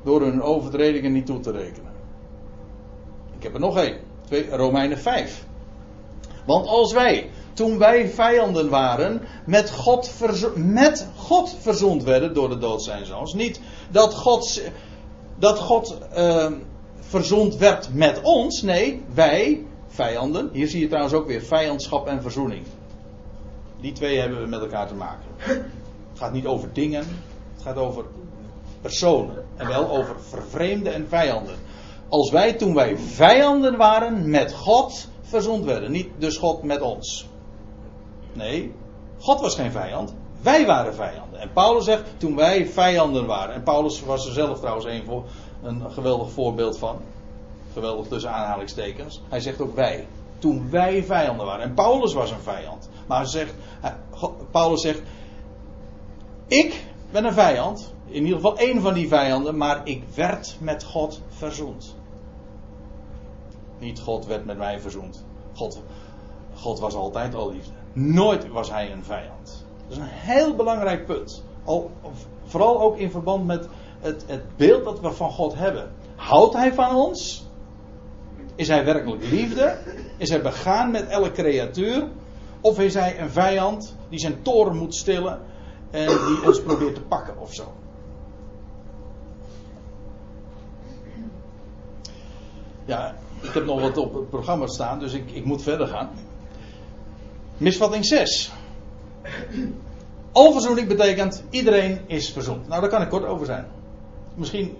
Door 0.03 0.21
hun 0.21 0.41
overtredingen 0.41 1.11
niet 1.11 1.25
toe 1.25 1.39
te 1.39 1.51
rekenen. 1.51 1.91
Ik 3.37 3.43
heb 3.43 3.53
er 3.53 3.59
nog 3.59 3.77
één. 3.77 3.97
Romeinen 4.49 4.97
5. 4.97 5.45
Want 6.45 6.67
als 6.67 6.93
wij, 6.93 7.29
toen 7.53 7.77
wij 7.77 8.09
vijanden 8.09 8.69
waren, 8.69 9.21
met 9.45 9.71
God, 11.15 11.55
verzond 11.61 12.03
werden 12.03 12.33
door 12.33 12.49
de 12.49 12.57
dood 12.57 12.83
zijn 12.83 13.05
zoons. 13.05 13.33
Niet 13.33 13.59
dat 13.91 14.13
God, 14.13 14.61
dat 15.39 15.59
God 15.59 15.97
verzond 16.99 17.55
werd 17.57 17.93
met 17.93 18.21
ons. 18.21 18.61
Nee, 18.61 19.03
wij, 19.13 19.65
vijanden. 19.87 20.49
Hier 20.51 20.67
zie 20.67 20.79
je 20.79 20.87
trouwens 20.87 21.13
ook 21.13 21.27
weer 21.27 21.41
vijandschap 21.41 22.07
en 22.07 22.21
verzoening. 22.21 22.65
Die 23.81 23.91
twee 23.91 24.19
hebben 24.19 24.41
we 24.41 24.47
met 24.47 24.61
elkaar 24.61 24.87
te 24.87 24.93
maken. 24.93 25.25
Het 25.37 26.21
gaat 26.21 26.33
niet 26.33 26.45
over 26.45 26.73
dingen, 26.73 27.05
het 27.53 27.63
gaat 27.63 27.77
over 27.77 28.05
personen. 28.81 29.43
En 29.55 29.67
wel 29.67 29.89
over 29.89 30.15
vervreemden 30.21 30.93
en 30.93 31.07
vijanden. 31.09 31.55
Als 32.09 32.31
wij 32.31 32.53
toen 32.53 32.73
wij 32.73 32.97
vijanden 32.97 33.77
waren 33.77 34.29
met 34.29 34.53
God 34.53 35.07
verzond 35.21 35.65
werden. 35.65 35.91
Niet 35.91 36.07
dus 36.17 36.37
God 36.37 36.63
met 36.63 36.81
ons. 36.81 37.27
Nee, 38.33 38.73
God 39.19 39.39
was 39.39 39.55
geen 39.55 39.71
vijand. 39.71 40.13
Wij 40.41 40.65
waren 40.65 40.95
vijanden. 40.95 41.39
En 41.39 41.51
Paulus 41.53 41.85
zegt 41.85 42.03
toen 42.17 42.35
wij 42.35 42.67
vijanden 42.67 43.25
waren. 43.25 43.55
En 43.55 43.63
Paulus 43.63 44.01
was 44.01 44.27
er 44.27 44.33
zelf 44.33 44.59
trouwens 44.59 44.85
een, 44.85 45.03
voor, 45.03 45.23
een 45.63 45.91
geweldig 45.91 46.31
voorbeeld 46.31 46.77
van. 46.77 46.97
Geweldig 47.73 48.07
tussen 48.07 48.31
aanhalingstekens. 48.31 49.21
Hij 49.29 49.39
zegt 49.39 49.61
ook 49.61 49.75
wij. 49.75 50.07
Toen 50.39 50.69
wij 50.69 51.03
vijanden 51.03 51.45
waren. 51.45 51.63
En 51.63 51.73
Paulus 51.73 52.13
was 52.13 52.31
een 52.31 52.41
vijand. 52.41 52.89
Maar 53.07 53.17
hij 53.17 53.27
zegt, 53.27 53.53
Paulus 54.51 54.81
zegt. 54.81 55.01
Ik 56.47 56.85
ben 57.11 57.25
een 57.25 57.33
vijand. 57.33 57.93
In 58.05 58.23
ieder 58.23 58.35
geval 58.35 58.57
één 58.57 58.81
van 58.81 58.93
die 58.93 59.07
vijanden. 59.07 59.57
Maar 59.57 59.81
ik 59.83 60.03
werd 60.15 60.55
met 60.59 60.83
God 60.83 61.21
verzoend. 61.27 61.95
Niet 63.79 63.99
God 63.99 64.25
werd 64.25 64.45
met 64.45 64.57
mij 64.57 64.79
verzoend. 64.79 65.25
God, 65.53 65.81
God 66.55 66.79
was 66.79 66.93
altijd 66.93 67.35
al 67.35 67.51
liefde. 67.51 67.82
Nooit 67.93 68.47
was 68.47 68.71
hij 68.71 68.91
een 68.91 69.03
vijand. 69.03 69.65
Dat 69.87 69.97
is 69.97 69.97
een 69.97 70.09
heel 70.09 70.55
belangrijk 70.55 71.05
punt. 71.05 71.43
Al, 71.63 71.91
vooral 72.43 72.81
ook 72.81 72.97
in 72.97 73.11
verband 73.11 73.45
met 73.45 73.67
het, 73.99 74.23
het 74.27 74.57
beeld 74.57 74.83
dat 74.83 74.99
we 74.99 75.11
van 75.11 75.31
God 75.31 75.55
hebben. 75.55 75.91
Houdt 76.15 76.53
hij 76.53 76.73
van 76.73 76.95
ons? 76.95 77.47
Is 78.55 78.67
hij 78.67 78.85
werkelijk 78.85 79.23
liefde? 79.23 79.77
Is 80.17 80.29
hij 80.29 80.41
begaan 80.41 80.91
met 80.91 81.07
elke 81.07 81.31
creatuur? 81.31 82.07
Of 82.61 82.79
is 82.79 82.93
hij 82.93 83.19
een 83.19 83.29
vijand 83.29 83.95
die 84.09 84.19
zijn 84.19 84.41
toren 84.41 84.77
moet 84.77 84.95
stillen 84.95 85.39
en 85.91 86.07
die 86.07 86.45
ons 86.45 86.61
probeert 86.61 86.95
te 86.95 87.01
pakken 87.01 87.39
of 87.39 87.53
zo? 87.53 87.73
Ja, 92.85 93.15
ik 93.41 93.49
heb 93.49 93.65
nog 93.65 93.81
wat 93.81 93.97
op 93.97 94.13
het 94.13 94.29
programma 94.29 94.67
staan, 94.67 94.99
dus 94.99 95.13
ik, 95.13 95.31
ik 95.31 95.45
moet 95.45 95.61
verder 95.61 95.87
gaan. 95.87 96.09
Misvatting 97.57 98.05
6. 98.05 98.51
Alverzoening 100.31 100.87
betekent 100.87 101.43
iedereen 101.49 101.99
is 102.07 102.29
verzoend. 102.29 102.67
Nou, 102.67 102.81
daar 102.81 102.89
kan 102.89 103.01
ik 103.01 103.09
kort 103.09 103.25
over 103.25 103.45
zijn. 103.45 103.65
Misschien 104.35 104.77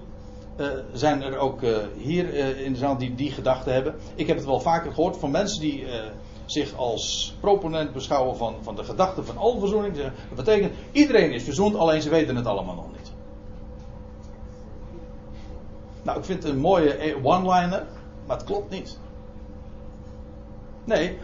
eh, 0.55 0.67
zijn 0.93 1.21
er 1.21 1.38
ook 1.38 1.63
eh, 1.63 1.78
hier 1.97 2.34
eh, 2.34 2.65
in 2.65 2.74
de 2.74 2.80
zaal 2.80 2.97
die 2.97 3.15
die 3.15 3.32
gedachte 3.32 3.69
hebben. 3.69 3.95
Ik 4.15 4.28
heb 4.28 4.38
het 4.38 4.45
wel 4.45 4.59
vaker 4.59 4.93
gehoord 4.93 5.17
van 5.17 5.32
mensen 5.32 5.61
die 5.61 5.86
zich 6.45 6.76
als 6.76 7.36
proponent 7.39 7.93
beschouwen 7.93 8.38
van, 8.38 8.55
van 8.61 8.76
de 8.76 8.84
gedachte 8.84 9.24
van 9.24 9.38
alverzoening. 9.38 9.95
Dat 9.95 10.11
betekent 10.36 10.74
iedereen 10.91 11.32
is 11.32 11.43
verzoend, 11.43 11.76
alleen 11.76 12.01
ze 12.01 12.09
weten 12.09 12.36
het 12.36 12.45
allemaal 12.45 12.76
nog 12.76 12.91
niet. 12.91 13.11
Nou, 16.03 16.17
ik 16.17 16.26
vind 16.26 16.43
het 16.43 16.51
een 16.51 16.59
mooie 16.59 17.15
one-liner, 17.24 17.86
maar 18.26 18.38
het 18.38 18.45
klopt 18.45 18.69
niet. 18.69 18.99
Nee. 20.84 21.17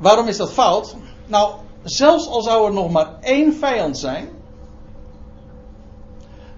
Waarom 0.00 0.28
is 0.28 0.36
dat 0.36 0.52
fout? 0.52 0.96
Nou, 1.26 1.54
zelfs 1.82 2.28
al 2.28 2.42
zou 2.42 2.66
er 2.66 2.72
nog 2.72 2.90
maar 2.90 3.18
één 3.20 3.54
vijand 3.54 3.98
zijn, 3.98 4.28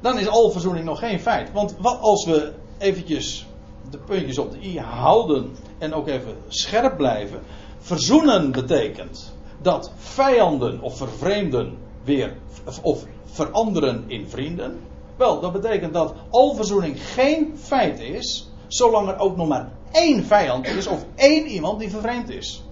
dan 0.01 0.19
is 0.19 0.29
alverzoening 0.29 0.85
nog 0.85 0.99
geen 0.99 1.21
feit. 1.21 1.53
Want 1.53 1.75
wat 1.79 2.01
als 2.01 2.25
we 2.25 2.53
eventjes 2.79 3.47
de 3.91 3.99
puntjes 3.99 4.39
op 4.39 4.51
de 4.51 4.63
i 4.63 4.79
houden 4.79 5.57
en 5.79 5.95
ook 5.95 6.09
even 6.09 6.37
scherp 6.49 6.97
blijven. 6.97 7.41
Verzoenen 7.79 8.53
betekent 8.53 9.33
dat 9.63 9.93
vijanden 9.97 10.81
of 10.81 10.97
vervreemden 10.97 11.79
weer 12.05 12.37
of 12.83 13.05
veranderen 13.25 14.05
in 14.07 14.29
vrienden. 14.29 14.81
Wel, 15.17 15.41
dat 15.41 15.53
betekent 15.53 15.93
dat 15.93 16.15
alverzoening 16.31 17.03
geen 17.03 17.59
feit 17.59 18.01
is, 18.01 18.51
zolang 18.67 19.09
er 19.09 19.19
ook 19.19 19.37
nog 19.37 19.49
maar 19.49 19.73
één 19.93 20.25
vijand 20.25 20.67
is 20.67 20.87
of 20.87 21.05
één 21.15 21.47
iemand 21.47 21.79
die 21.79 21.91
vervreemd 21.91 22.31
is. 22.31 22.63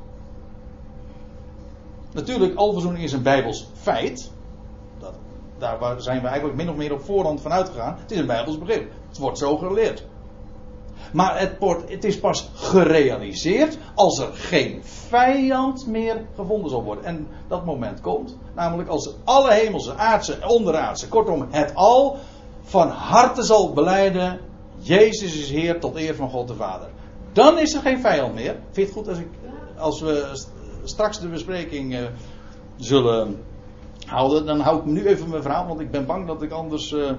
Natuurlijk, 2.13 2.57
alverzoening 2.57 3.05
is 3.05 3.13
een 3.13 3.23
bijbels 3.23 3.69
feit. 3.75 4.31
Dat, 4.99 5.15
daar 5.59 6.01
zijn 6.01 6.21
we 6.21 6.27
eigenlijk 6.27 6.57
min 6.57 6.71
of 6.71 6.77
meer 6.77 6.93
op 6.93 7.05
voorhand 7.05 7.41
van 7.41 7.53
uitgegaan. 7.53 7.97
Het 8.01 8.11
is 8.11 8.19
een 8.19 8.27
bijbels 8.27 8.59
begrip. 8.59 8.91
Het 9.09 9.19
wordt 9.19 9.39
zo 9.39 9.57
geleerd. 9.57 10.07
Maar 11.13 11.39
het, 11.39 11.57
wordt, 11.59 11.91
het 11.91 12.05
is 12.05 12.21
pas 12.21 12.51
gerealiseerd 12.55 13.79
als 13.95 14.19
er 14.19 14.29
geen 14.33 14.81
vijand 14.85 15.87
meer 15.87 16.27
gevonden 16.35 16.71
zal 16.71 16.83
worden. 16.83 17.05
En 17.05 17.27
dat 17.49 17.65
moment 17.65 18.01
komt, 18.01 18.37
namelijk 18.55 18.89
als 18.89 19.15
alle 19.25 19.53
hemelse, 19.53 19.95
aardse, 19.95 20.39
onderaardse, 20.47 21.09
kortom 21.09 21.47
het 21.51 21.75
al, 21.75 22.17
van 22.63 22.89
harte 22.89 23.43
zal 23.43 23.73
beleiden, 23.73 24.41
Jezus 24.79 25.39
is 25.39 25.51
Heer 25.51 25.81
tot 25.81 25.97
eer 25.97 26.15
van 26.15 26.31
God 26.31 26.49
de 26.49 26.55
Vader. 26.55 26.89
Dan 27.33 27.59
is 27.59 27.75
er 27.75 27.81
geen 27.81 28.01
vijand 28.01 28.35
meer. 28.35 28.57
Vind 28.71 28.75
je 28.75 28.83
het 28.83 28.93
goed 28.93 29.09
als, 29.09 29.19
ik, 29.19 29.29
als 29.79 30.01
we 30.01 30.45
straks 30.85 31.20
de 31.20 31.28
bespreking 31.28 31.95
uh, 31.95 32.05
zullen 32.76 33.43
houden, 34.07 34.47
dan 34.47 34.61
hou 34.61 34.78
ik 34.78 34.85
nu 34.85 35.07
even 35.07 35.28
mijn 35.28 35.43
verhaal, 35.43 35.66
want 35.66 35.81
ik 35.81 35.91
ben 35.91 36.07
bang 36.07 36.26
dat 36.26 36.43
ik 36.43 36.51
anders 36.51 36.93
uh, 36.93 37.11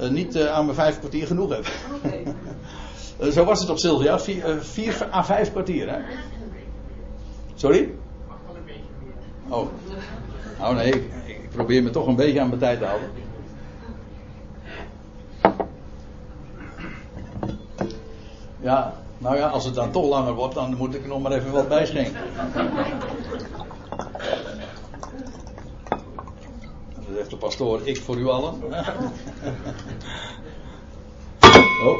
uh, 0.00 0.08
niet 0.10 0.40
aan 0.40 0.64
mijn 0.64 0.76
vijf 0.76 0.98
kwartier 0.98 1.26
genoeg 1.26 1.50
heb. 1.50 1.66
Okay. 2.04 2.24
Zo 3.32 3.44
was 3.44 3.58
het 3.58 3.68
toch, 3.68 3.78
Sylvia? 3.78 4.18
Vier, 4.18 4.62
vier 4.62 5.08
à 5.12 5.24
vijf 5.24 5.50
kwartier, 5.50 5.90
hè? 5.90 5.98
Sorry? 7.54 7.94
Oh. 9.48 9.68
Oh 10.60 10.74
nee, 10.74 10.92
ik, 10.92 11.10
ik 11.26 11.48
probeer 11.50 11.82
me 11.82 11.90
toch 11.90 12.06
een 12.06 12.16
beetje 12.16 12.40
aan 12.40 12.48
mijn 12.48 12.60
tijd 12.60 12.78
te 12.78 12.84
houden. 12.84 13.10
Ja, 18.60 19.01
nou 19.22 19.36
ja, 19.36 19.48
als 19.48 19.64
het 19.64 19.74
dan 19.74 19.90
toch 19.90 20.08
langer 20.08 20.34
wordt, 20.34 20.54
dan 20.54 20.76
moet 20.76 20.94
ik 20.94 21.02
er 21.02 21.08
nog 21.08 21.22
maar 21.22 21.32
even 21.32 21.52
wat 21.52 21.68
bij 21.68 21.86
schenken. 21.86 22.20
Dat 26.94 27.16
heeft 27.16 27.30
de 27.30 27.36
pastoor, 27.36 27.80
ik 27.84 28.00
voor 28.00 28.16
u 28.16 28.28
allen. 28.28 28.54
Oh. 31.84 31.98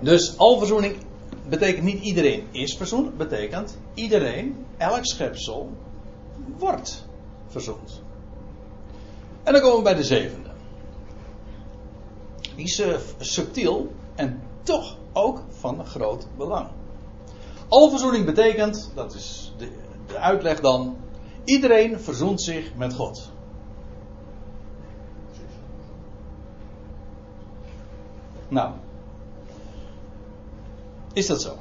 Dus 0.00 0.38
alverzoening 0.38 0.96
betekent 1.48 1.84
niet 1.84 2.02
iedereen 2.02 2.46
is 2.50 2.76
verzoend, 2.76 3.16
betekent 3.16 3.78
iedereen, 3.94 4.66
elk 4.76 5.06
schepsel, 5.06 5.70
wordt 6.58 7.06
verzoend. 7.46 8.02
En 9.48 9.54
dan 9.54 9.62
komen 9.62 9.78
we 9.78 9.84
bij 9.84 9.94
de 9.94 10.04
zevende. 10.04 10.48
Die 12.54 12.64
is 12.64 12.80
uh, 12.80 12.96
subtiel 13.18 13.92
en 14.14 14.42
toch 14.62 14.96
ook 15.12 15.42
van 15.48 15.86
groot 15.86 16.26
belang. 16.36 16.68
Alverzoening 17.68 18.24
betekent, 18.24 18.90
dat 18.94 19.14
is 19.14 19.52
de, 19.58 19.70
de 20.06 20.18
uitleg 20.18 20.60
dan, 20.60 20.96
iedereen 21.44 22.00
verzoent 22.00 22.42
zich 22.42 22.74
met 22.74 22.94
God. 22.94 23.30
Nou, 28.48 28.72
is 31.12 31.26
dat 31.26 31.42
zo? 31.42 31.56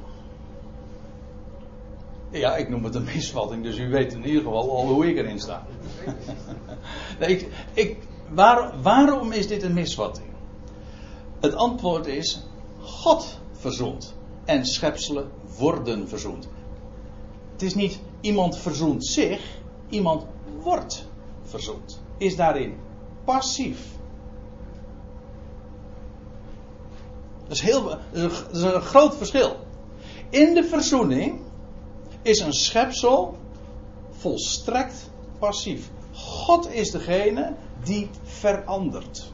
Ja, 2.30 2.56
ik 2.56 2.70
noem 2.70 2.84
het 2.84 2.96
een 2.96 3.04
misvatting, 3.04 3.64
dus 3.64 3.78
u 3.78 3.90
weet 3.90 4.14
in 4.14 4.26
ieder 4.26 4.42
geval 4.42 4.78
al 4.78 4.88
hoe 4.88 5.08
ik 5.08 5.18
erin 5.18 5.40
sta. 5.40 5.66
ik, 7.20 7.48
ik, 7.74 7.98
waar, 8.30 8.82
waarom 8.82 9.32
is 9.32 9.48
dit 9.48 9.64
een 9.64 9.74
misvatting? 9.74 10.28
Het 11.40 11.56
antwoord 11.56 12.08
is: 12.08 12.40
God 12.80 13.40
verzoend. 13.52 14.16
En 14.46 14.66
schepselen 14.66 15.32
worden 15.58 16.08
verzoend. 16.08 16.48
Het 17.52 17.62
is 17.62 17.76
niet 17.76 18.00
iemand 18.22 18.58
verzoent 18.58 19.06
zich, 19.06 19.60
iemand 19.90 20.26
wordt 20.62 21.06
verzoend. 21.44 22.02
Is 22.18 22.36
daarin 22.36 22.78
passief. 23.24 23.80
Dat 27.48 27.58
is, 27.58 27.62
heel, 27.62 27.98
dat 28.12 28.48
is 28.52 28.62
een 28.62 28.82
groot 28.82 29.16
verschil. 29.16 29.56
In 30.30 30.54
de 30.54 30.64
verzoening 30.64 31.40
is 32.22 32.40
een 32.40 32.54
schepsel 32.54 33.38
volstrekt 34.12 35.10
passief. 35.40 35.90
God 36.18 36.74
is 36.74 36.92
degene 36.92 37.54
die 37.84 38.10
verandert. 38.24 39.32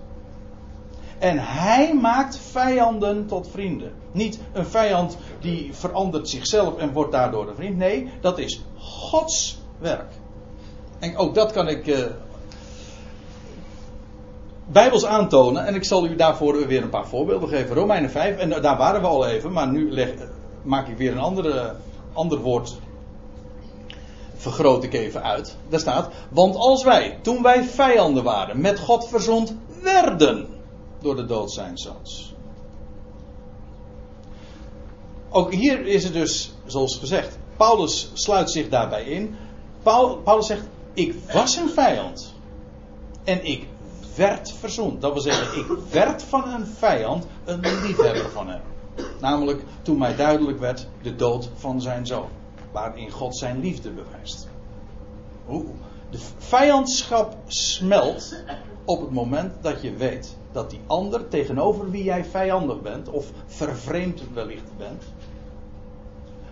En 1.19 1.37
hij 1.39 1.93
maakt 1.93 2.37
vijanden 2.37 3.27
tot 3.27 3.47
vrienden. 3.51 3.91
Niet 4.11 4.39
een 4.53 4.65
vijand 4.65 5.17
die 5.39 5.73
verandert 5.73 6.29
zichzelf 6.29 6.77
en 6.77 6.93
wordt 6.93 7.11
daardoor 7.11 7.47
een 7.47 7.55
vriend. 7.55 7.77
Nee, 7.77 8.09
dat 8.21 8.39
is 8.39 8.61
Gods 8.77 9.61
werk. 9.79 10.11
En 10.99 11.17
ook 11.17 11.35
dat 11.35 11.51
kan 11.51 11.67
ik 11.67 11.87
uh, 11.87 12.05
bijbels 14.65 15.05
aantonen. 15.05 15.65
En 15.65 15.75
ik 15.75 15.83
zal 15.83 16.05
u 16.05 16.15
daarvoor 16.15 16.67
weer 16.67 16.83
een 16.83 16.89
paar 16.89 17.07
voorbeelden 17.07 17.49
geven. 17.49 17.75
Romeinen 17.75 18.09
5, 18.09 18.37
en 18.37 18.49
daar 18.49 18.77
waren 18.77 19.01
we 19.01 19.07
al 19.07 19.27
even. 19.27 19.51
Maar 19.51 19.67
nu 19.67 19.91
leg, 19.91 20.09
maak 20.61 20.87
ik 20.87 20.97
weer 20.97 21.11
een 21.11 21.19
andere, 21.19 21.75
ander 22.13 22.39
woord 22.39 22.77
vergroot 24.43 24.83
ik 24.83 24.93
even 24.93 25.23
uit. 25.23 25.57
Daar 25.69 25.79
staat, 25.79 26.13
want 26.29 26.55
als 26.55 26.83
wij, 26.83 27.19
toen 27.21 27.41
wij 27.41 27.63
vijanden 27.63 28.23
waren, 28.23 28.61
met 28.61 28.79
God 28.79 29.07
verzond 29.07 29.55
werden 29.81 30.47
door 31.01 31.15
de 31.15 31.25
dood 31.25 31.51
zijn 31.51 31.77
zoons. 31.77 32.33
Ook 35.29 35.53
hier 35.53 35.85
is 35.85 36.03
het 36.03 36.13
dus, 36.13 36.53
zoals 36.65 36.97
gezegd, 36.97 37.37
Paulus 37.57 38.11
sluit 38.13 38.51
zich 38.51 38.69
daarbij 38.69 39.03
in. 39.03 39.35
Paulus 40.23 40.47
zegt, 40.47 40.67
ik 40.93 41.15
was 41.33 41.55
een 41.55 41.69
vijand. 41.69 42.33
En 43.23 43.45
ik 43.45 43.67
werd 44.15 44.53
verzoend. 44.59 45.01
Dat 45.01 45.13
wil 45.13 45.21
zeggen, 45.21 45.59
ik 45.59 45.67
werd 45.91 46.23
van 46.23 46.47
een 46.47 46.65
vijand 46.65 47.25
een 47.45 47.59
liefhebber 47.59 48.29
van 48.29 48.47
hem. 48.47 48.61
Namelijk 49.19 49.63
toen 49.81 49.97
mij 49.97 50.15
duidelijk 50.15 50.59
werd 50.59 50.87
de 51.01 51.15
dood 51.15 51.49
van 51.55 51.81
zijn 51.81 52.05
zoon 52.05 52.29
waarin 52.73 53.11
God 53.11 53.35
zijn 53.35 53.59
liefde 53.59 53.89
bewijst. 53.89 54.47
De 56.09 56.19
vijandschap 56.37 57.35
smelt 57.47 58.35
op 58.85 59.01
het 59.01 59.11
moment 59.11 59.51
dat 59.61 59.81
je 59.81 59.93
weet 59.93 60.35
dat 60.51 60.69
die 60.69 60.81
ander 60.87 61.27
tegenover 61.27 61.91
wie 61.91 62.03
jij 62.03 62.25
vijandig 62.25 62.81
bent, 62.81 63.09
of 63.09 63.31
vervreemd 63.45 64.21
wellicht 64.33 64.77
bent, 64.77 65.03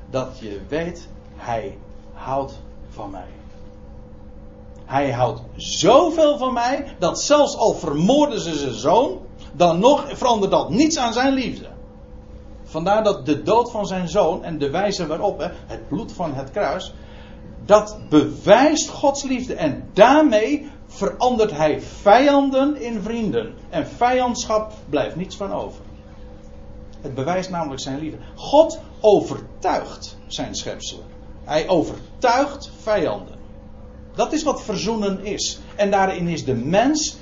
dat 0.09 0.39
je 0.39 0.59
weet, 0.67 1.07
hij 1.35 1.77
houdt 2.13 2.59
van 2.89 3.11
mij. 3.11 3.27
Hij 4.85 5.11
houdt 5.11 5.41
zoveel 5.55 6.37
van 6.37 6.53
mij 6.53 6.95
dat 6.99 7.21
zelfs 7.21 7.57
al 7.57 7.73
vermoorden 7.73 8.41
ze 8.41 8.55
zijn 8.55 8.73
zoon, 8.73 9.19
dan 9.53 9.79
nog 9.79 10.17
verandert 10.17 10.51
dat 10.51 10.69
niets 10.69 10.97
aan 10.97 11.13
zijn 11.13 11.33
liefde. 11.33 11.70
Vandaar 12.71 13.03
dat 13.03 13.25
de 13.25 13.43
dood 13.43 13.71
van 13.71 13.87
zijn 13.87 14.09
zoon 14.09 14.43
en 14.43 14.57
de 14.57 14.69
wijze 14.69 15.07
waarop, 15.07 15.51
het 15.67 15.87
bloed 15.87 16.11
van 16.11 16.33
het 16.33 16.51
kruis, 16.51 16.93
dat 17.65 17.97
bewijst 18.09 18.89
Gods 18.89 19.23
liefde. 19.23 19.53
En 19.55 19.89
daarmee 19.93 20.69
verandert 20.87 21.51
hij 21.51 21.81
vijanden 21.81 22.81
in 22.81 23.01
vrienden. 23.01 23.53
En 23.69 23.87
vijandschap 23.87 24.73
blijft 24.89 25.15
niets 25.15 25.35
van 25.35 25.53
over. 25.53 25.81
Het 27.01 27.13
bewijst 27.13 27.49
namelijk 27.49 27.81
zijn 27.81 27.99
liefde. 27.99 28.17
God 28.35 28.79
overtuigt 28.99 30.17
zijn 30.27 30.55
schepselen. 30.55 31.05
Hij 31.43 31.67
overtuigt 31.67 32.71
vijanden. 32.81 33.35
Dat 34.15 34.33
is 34.33 34.43
wat 34.43 34.63
verzoenen 34.63 35.25
is. 35.25 35.59
En 35.75 35.91
daarin 35.91 36.27
is 36.27 36.45
de 36.45 36.55
mens 36.55 37.17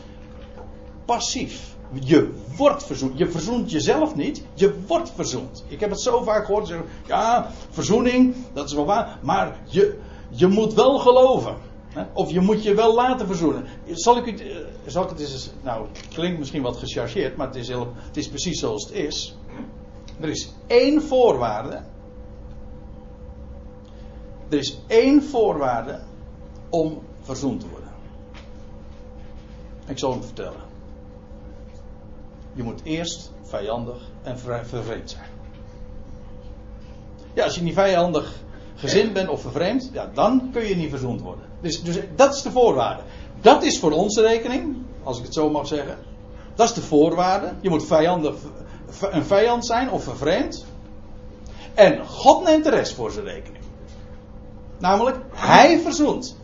passief. 1.06 1.69
Je 1.92 2.34
wordt 2.58 2.84
verzoend. 2.84 3.18
Je 3.18 3.32
verzoent 3.32 3.72
jezelf 3.72 4.16
niet, 4.16 4.44
je 4.54 4.80
wordt 4.88 5.12
verzoend. 5.16 5.64
Ik 5.68 5.80
heb 5.80 5.90
het 5.90 6.02
zo 6.02 6.24
vaak 6.24 6.46
gehoord. 6.46 6.74
Ja, 7.08 7.52
verzoening, 7.70 8.36
dat 8.54 8.68
is 8.68 8.74
wel 8.74 8.86
waar. 8.86 9.20
Maar 9.22 9.60
je, 9.66 10.00
je 10.30 10.48
moet 10.48 10.74
wel 10.74 11.00
geloven. 11.00 11.56
Of 12.14 12.32
je 12.32 12.40
moet 12.40 12.64
je 12.64 12.74
wel 12.74 12.96
laten 12.96 13.28
verzoenen. 13.28 13.66
Zal 13.92 14.18
ik, 14.18 14.26
u, 14.26 14.50
eh, 14.50 14.58
zal 14.86 15.04
ik 15.04 15.10
het. 15.10 15.54
Nou, 15.62 15.88
het 15.88 16.08
klinkt 16.08 16.40
misschien 16.40 16.62
wat 16.62 16.78
gechargeerd, 16.78 17.36
maar 17.36 17.48
het 17.48 17.56
is, 17.56 17.68
heel, 17.68 17.94
het 17.96 18.18
is 18.18 18.30
precies 18.30 18.60
zoals 18.60 18.84
het 18.84 18.94
is. 18.94 19.38
Er 20.20 20.30
is 20.30 20.54
één 20.68 21.02
voorwaarde. 21.02 21.82
Er 24.50 24.58
is 24.58 24.80
één 24.88 25.24
voorwaarde 25.24 26.00
om 26.70 27.02
verzoend 27.22 27.60
te 27.60 27.70
worden. 27.70 27.90
Ik 29.88 30.00
zal 30.00 30.12
hem 30.12 30.24
vertellen. 30.24 30.69
Je 32.60 32.66
moet 32.66 32.82
eerst 32.84 33.32
vijandig 33.44 33.98
en 34.24 34.40
vervreemd 34.40 35.10
zijn. 35.10 35.30
Ja, 37.34 37.44
als 37.44 37.56
je 37.56 37.62
niet 37.62 37.74
vijandig 37.74 38.34
gezind 38.76 39.14
bent 39.14 39.30
of 39.30 39.42
vervreemd, 39.42 39.90
ja, 39.94 40.10
dan 40.14 40.50
kun 40.52 40.66
je 40.66 40.76
niet 40.76 40.90
verzoend 40.90 41.22
worden. 41.22 41.46
Dus, 41.62 41.84
dus 41.84 42.00
dat 42.16 42.36
is 42.36 42.42
de 42.42 42.52
voorwaarde. 42.52 43.02
Dat 43.42 43.64
is 43.64 43.80
voor 43.80 43.92
onze 43.92 44.22
rekening, 44.22 44.78
als 45.04 45.18
ik 45.18 45.24
het 45.24 45.34
zo 45.34 45.50
mag 45.50 45.68
zeggen. 45.68 45.98
Dat 46.56 46.68
is 46.68 46.74
de 46.74 46.82
voorwaarde. 46.82 47.54
Je 47.62 47.70
moet 47.70 47.86
vijandig, 47.86 48.36
een 49.02 49.26
vijand 49.26 49.66
zijn 49.66 49.92
of 49.92 50.04
vervreemd. 50.04 50.66
En 51.74 52.08
God 52.08 52.44
neemt 52.44 52.64
de 52.64 52.70
rest 52.70 52.94
voor 52.94 53.12
zijn 53.12 53.26
rekening. 53.26 53.64
Namelijk, 54.78 55.18
Hij 55.34 55.80
verzoent. 55.80 56.38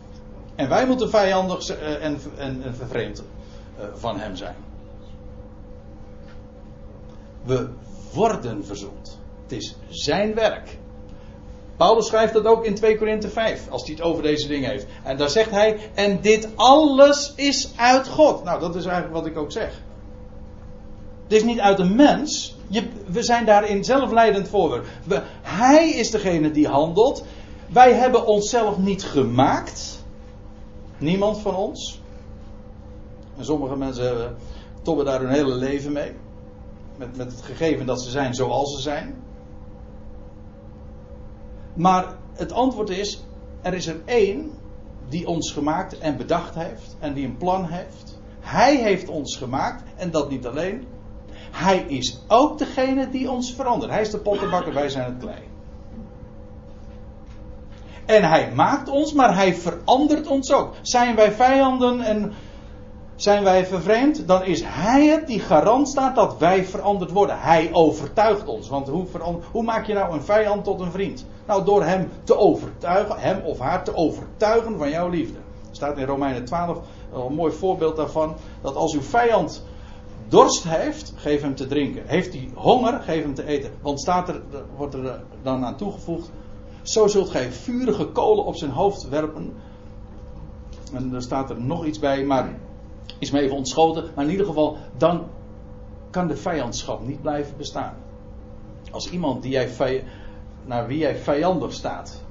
En 0.54 0.68
wij 0.68 0.86
moeten 0.86 1.10
vijandig 1.10 1.68
en, 1.68 2.20
en, 2.36 2.62
en 2.62 2.74
vervreemd 2.76 3.22
eh, 3.78 3.86
van 3.94 4.18
Hem 4.18 4.36
zijn. 4.36 4.65
We 7.46 7.68
worden 8.12 8.64
verzoend. 8.64 9.18
Het 9.42 9.52
is 9.52 9.76
zijn 9.88 10.34
werk. 10.34 10.78
Paulus 11.76 12.06
schrijft 12.06 12.32
dat 12.32 12.44
ook 12.44 12.64
in 12.64 12.74
2 12.74 12.98
Korinthe 12.98 13.28
5, 13.28 13.68
als 13.70 13.82
hij 13.84 13.94
het 13.94 14.02
over 14.02 14.22
deze 14.22 14.48
dingen 14.48 14.70
heeft. 14.70 14.86
En 15.02 15.16
daar 15.16 15.30
zegt 15.30 15.50
hij, 15.50 15.78
en 15.94 16.20
dit 16.20 16.48
alles 16.54 17.32
is 17.36 17.72
uit 17.76 18.08
God. 18.08 18.44
Nou, 18.44 18.60
dat 18.60 18.74
is 18.74 18.84
eigenlijk 18.84 19.14
wat 19.14 19.26
ik 19.26 19.38
ook 19.38 19.52
zeg. 19.52 19.82
Het 21.22 21.32
is 21.32 21.42
niet 21.42 21.60
uit 21.60 21.78
een 21.78 21.96
mens. 21.96 22.56
Je, 22.68 22.88
we 23.06 23.22
zijn 23.22 23.44
daarin 23.44 23.84
zelf 23.84 24.12
leidend 24.12 24.48
voor. 24.48 24.84
Hij 25.42 25.90
is 25.90 26.10
degene 26.10 26.50
die 26.50 26.68
handelt. 26.68 27.24
Wij 27.68 27.92
hebben 27.92 28.26
onszelf 28.26 28.78
niet 28.78 29.04
gemaakt. 29.04 30.04
Niemand 30.98 31.38
van 31.38 31.56
ons. 31.56 32.00
En 33.36 33.44
sommige 33.44 33.76
mensen 33.76 34.04
hebben, 34.04 34.36
tobben 34.82 35.04
daar 35.04 35.20
hun 35.20 35.30
hele 35.30 35.54
leven 35.54 35.92
mee. 35.92 36.12
Met, 36.98 37.16
met 37.16 37.32
het 37.32 37.42
gegeven 37.42 37.86
dat 37.86 38.02
ze 38.02 38.10
zijn 38.10 38.34
zoals 38.34 38.74
ze 38.74 38.80
zijn. 38.80 39.14
Maar 41.74 42.16
het 42.32 42.52
antwoord 42.52 42.90
is: 42.90 43.24
er 43.62 43.74
is 43.74 43.86
er 43.86 44.00
één 44.04 44.50
die 45.08 45.26
ons 45.26 45.52
gemaakt 45.52 45.98
en 45.98 46.16
bedacht 46.16 46.54
heeft 46.54 46.96
en 46.98 47.14
die 47.14 47.26
een 47.26 47.36
plan 47.36 47.64
heeft. 47.64 48.18
Hij 48.40 48.76
heeft 48.76 49.08
ons 49.08 49.36
gemaakt 49.36 49.82
en 49.96 50.10
dat 50.10 50.30
niet 50.30 50.46
alleen. 50.46 50.86
Hij 51.50 51.78
is 51.78 52.24
ook 52.28 52.58
degene 52.58 53.10
die 53.10 53.30
ons 53.30 53.54
verandert. 53.54 53.92
Hij 53.92 54.00
is 54.00 54.10
de 54.10 54.18
pottenbakker, 54.18 54.74
wij 54.74 54.88
zijn 54.88 55.04
het 55.04 55.18
klei. 55.18 55.42
En 58.06 58.22
hij 58.22 58.52
maakt 58.54 58.88
ons, 58.88 59.12
maar 59.12 59.34
hij 59.34 59.54
verandert 59.54 60.26
ons 60.26 60.52
ook. 60.52 60.74
Zijn 60.82 61.14
wij 61.14 61.32
vijanden 61.32 62.00
en 62.00 62.32
zijn 63.16 63.44
wij 63.44 63.66
vervreemd, 63.66 64.28
dan 64.28 64.44
is 64.44 64.62
Hij 64.64 65.06
het 65.06 65.26
die 65.26 65.40
garant 65.40 65.88
staat 65.88 66.14
dat 66.14 66.38
wij 66.38 66.64
veranderd 66.64 67.10
worden. 67.10 67.38
Hij 67.38 67.68
overtuigt 67.72 68.46
ons. 68.46 68.68
Want 68.68 68.88
hoe, 68.88 69.06
hoe 69.52 69.62
maak 69.62 69.86
je 69.86 69.94
nou 69.94 70.12
een 70.12 70.22
vijand 70.22 70.64
tot 70.64 70.80
een 70.80 70.90
vriend? 70.90 71.26
Nou, 71.46 71.64
door 71.64 71.84
hem 71.84 72.10
te 72.24 72.36
overtuigen, 72.36 73.18
hem 73.18 73.40
of 73.44 73.58
haar 73.58 73.84
te 73.84 73.94
overtuigen 73.94 74.78
van 74.78 74.90
jouw 74.90 75.08
liefde. 75.08 75.38
Staat 75.70 75.98
in 75.98 76.06
Romeinen 76.06 76.44
12 76.44 76.78
een 77.12 77.34
mooi 77.34 77.52
voorbeeld 77.52 77.96
daarvan. 77.96 78.34
Dat 78.60 78.76
als 78.76 78.94
uw 78.94 79.02
vijand 79.02 79.64
dorst 80.28 80.64
heeft, 80.64 81.12
geef 81.16 81.42
hem 81.42 81.54
te 81.54 81.66
drinken. 81.66 82.02
Heeft 82.06 82.32
hij 82.32 82.50
honger, 82.54 83.00
geef 83.00 83.22
hem 83.22 83.34
te 83.34 83.46
eten. 83.46 83.70
Want 83.80 84.00
staat 84.00 84.28
er, 84.28 84.42
wordt 84.76 84.94
er 84.94 85.22
dan 85.42 85.64
aan 85.64 85.76
toegevoegd. 85.76 86.30
Zo 86.82 87.06
zult 87.06 87.30
gij 87.30 87.52
vurige 87.52 88.06
kolen 88.06 88.44
op 88.44 88.56
zijn 88.56 88.70
hoofd 88.70 89.08
werpen. 89.08 89.52
En 90.92 91.14
er 91.14 91.22
staat 91.22 91.50
er 91.50 91.60
nog 91.60 91.84
iets 91.84 91.98
bij, 91.98 92.24
maar 92.24 92.48
is 93.18 93.30
me 93.30 93.40
even 93.40 93.56
ontschoten. 93.56 94.10
Maar 94.14 94.24
in 94.24 94.30
ieder 94.30 94.46
geval, 94.46 94.76
dan 94.96 95.26
kan 96.10 96.26
de 96.26 96.36
vijandschap 96.36 97.06
niet 97.06 97.22
blijven 97.22 97.56
bestaan. 97.56 97.94
Als 98.90 99.10
iemand 99.10 99.42
die 99.42 99.50
jij, 99.50 100.04
naar 100.64 100.86
wie 100.86 100.98
jij 100.98 101.16
vijandig 101.16 101.72
staat. 101.72 102.22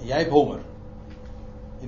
En 0.00 0.06
jij 0.06 0.18
hebt 0.18 0.30
honger. 0.30 0.60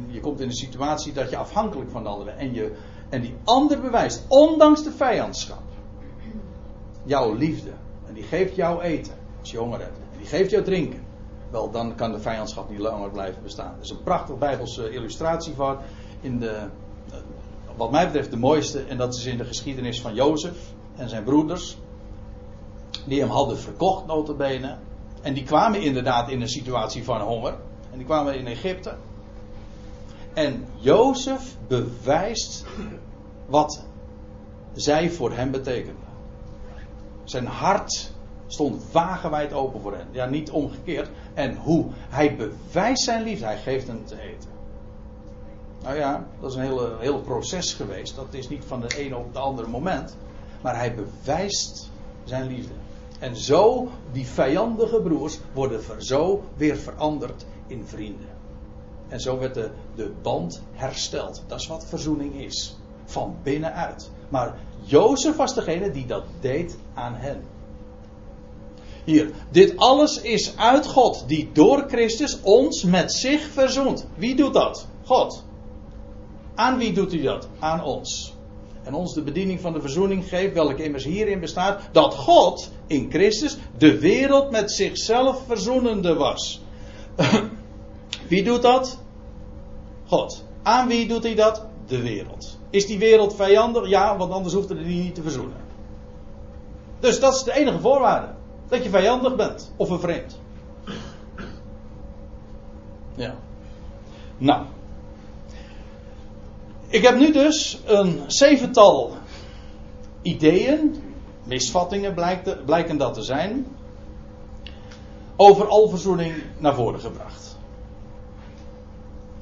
Je 0.07 0.20
komt 0.20 0.41
in 0.41 0.47
een 0.47 0.55
situatie 0.55 1.12
dat 1.12 1.30
je 1.30 1.37
afhankelijk 1.37 1.91
van 1.91 2.03
de 2.03 2.09
andere. 2.09 2.30
En, 2.30 2.55
je, 2.55 2.76
en 3.09 3.20
die 3.20 3.35
ander 3.45 3.80
bewijst, 3.80 4.24
ondanks 4.28 4.85
de 4.85 4.93
vijandschap, 4.93 5.62
jouw 7.05 7.35
liefde. 7.35 7.70
En 8.07 8.14
die 8.14 8.22
geeft 8.22 8.55
jou 8.55 8.82
eten, 8.82 9.14
als 9.41 9.51
je 9.51 9.59
honger 9.59 9.80
hebt. 9.80 9.99
En 10.12 10.18
die 10.18 10.26
geeft 10.26 10.51
jou 10.51 10.64
drinken. 10.64 11.03
Wel, 11.51 11.70
dan 11.70 11.95
kan 11.95 12.12
de 12.12 12.20
vijandschap 12.20 12.70
niet 12.70 12.78
langer 12.78 13.11
blijven 13.11 13.43
bestaan. 13.43 13.74
Er 13.74 13.82
is 13.82 13.91
een 13.91 14.03
prachtig 14.03 14.39
Bijbelse 14.39 14.91
illustratie 14.91 15.55
van. 15.55 15.78
In 16.20 16.39
de, 16.39 16.68
wat 17.77 17.91
mij 17.91 18.05
betreft 18.05 18.31
de 18.31 18.37
mooiste. 18.37 18.85
En 18.85 18.97
dat 18.97 19.14
is 19.14 19.25
in 19.25 19.39
de 19.39 19.45
geschiedenis 19.45 20.01
van 20.01 20.14
Jozef 20.14 20.72
en 20.97 21.09
zijn 21.09 21.25
broeders. 21.25 21.79
Die 23.07 23.20
hem 23.20 23.29
hadden 23.29 23.59
verkocht, 23.59 24.07
notabene. 24.07 24.77
En 25.22 25.35
die 25.35 25.45
kwamen 25.45 25.83
inderdaad 25.83 26.31
in 26.31 26.41
een 26.41 26.49
situatie 26.49 27.05
van 27.05 27.20
honger. 27.20 27.55
En 27.91 27.99
die 27.99 28.07
kwamen 28.07 28.39
in 28.39 28.47
Egypte. 28.47 28.97
En 30.35 30.66
Jozef 30.77 31.57
bewijst 31.68 32.64
wat 33.47 33.85
zij 34.72 35.11
voor 35.11 35.33
hem 35.33 35.51
betekende. 35.51 36.03
Zijn 37.25 37.47
hart 37.47 38.12
stond 38.47 38.93
wagenwijd 38.93 39.53
open 39.53 39.81
voor 39.81 39.97
hen. 39.97 40.09
Ja, 40.11 40.27
niet 40.27 40.51
omgekeerd. 40.51 41.11
En 41.35 41.57
hoe? 41.57 41.87
Hij 42.09 42.37
bewijst 42.37 43.03
zijn 43.03 43.22
liefde. 43.22 43.45
Hij 43.45 43.59
geeft 43.59 43.87
hem 43.87 44.05
te 44.05 44.20
eten. 44.20 44.54
Nou 45.85 45.97
ja, 45.97 46.26
dat 46.41 46.51
is 46.51 46.57
een 46.57 46.62
hele, 46.62 46.97
heel 46.99 47.20
proces 47.20 47.72
geweest. 47.72 48.16
Dat 48.16 48.26
is 48.30 48.49
niet 48.49 48.64
van 48.66 48.80
de 48.80 48.97
ene 48.97 49.16
op 49.16 49.26
het 49.26 49.37
andere 49.37 49.68
moment. 49.68 50.16
Maar 50.62 50.76
hij 50.76 50.95
bewijst 50.95 51.91
zijn 52.24 52.47
liefde. 52.47 52.72
En 53.18 53.37
zo, 53.37 53.89
die 54.12 54.26
vijandige 54.26 55.01
broers 55.01 55.39
worden 55.53 55.82
zo 55.99 56.43
weer 56.57 56.76
veranderd 56.76 57.45
in 57.66 57.85
vrienden. 57.87 58.28
En 59.09 59.20
zo 59.20 59.39
werd 59.39 59.55
de, 59.55 59.70
de 59.95 60.12
band 60.22 60.62
hersteld. 60.72 61.43
Dat 61.47 61.61
is 61.61 61.66
wat 61.66 61.85
verzoening 61.87 62.35
is. 62.35 62.76
Van 63.05 63.37
binnenuit. 63.43 64.11
Maar 64.28 64.57
Jozef 64.82 65.37
was 65.37 65.55
degene 65.55 65.91
die 65.91 66.07
dat 66.07 66.24
deed 66.41 66.76
aan 66.95 67.14
hen. 67.14 67.43
Hier, 69.05 69.30
dit 69.51 69.76
alles 69.76 70.20
is 70.20 70.57
uit 70.57 70.87
God, 70.87 71.24
die 71.26 71.51
door 71.53 71.85
Christus 71.89 72.41
ons 72.41 72.85
met 72.85 73.12
zich 73.12 73.43
verzoent. 73.43 74.07
Wie 74.14 74.37
doet 74.37 74.55
dat? 74.55 74.87
God. 75.05 75.45
Aan 76.55 76.79
wie 76.79 76.93
doet 76.93 77.13
hij 77.13 77.23
dat? 77.23 77.49
Aan 77.59 77.83
ons. 77.83 78.35
En 78.85 78.95
ons 78.95 79.15
de 79.15 79.23
bediening 79.23 79.61
van 79.61 79.73
de 79.73 79.81
verzoening 79.81 80.29
geeft, 80.29 80.55
welke 80.55 80.85
immers 80.85 81.05
hierin 81.05 81.41
bestaat, 81.41 81.81
dat 81.93 82.15
God 82.15 82.71
in 82.87 83.11
Christus 83.11 83.57
de 83.79 83.99
wereld 83.99 84.51
met 84.51 84.71
zichzelf 84.71 85.43
verzoenende 85.47 86.15
was. 86.15 86.61
wie 88.29 88.45
doet 88.45 88.63
dat? 88.63 88.99
God. 90.07 90.45
Aan 90.63 90.89
wie 90.89 91.09
doet 91.09 91.23
hij 91.23 91.35
dat? 91.35 91.67
De 91.87 92.03
wereld. 92.03 92.59
Is 92.71 92.87
die 92.87 92.99
wereld 92.99 93.35
vijandig? 93.35 93.89
Ja, 93.89 94.17
want 94.17 94.33
anders 94.33 94.55
hoeft 94.55 94.69
hij 94.69 94.79
die 94.79 95.03
niet 95.03 95.15
te 95.15 95.23
verzoenen. 95.23 95.57
Dus 97.01 97.21
dat 97.21 97.35
is 97.35 97.43
de 97.43 97.53
enige 97.53 97.81
voorwaarde. 97.81 98.35
Dat 98.69 98.85
je 98.85 98.91
vijandig 98.91 99.37
bent. 99.37 99.73
Of 99.77 99.91
een 99.91 100.01
vreemd. 100.01 100.39
Ja. 103.15 103.35
Nou. 104.39 104.65
Ik 106.95 107.03
heb 107.03 107.16
nu 107.16 107.32
dus 107.32 107.80
een 107.84 108.22
zevental 108.26 109.12
ideeën, 110.22 111.03
misvattingen 111.45 112.14
blijken 112.64 112.97
dat 112.97 113.14
te 113.14 113.22
zijn, 113.22 113.66
over 115.36 115.66
alverzoening 115.66 116.34
naar 116.59 116.74
voren 116.74 117.01
gebracht. 117.01 117.59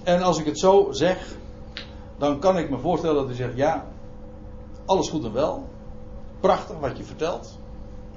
En 0.04 0.22
als 0.22 0.38
ik 0.38 0.46
het 0.46 0.58
zo 0.58 0.88
zeg, 0.90 1.36
dan 2.18 2.38
kan 2.38 2.58
ik 2.58 2.70
me 2.70 2.78
voorstellen 2.78 3.22
dat 3.22 3.30
u 3.30 3.34
zegt: 3.34 3.56
ja, 3.56 3.86
alles 4.84 5.08
goed 5.08 5.24
en 5.24 5.32
wel. 5.32 5.68
Prachtig 6.40 6.78
wat 6.78 6.96
je 6.96 7.04
vertelt. 7.04 7.58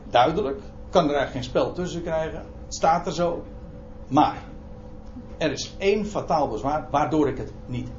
Duidelijk. 0.09 0.61
Kan 0.89 1.03
er 1.03 1.15
eigenlijk 1.15 1.31
geen 1.31 1.43
spel 1.43 1.73
tussen 1.73 2.01
krijgen. 2.01 2.45
Staat 2.67 3.07
er 3.07 3.13
zo. 3.13 3.43
Maar 4.07 4.43
er 5.37 5.51
is 5.51 5.75
één 5.77 6.05
fataal 6.05 6.47
bezwaar 6.47 6.87
waardoor 6.91 7.27
ik 7.27 7.37
het 7.37 7.51
niet 7.65 7.89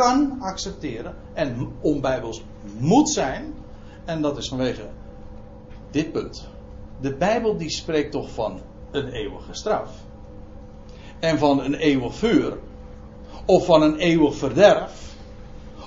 kan 0.00 0.36
accepteren 0.40 1.14
en 1.32 1.72
onbijbels 1.80 2.42
moet 2.78 3.10
zijn. 3.10 3.54
En 4.04 4.22
dat 4.22 4.36
is 4.36 4.48
vanwege 4.48 4.88
dit 5.90 6.12
punt. 6.12 6.48
De 7.00 7.14
Bijbel 7.14 7.56
die 7.56 7.70
spreekt 7.70 8.12
toch 8.12 8.30
van 8.30 8.60
een 8.90 9.08
eeuwige 9.08 9.54
straf. 9.54 9.90
En 11.18 11.38
van 11.38 11.60
een 11.60 11.74
eeuwig 11.74 12.14
vuur. 12.14 12.58
Of 13.44 13.64
van 13.64 13.82
een 13.82 13.96
eeuwig 13.96 14.34
verderf. 14.34 15.14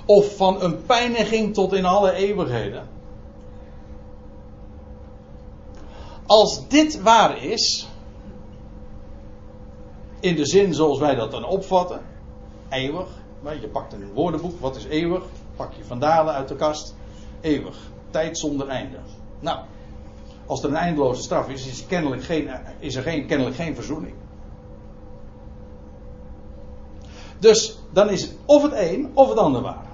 Of 0.06 0.36
van 0.36 0.62
een 0.62 0.84
pijniging 0.84 1.54
tot 1.54 1.72
in 1.72 1.84
alle 1.84 2.12
eeuwigheden. 2.12 2.88
Als 6.26 6.68
dit 6.68 7.02
waar 7.02 7.44
is, 7.44 7.88
in 10.20 10.36
de 10.36 10.46
zin 10.46 10.74
zoals 10.74 10.98
wij 10.98 11.14
dat 11.14 11.30
dan 11.30 11.44
opvatten, 11.44 12.00
eeuwig, 12.68 13.22
je 13.52 13.68
pakt 13.68 13.92
een 13.92 14.12
woordenboek, 14.12 14.60
wat 14.60 14.76
is 14.76 14.84
eeuwig? 14.84 15.24
Pak 15.56 15.72
je 15.72 15.84
vandalen 15.84 16.34
uit 16.34 16.48
de 16.48 16.56
kast, 16.56 16.94
eeuwig, 17.40 17.76
tijd 18.10 18.38
zonder 18.38 18.68
einde. 18.68 18.98
Nou, 19.40 19.58
als 20.46 20.62
er 20.62 20.68
een 20.68 20.76
eindeloze 20.76 21.22
straf 21.22 21.48
is, 21.48 21.66
is, 21.66 21.86
kennelijk 21.86 22.22
geen, 22.24 22.50
is 22.78 22.94
er 22.94 23.02
geen, 23.02 23.26
kennelijk 23.26 23.56
geen 23.56 23.74
verzoening. 23.74 24.14
Dus 27.38 27.78
dan 27.92 28.10
is 28.10 28.22
het 28.22 28.36
of 28.44 28.62
het 28.62 28.72
een 28.72 29.10
of 29.14 29.28
het 29.28 29.38
ander 29.38 29.62
waar. 29.62 29.86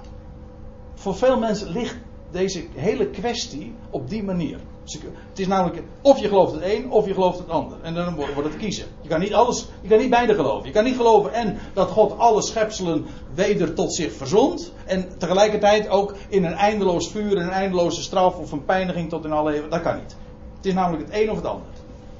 Voor 0.93 1.15
veel 1.15 1.39
mensen 1.39 1.69
ligt 1.69 1.97
deze 2.31 2.65
hele 2.73 3.09
kwestie 3.09 3.75
op 3.89 4.09
die 4.09 4.23
manier. 4.23 4.59
Het 4.83 5.39
is 5.39 5.47
namelijk 5.47 5.83
of 6.01 6.19
je 6.19 6.27
gelooft 6.27 6.53
het 6.53 6.63
een 6.63 6.91
of 6.91 7.05
je 7.05 7.13
gelooft 7.13 7.37
het 7.37 7.49
ander. 7.49 7.77
En 7.81 7.93
dan 7.93 8.15
wordt 8.15 8.43
het 8.43 8.57
kiezen. 8.57 8.85
Je 9.01 9.09
kan 9.09 9.19
niet 9.19 9.33
alles, 9.33 9.67
je 9.81 9.87
kan 9.87 9.97
niet 9.97 10.09
beide 10.09 10.35
geloven. 10.35 10.67
Je 10.67 10.73
kan 10.73 10.83
niet 10.83 10.95
geloven 10.95 11.33
en 11.33 11.57
dat 11.73 11.89
God 11.89 12.17
alle 12.17 12.41
schepselen 12.41 13.05
weder 13.33 13.73
tot 13.73 13.93
zich 13.95 14.13
verzond. 14.13 14.73
En 14.85 15.17
tegelijkertijd 15.17 15.89
ook 15.89 16.15
in 16.29 16.43
een 16.43 16.53
eindeloos 16.53 17.09
vuur, 17.09 17.37
een 17.37 17.49
eindeloze 17.49 18.01
straf 18.01 18.37
of 18.37 18.51
een 18.51 18.65
pijniging 18.65 19.09
tot 19.09 19.25
in 19.25 19.31
alle 19.31 19.67
Dat 19.69 19.81
kan 19.81 19.95
niet. 19.95 20.15
Het 20.55 20.65
is 20.65 20.73
namelijk 20.73 21.03
het 21.05 21.21
een 21.21 21.29
of 21.29 21.35
het 21.35 21.45
ander. 21.45 21.67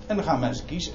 En 0.06 0.16
dan 0.16 0.26
gaan 0.26 0.40
mensen 0.40 0.66
kiezen. 0.66 0.94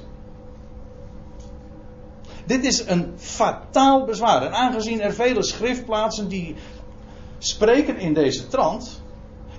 Dit 2.47 2.65
is 2.65 2.87
een 2.87 3.13
fataal 3.17 4.05
bezwaar. 4.05 4.43
En 4.43 4.53
aangezien 4.53 5.01
er 5.01 5.13
vele 5.13 5.43
schriftplaatsen 5.43 6.29
die 6.29 6.55
spreken 7.39 7.99
in 7.99 8.15
deze 8.15 8.47
trant, 8.49 9.03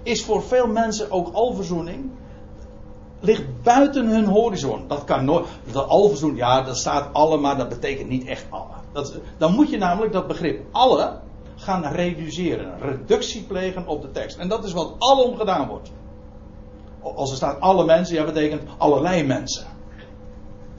is 0.07 0.23
voor 0.23 0.43
veel 0.43 0.67
mensen 0.67 1.11
ook 1.11 1.33
alverzoening. 1.33 2.09
Ligt 3.19 3.63
buiten 3.63 4.07
hun 4.07 4.25
horizon. 4.25 4.87
Dat 4.87 5.03
kan 5.03 5.25
nooit. 5.25 5.45
De 5.71 5.81
alverzoening, 5.81 6.39
ja, 6.39 6.61
dat 6.61 6.77
staat 6.77 7.13
alle, 7.13 7.37
maar 7.37 7.57
dat 7.57 7.69
betekent 7.69 8.09
niet 8.09 8.25
echt 8.25 8.45
alle. 8.49 8.73
Dat, 8.91 9.13
dan 9.37 9.53
moet 9.53 9.69
je 9.69 9.77
namelijk 9.77 10.13
dat 10.13 10.27
begrip 10.27 10.65
alle 10.71 11.19
gaan 11.55 11.85
reduceren. 11.85 12.79
Reductie 12.79 13.43
plegen 13.43 13.87
op 13.87 14.01
de 14.01 14.11
tekst. 14.11 14.37
En 14.37 14.47
dat 14.47 14.63
is 14.63 14.73
wat 14.73 14.95
alom 14.97 15.35
gedaan 15.35 15.67
wordt. 15.67 15.91
Als 17.01 17.29
er 17.29 17.35
staat 17.35 17.59
alle 17.59 17.85
mensen, 17.85 18.15
ja, 18.15 18.25
betekent 18.25 18.61
allerlei 18.77 19.23
mensen. 19.23 19.65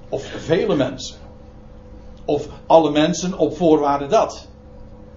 Of 0.08 0.24
vele 0.24 0.76
mensen. 0.76 1.16
Of 2.24 2.48
alle 2.66 2.90
mensen 2.90 3.38
op 3.38 3.56
voorwaarde 3.56 4.06
dat. 4.06 4.48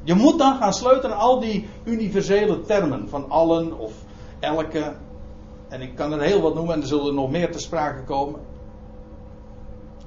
Je 0.03 0.13
moet 0.13 0.37
dan 0.37 0.57
gaan 0.57 0.73
sleutelen 0.73 1.17
al 1.17 1.39
die 1.39 1.69
universele 1.83 2.61
termen 2.61 3.09
van 3.09 3.29
allen 3.29 3.77
of 3.77 3.93
elke. 4.39 4.95
En 5.69 5.81
ik 5.81 5.95
kan 5.95 6.11
er 6.11 6.21
heel 6.21 6.41
wat 6.41 6.55
noemen 6.55 6.73
en 6.73 6.81
er 6.81 6.87
zullen 6.87 7.15
nog 7.15 7.31
meer 7.31 7.51
te 7.51 7.59
sprake 7.59 8.03
komen. 8.03 8.39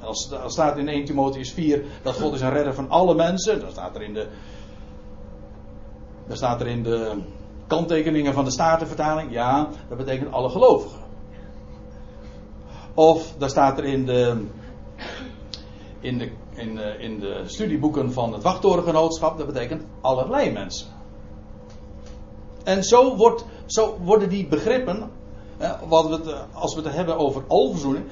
Als, 0.01 0.33
als 0.33 0.53
staat 0.53 0.79
in 0.79 0.89
1 0.89 1.05
Timotheus 1.05 1.53
4 1.53 1.85
dat 2.03 2.15
God 2.15 2.35
is 2.35 2.41
een 2.41 2.53
redder 2.53 2.75
van 2.75 2.91
alle 2.91 3.15
mensen, 3.15 3.61
dan 3.61 3.71
staat 3.71 3.95
er 3.95 4.03
in 4.03 4.15
de. 4.15 4.29
Dan 6.27 6.37
staat 6.37 6.61
er 6.61 6.67
in 6.67 6.83
de 6.83 7.23
kanttekeningen 7.67 8.35
van 8.35 8.45
de 8.45 8.51
Statenvertaling, 8.51 9.33
ja, 9.33 9.69
dat 9.89 9.99
betekent 9.99 10.33
alle 10.33 10.49
gelovigen. 10.49 11.01
Of 12.95 13.35
daar 13.39 13.49
staat 13.49 13.79
er 13.79 13.85
in 13.85 14.07
de, 14.07 14.47
in 16.01 16.19
de 16.19 16.31
in, 16.55 16.77
uh, 16.77 17.01
in 17.01 17.21
de 17.21 17.43
studieboeken 17.47 18.13
van 18.13 18.33
het 18.33 18.43
wachttorengenootschap, 18.43 19.39
dat 19.39 19.47
betekent 19.47 19.83
allerlei 20.01 20.51
mensen. 20.51 20.87
En 22.65 22.85
zo, 22.85 23.17
wordt, 23.17 23.45
zo 23.67 23.99
worden 24.03 24.29
die 24.29 24.47
begrippen, 24.47 25.11
eh, 25.57 25.71
wat 25.89 26.09
we 26.09 26.15
het, 26.15 26.35
als 26.53 26.75
we 26.75 26.83
het 26.83 26.95
hebben 26.95 27.19
over 27.19 27.43
alverzoening, 27.49 28.05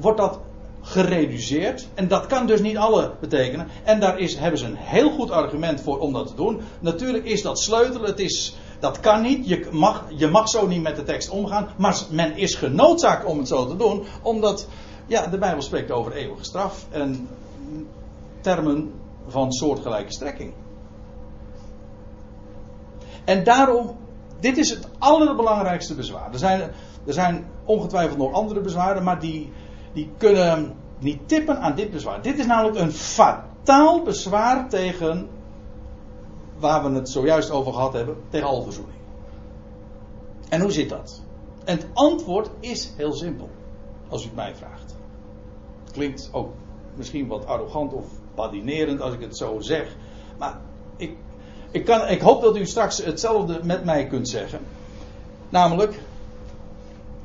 wordt 0.00 0.18
dat 0.18 0.38
gereduceerd. 0.80 1.88
En 1.94 2.08
dat 2.08 2.26
kan 2.26 2.46
dus 2.46 2.60
niet 2.60 2.76
alle 2.76 3.12
betekenen. 3.20 3.68
En 3.84 4.00
daar 4.00 4.18
is, 4.18 4.36
hebben 4.36 4.58
ze 4.58 4.66
een 4.66 4.76
heel 4.76 5.10
goed 5.10 5.30
argument 5.30 5.80
voor 5.80 5.98
om 5.98 6.12
dat 6.12 6.26
te 6.26 6.34
doen. 6.34 6.60
Natuurlijk 6.80 7.24
is 7.24 7.42
dat 7.42 7.60
sleutelen, 7.60 8.08
het 8.08 8.20
is, 8.20 8.56
dat 8.80 9.00
kan 9.00 9.22
niet. 9.22 9.48
Je 9.48 9.68
mag, 9.70 10.04
je 10.16 10.26
mag 10.26 10.48
zo 10.48 10.66
niet 10.66 10.82
met 10.82 10.96
de 10.96 11.02
tekst 11.02 11.30
omgaan. 11.30 11.68
Maar 11.76 11.98
men 12.10 12.36
is 12.36 12.54
genoodzaakt 12.54 13.24
om 13.24 13.38
het 13.38 13.48
zo 13.48 13.66
te 13.66 13.76
doen, 13.76 14.04
omdat 14.22 14.68
ja, 15.06 15.26
de 15.26 15.38
Bijbel 15.38 15.62
spreekt 15.62 15.90
over 15.90 16.12
eeuwige 16.12 16.44
straf. 16.44 16.86
En 16.90 17.28
termen 18.40 18.92
van 19.26 19.52
soortgelijke 19.52 20.12
strekking. 20.12 20.52
En 23.24 23.44
daarom, 23.44 23.96
dit 24.40 24.56
is 24.56 24.70
het 24.70 24.88
allerbelangrijkste 24.98 25.94
bezwaar. 25.94 26.32
Er 26.32 26.38
zijn, 26.38 26.70
Er 27.08 27.14
zijn 27.14 27.46
ongetwijfeld 27.64 28.18
nog 28.18 28.32
andere 28.32 28.60
bezwaren, 28.60 29.02
maar 29.04 29.20
die, 29.20 29.52
die 29.92 30.10
kunnen 30.16 30.74
niet 30.98 31.28
tippen 31.28 31.60
aan 31.60 31.74
dit 31.74 31.90
bezwaar. 31.90 32.22
Dit 32.22 32.38
is 32.38 32.46
namelijk 32.46 32.76
een 32.78 32.92
fataal 32.92 34.02
bezwaar 34.02 34.68
tegen 34.68 35.28
waar 36.58 36.82
we 36.82 36.96
het 36.96 37.08
zojuist 37.08 37.50
over 37.50 37.72
gehad 37.72 37.92
hebben, 37.92 38.16
tegen 38.28 38.46
alverzoening. 38.46 38.98
En 40.48 40.60
hoe 40.60 40.72
zit 40.72 40.88
dat? 40.88 41.22
En 41.64 41.76
het 41.76 41.86
antwoord 41.92 42.50
is 42.60 42.92
heel 42.96 43.12
simpel, 43.12 43.48
als 44.08 44.22
u 44.22 44.26
het 44.26 44.34
mij 44.36 44.54
vraagt. 44.56 44.96
Klinkt 45.92 46.28
ook 46.32 46.52
misschien 46.98 47.26
wat 47.26 47.46
arrogant 47.46 47.92
of 47.92 48.04
badinerend 48.34 49.00
als 49.00 49.14
ik 49.14 49.20
het 49.20 49.36
zo 49.36 49.60
zeg, 49.60 49.96
maar 50.38 50.60
ik, 50.96 51.16
ik, 51.70 51.84
kan, 51.84 52.08
ik 52.08 52.20
hoop 52.20 52.42
dat 52.42 52.56
u 52.56 52.66
straks 52.66 53.04
hetzelfde 53.04 53.60
met 53.62 53.84
mij 53.84 54.06
kunt 54.06 54.28
zeggen. 54.28 54.60
Namelijk, 55.48 56.00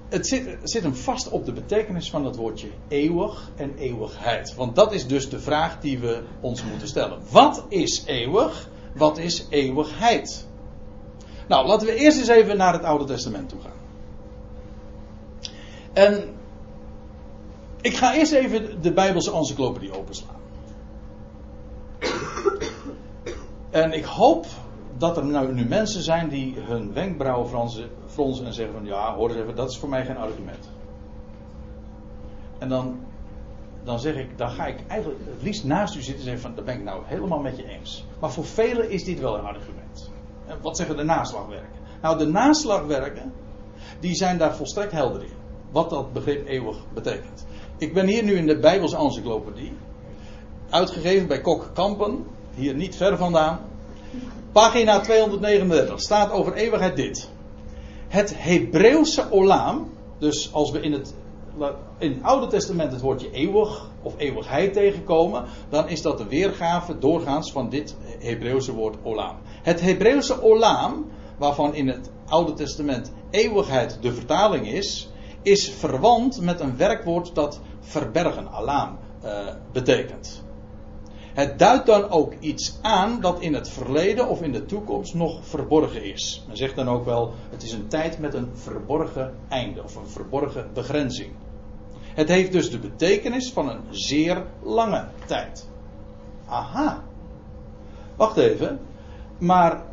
het 0.10 0.28
zit, 0.28 0.58
zit 0.64 0.84
hem 0.84 0.96
vast 0.96 1.30
op 1.30 1.46
de 1.46 1.52
betekenis 1.52 2.10
van 2.10 2.26
het 2.26 2.36
woordje 2.36 2.68
eeuwig 2.88 3.50
en 3.56 3.74
eeuwigheid. 3.78 4.56
Want 4.56 4.76
dat 4.76 4.94
is 4.94 5.08
dus 5.08 5.30
de 5.30 5.40
vraag 5.40 5.80
die 5.80 6.00
we 6.00 6.24
ons 6.40 6.64
moeten 6.64 6.88
stellen. 6.88 7.20
Wat 7.30 7.66
is 7.68 8.04
eeuwig? 8.06 8.70
Wat 8.96 9.18
is 9.18 9.48
eeuwigheid? 9.50 10.48
Nou, 11.48 11.68
laten 11.68 11.88
we 11.88 11.96
eerst 11.96 12.18
eens 12.18 12.28
even 12.28 12.58
naar 12.58 12.74
het 12.74 12.84
Oude 12.84 13.06
Testament 13.06 13.50
toe 13.50 13.60
gaan. 13.62 13.72
En 15.94 16.34
ik 17.84 17.96
ga 17.96 18.14
eerst 18.14 18.32
even 18.32 18.82
de 18.82 18.94
Bijbelse 18.94 19.32
encyclopedie 19.32 19.98
openslaan. 19.98 20.42
En 23.70 23.92
ik 23.92 24.04
hoop 24.04 24.46
dat 24.98 25.18
er 25.18 25.26
nou 25.26 25.54
nu 25.54 25.66
mensen 25.66 26.04
zijn 26.04 26.30
die 26.30 26.56
hun 26.60 26.94
wenkbrauwen 26.94 27.70
fronsen 28.08 28.46
en 28.46 28.54
zeggen 28.54 28.74
van 28.74 28.86
ja, 28.86 29.16
hoor 29.16 29.30
eens 29.30 29.38
even, 29.38 29.56
dat 29.56 29.70
is 29.70 29.78
voor 29.78 29.90
mij 29.90 30.06
geen 30.06 30.18
argument. 30.18 30.70
En 32.58 32.70
dan, 32.70 33.00
dan 33.84 34.00
zeg 34.00 34.16
ik, 34.16 34.38
dan 34.38 34.50
ga 34.50 34.66
ik 34.66 34.80
eigenlijk 34.88 35.22
het 35.26 35.44
liefst 35.44 35.64
naast 35.64 35.96
u 35.96 36.02
zitten 36.02 36.16
en 36.16 36.24
zeggen 36.24 36.42
van, 36.42 36.56
daar 36.56 36.66
ben 36.66 36.76
ik 36.76 36.84
nou 36.84 37.02
helemaal 37.06 37.40
met 37.40 37.58
je 37.58 37.68
eens. 37.68 38.06
Maar 38.20 38.32
voor 38.32 38.46
velen 38.46 38.90
is 38.90 39.04
dit 39.04 39.20
wel 39.20 39.38
een 39.38 39.46
argument. 39.46 40.12
En 40.46 40.58
wat 40.62 40.78
zeggen 40.78 40.98
de 40.98 41.04
naslagwerken? 41.04 41.80
Nou, 42.02 42.18
de 42.18 42.28
naslagwerken, 42.28 43.34
die 44.00 44.16
zijn 44.16 44.38
daar 44.38 44.56
volstrekt 44.56 44.92
helder 44.92 45.24
in. 45.24 45.42
Wat 45.72 45.90
dat 45.90 46.14
begrip 46.14 46.48
eeuwig 46.48 46.78
betekent. 46.94 47.46
Ik 47.78 47.94
ben 47.94 48.08
hier 48.08 48.24
nu 48.24 48.34
in 48.34 48.48
de 48.48 48.60
Bijbelse 48.60 48.98
encyclopedie. 48.98 49.72
Uitgegeven 50.70 51.28
bij 51.28 51.42
Kok 51.42 51.70
Kampen. 51.74 52.26
Hier 52.56 52.76
niet 52.76 52.96
ver 52.96 53.18
vandaan. 53.18 53.60
Pagina 54.52 55.00
239 55.00 56.00
staat 56.00 56.32
over 56.32 56.54
eeuwigheid 56.54 56.96
dit. 56.96 57.30
Het 58.08 58.34
Hebreeuwse 58.38 59.32
olam, 59.32 59.92
dus 60.18 60.54
als 60.54 60.72
we 60.72 60.80
in 60.80 60.92
het, 60.92 61.14
in 61.98 62.12
het 62.12 62.24
Oude 62.24 62.48
Testament 62.48 62.92
het 62.92 63.02
woordje 63.02 63.32
eeuwig 63.32 63.90
of 64.02 64.14
eeuwigheid 64.18 64.74
tegenkomen, 64.74 65.46
dan 65.70 65.90
is 65.90 66.02
dat 66.02 66.18
de 66.18 66.28
weergave 66.28 66.98
doorgaans 66.98 67.52
van 67.52 67.70
dit 67.70 67.96
Hebreeuwse 68.20 68.74
woord 68.74 68.96
olam. 69.04 69.36
Het 69.64 69.82
Hebreeuwse 69.82 70.44
olam, 70.44 71.06
waarvan 71.38 71.76
in 71.76 71.88
het 71.88 72.10
Oude 72.28 72.54
Testament 72.54 73.12
eeuwigheid 73.30 73.98
de 74.02 74.14
vertaling 74.14 74.68
is, 74.68 75.10
is 75.44 75.70
verwant 75.70 76.42
met 76.42 76.60
een 76.60 76.78
werkwoord 76.78 77.36
dat 77.36 77.60
verbergen, 77.80 78.52
alam, 78.52 78.98
uh, 79.24 79.48
betekent. 79.72 80.44
Het 81.34 81.60
duidt 81.60 81.86
dan 81.86 82.10
ook 82.10 82.34
iets 82.40 82.78
aan 82.82 83.22
dat 83.22 83.42
in 83.42 83.54
het 83.54 83.70
verleden 83.70 84.28
of 84.28 84.42
in 84.42 84.52
de 84.52 84.66
toekomst 84.66 85.14
nog 85.14 85.40
verborgen 85.46 86.04
is. 86.04 86.44
Men 86.48 86.58
zegt 86.58 86.76
dan 86.76 86.90
ook 86.90 87.06
wel, 87.06 87.34
het 87.50 87.64
is 87.64 87.72
een 87.72 87.88
tijd 87.88 88.20
met 88.20 88.34
een 88.34 88.50
verborgen 88.54 89.34
einde 89.48 89.84
of 89.84 89.96
een 89.96 90.08
verborgen 90.08 90.70
begrenzing. 90.74 91.32
Het 92.14 92.28
heeft 92.28 92.52
dus 92.52 92.72
de 92.72 92.80
betekenis 92.80 93.52
van 93.52 93.70
een 93.70 93.82
zeer 93.90 94.46
lange 94.64 95.08
tijd. 95.26 95.68
Aha. 96.46 97.04
Wacht 98.16 98.38
even. 98.38 98.80
Maar 99.38 99.84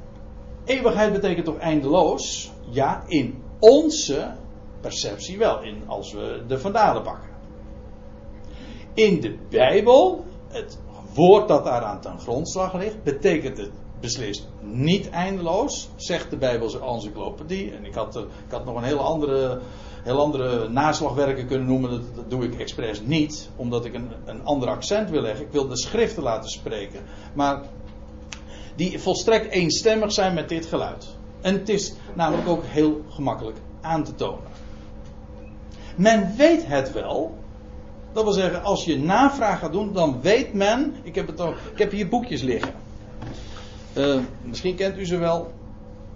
eeuwigheid 0.65 1.13
betekent 1.13 1.45
toch 1.45 1.59
eindeloos? 1.59 2.53
Ja, 2.71 3.05
in 3.07 3.43
onze 3.59 4.33
perceptie 4.81 5.39
wel. 5.39 5.63
In, 5.63 5.83
als 5.87 6.13
we 6.13 6.45
de 6.47 6.59
vandalen 6.59 7.03
pakken. 7.03 7.29
In 8.95 9.21
de 9.21 9.39
Bijbel, 9.49 10.25
het 10.49 10.79
woord 11.15 11.49
dat 11.49 11.65
daaraan 11.65 12.01
ten 12.01 12.19
grondslag 12.19 12.75
ligt, 12.75 13.03
betekent 13.03 13.57
het 13.57 13.71
beslist 14.01 14.49
niet 14.61 15.11
eindeloos, 15.11 15.89
zegt 15.97 16.31
de 16.31 16.37
Bijbelse 16.37 16.81
encyclopedie. 16.81 17.73
En 17.73 17.85
ik 17.85 17.95
had, 17.95 18.17
ik 18.17 18.51
had 18.51 18.65
nog 18.65 18.77
een 18.77 18.83
hele 18.83 19.01
andere, 19.01 19.61
heel 20.03 20.21
andere 20.21 20.69
naslagwerken 20.69 21.47
kunnen 21.47 21.67
noemen, 21.67 21.91
dat, 21.91 22.15
dat, 22.15 22.31
doe 22.31 22.45
ik 22.45 22.59
expres 22.59 23.01
niet, 23.01 23.51
omdat 23.57 23.85
ik 23.85 23.95
een, 23.95 24.11
een 24.25 24.45
ander 24.45 24.69
accent 24.69 25.11
wil 25.11 25.23
leggen. 25.23 25.45
Ik 25.45 25.53
wil 25.53 25.69
de 25.69 25.79
schriften 25.79 26.23
laten 26.23 26.51
spreken, 26.51 27.01
maar 27.35 27.63
die 28.77 28.99
volstrekt 28.99 29.51
eenstemmig 29.51 30.13
zijn 30.13 30.35
met 30.35 30.49
dit 30.49 30.67
geluid. 30.67 31.09
En 31.41 31.55
het 31.55 31.69
is 31.69 31.95
namelijk 32.15 32.49
ook 32.49 32.65
heel 32.65 33.01
gemakkelijk 33.09 33.57
aan 33.81 34.05
te 34.05 34.15
tonen. 34.15 34.60
Men 35.97 36.35
weet 36.37 36.67
het 36.67 36.93
wel, 36.93 37.35
dat 38.13 38.25
wil 38.25 38.33
zeggen, 38.33 38.63
als 38.63 38.85
je 38.85 38.99
navraag 38.99 39.59
gaat 39.59 39.73
doen, 39.73 39.93
dan 39.93 40.21
weet 40.23 40.53
men. 40.55 40.95
Ik 41.03 41.15
heb, 41.15 41.27
het 41.27 41.41
ik 41.73 41.79
heb 41.79 41.91
hier 41.91 42.09
boekjes 42.09 42.43
liggen. 42.43 42.73
Uh, 43.97 44.19
misschien 44.43 44.75
kent 44.75 44.99
u 44.99 45.07
ze 45.07 45.17
wel. 45.17 45.53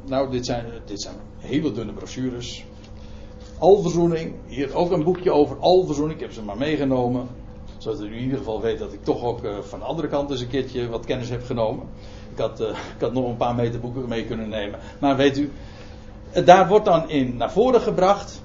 Nou, 0.07 0.31
dit 0.31 0.47
zijn, 0.47 0.65
dit 0.85 1.03
zijn 1.03 1.15
hele 1.39 1.73
dunne 1.73 1.93
brochures. 1.93 2.65
Alverzoening. 3.59 4.33
Hier 4.47 4.75
ook 4.75 4.91
een 4.91 5.05
boekje 5.05 5.33
over 5.33 5.57
alverzoening. 5.59 6.19
Ik 6.19 6.25
heb 6.25 6.35
ze 6.35 6.43
maar 6.43 6.57
meegenomen. 6.57 7.29
Zodat 7.79 8.01
u 8.01 8.07
in 8.07 8.23
ieder 8.23 8.39
geval 8.39 8.61
weet 8.61 8.79
dat 8.79 8.93
ik 8.93 9.05
toch 9.05 9.23
ook 9.23 9.45
uh, 9.45 9.59
van 9.59 9.79
de 9.79 9.85
andere 9.85 10.09
kant 10.09 10.31
eens 10.31 10.41
een 10.41 10.49
keertje 10.49 10.89
wat 10.89 11.05
kennis 11.05 11.29
heb 11.29 11.45
genomen. 11.45 11.87
Ik 12.33 12.39
had, 12.39 12.61
ik 12.61 13.01
had 13.01 13.13
nog 13.13 13.29
een 13.29 13.37
paar 13.37 13.55
meter 13.55 13.81
boeken 13.81 14.09
mee 14.09 14.25
kunnen 14.25 14.49
nemen. 14.49 14.79
Maar 15.01 15.17
weet 15.17 15.39
u, 15.39 15.51
daar 16.45 16.69
wordt 16.69 16.85
dan 16.85 17.11
in 17.11 17.37
naar 17.37 17.53
voren 17.53 17.81
gebracht 17.81 18.43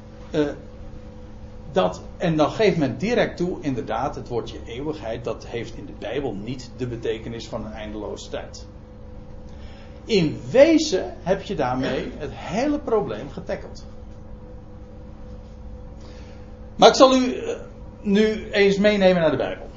dat, 1.71 2.01
en 2.17 2.37
dan 2.37 2.49
geeft 2.49 2.77
men 2.77 2.97
direct 2.97 3.37
toe, 3.37 3.57
inderdaad, 3.61 4.15
het 4.15 4.27
woordje 4.27 4.57
eeuwigheid, 4.65 5.23
dat 5.23 5.47
heeft 5.47 5.77
in 5.77 5.85
de 5.85 5.93
Bijbel 5.99 6.35
niet 6.35 6.71
de 6.77 6.87
betekenis 6.87 7.47
van 7.47 7.65
een 7.65 7.71
eindeloze 7.71 8.29
tijd. 8.29 8.67
In 10.05 10.39
wezen 10.51 11.13
heb 11.23 11.41
je 11.41 11.55
daarmee 11.55 12.11
het 12.17 12.31
hele 12.33 12.79
probleem 12.79 13.29
getackeld. 13.29 13.85
Maar 16.75 16.89
ik 16.89 16.95
zal 16.95 17.15
u 17.15 17.33
eh, 17.33 17.59
nu 18.01 18.51
eens 18.51 18.77
meenemen 18.77 19.21
naar 19.21 19.31
de 19.31 19.37
Bijbel. 19.37 19.67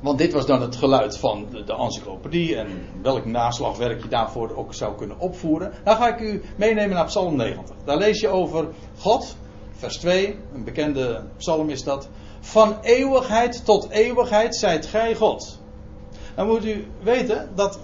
Want 0.00 0.18
dit 0.18 0.32
was 0.32 0.46
dan 0.46 0.60
het 0.60 0.76
geluid 0.76 1.18
van 1.18 1.46
de, 1.50 1.64
de 1.64 1.76
encyclopedie 1.76 2.56
en 2.56 2.68
welk 3.02 3.24
naslagwerk 3.24 4.02
je 4.02 4.08
daarvoor 4.08 4.56
ook 4.56 4.74
zou 4.74 4.96
kunnen 4.96 5.18
opvoeren. 5.18 5.72
Dan 5.84 5.96
ga 5.96 6.14
ik 6.14 6.20
u 6.20 6.42
meenemen 6.56 6.96
naar 6.96 7.04
Psalm 7.04 7.36
90. 7.36 7.76
Daar 7.84 7.96
lees 7.96 8.20
je 8.20 8.28
over 8.28 8.68
God 8.98 9.36
vers 9.76 9.96
2, 9.98 10.38
een 10.54 10.64
bekende 10.64 11.22
psalm 11.36 11.68
is 11.68 11.82
dat. 11.82 12.08
Van 12.40 12.76
eeuwigheid 12.82 13.64
tot 13.64 13.88
eeuwigheid 13.90 14.56
zijt 14.56 14.86
gij 14.86 15.14
God. 15.14 15.58
Dan 16.34 16.46
moet 16.46 16.64
u 16.64 16.86
weten 17.02 17.48
dat 17.54 17.78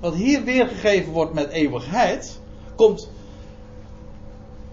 wat 0.00 0.14
hier 0.14 0.44
weergegeven 0.44 1.12
wordt 1.12 1.32
met 1.32 1.48
eeuwigheid, 1.48 2.40
komt 2.76 3.08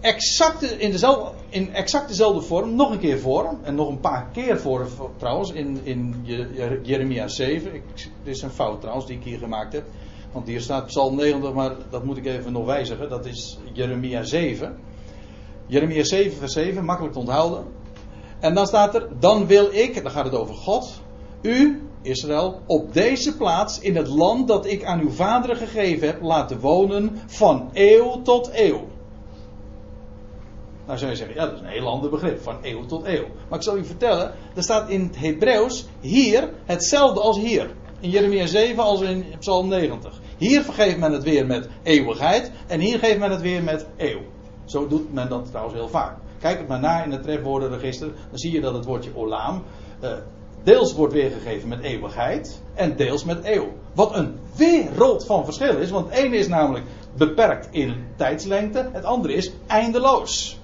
exact 0.00 0.62
in, 0.62 0.90
dezelfde, 0.90 1.30
in 1.48 1.74
exact 1.74 2.08
dezelfde 2.08 2.42
vorm 2.42 2.74
nog 2.74 2.90
een 2.90 2.98
keer 2.98 3.18
voor. 3.18 3.54
En 3.62 3.74
nog 3.74 3.88
een 3.88 4.00
paar 4.00 4.28
keer 4.32 4.60
voor 4.60 4.88
trouwens 5.16 5.50
in, 5.52 5.80
in 5.82 6.24
Jeremia 6.82 7.28
7. 7.28 7.74
Ik, 7.74 7.82
dit 8.24 8.34
is 8.36 8.42
een 8.42 8.50
fout 8.50 8.80
trouwens 8.80 9.06
die 9.06 9.16
ik 9.16 9.24
hier 9.24 9.38
gemaakt 9.38 9.72
heb. 9.72 9.84
Want 10.32 10.46
hier 10.46 10.60
staat 10.60 10.86
Psalm 10.86 11.16
90, 11.16 11.52
maar 11.52 11.72
dat 11.90 12.04
moet 12.04 12.16
ik 12.16 12.26
even 12.26 12.52
nog 12.52 12.64
wijzigen. 12.64 13.08
Dat 13.08 13.26
is 13.26 13.58
Jeremia 13.72 14.22
7. 14.22 14.78
Jeremia 15.66 16.04
7, 16.04 16.38
vers 16.38 16.52
7, 16.52 16.84
makkelijk 16.84 17.12
te 17.14 17.20
onthouden. 17.20 17.64
En 18.40 18.54
dan 18.54 18.66
staat 18.66 18.94
er: 18.94 19.08
Dan 19.18 19.46
wil 19.46 19.68
ik, 19.72 20.02
dan 20.02 20.10
gaat 20.10 20.24
het 20.24 20.34
over 20.34 20.54
God, 20.54 21.00
u, 21.42 21.82
Israël, 22.02 22.60
op 22.66 22.92
deze 22.92 23.36
plaats 23.36 23.80
in 23.80 23.96
het 23.96 24.08
land 24.08 24.48
dat 24.48 24.66
ik 24.66 24.84
aan 24.84 25.00
uw 25.00 25.10
vaderen 25.10 25.56
gegeven 25.56 26.06
heb, 26.06 26.22
laten 26.22 26.60
wonen 26.60 27.20
van 27.26 27.70
eeuw 27.72 28.22
tot 28.22 28.50
eeuw. 28.52 28.84
Nou 30.86 30.98
zou 30.98 31.10
je 31.10 31.16
zeggen, 31.16 31.36
ja, 31.36 31.46
dat 31.46 31.54
is 31.54 31.60
een 31.60 31.66
heel 31.66 31.86
ander 31.86 32.10
begrip, 32.10 32.42
van 32.42 32.56
eeuw 32.62 32.84
tot 32.84 33.04
eeuw. 33.04 33.24
Maar 33.48 33.58
ik 33.58 33.64
zal 33.64 33.76
u 33.76 33.84
vertellen, 33.84 34.32
er 34.54 34.62
staat 34.62 34.90
in 34.90 35.02
het 35.02 35.18
Hebreeuws 35.18 35.86
hier 36.00 36.52
hetzelfde 36.64 37.20
als 37.20 37.38
hier. 37.38 37.70
In 38.00 38.10
Jeremia 38.10 38.46
7 38.46 38.82
als 38.82 39.00
in 39.00 39.24
Psalm 39.38 39.68
90. 39.68 40.20
Hier 40.36 40.62
vergeeft 40.62 40.98
men 40.98 41.12
het 41.12 41.22
weer 41.22 41.46
met 41.46 41.68
eeuwigheid 41.82 42.50
en 42.66 42.80
hier 42.80 42.98
geeft 42.98 43.18
men 43.18 43.30
het 43.30 43.40
weer 43.40 43.62
met 43.62 43.86
eeuw. 43.96 44.20
Zo 44.66 44.86
doet 44.86 45.12
men 45.12 45.28
dat 45.28 45.46
trouwens 45.46 45.74
heel 45.74 45.88
vaak. 45.88 46.16
Kijk 46.38 46.58
het 46.58 46.68
maar 46.68 46.80
na 46.80 47.04
in 47.04 47.10
het 47.10 47.22
trefwoordenregister. 47.22 48.06
Dan 48.30 48.38
zie 48.38 48.52
je 48.52 48.60
dat 48.60 48.74
het 48.74 48.84
woordje 48.84 49.16
olaam 49.16 49.62
eh, 50.00 50.10
deels 50.62 50.94
wordt 50.94 51.12
weergegeven 51.12 51.68
met 51.68 51.80
eeuwigheid 51.80 52.62
en 52.74 52.96
deels 52.96 53.24
met 53.24 53.44
eeuw. 53.44 53.72
Wat 53.94 54.16
een 54.16 54.38
wereld 54.56 55.26
van 55.26 55.44
verschil 55.44 55.76
is. 55.76 55.90
Want 55.90 56.10
het 56.10 56.18
ene 56.18 56.36
is 56.36 56.48
namelijk 56.48 56.84
beperkt 57.16 57.68
in 57.70 58.06
tijdslengte. 58.16 58.90
Het 58.92 59.04
andere 59.04 59.34
is 59.34 59.52
eindeloos. 59.66 60.60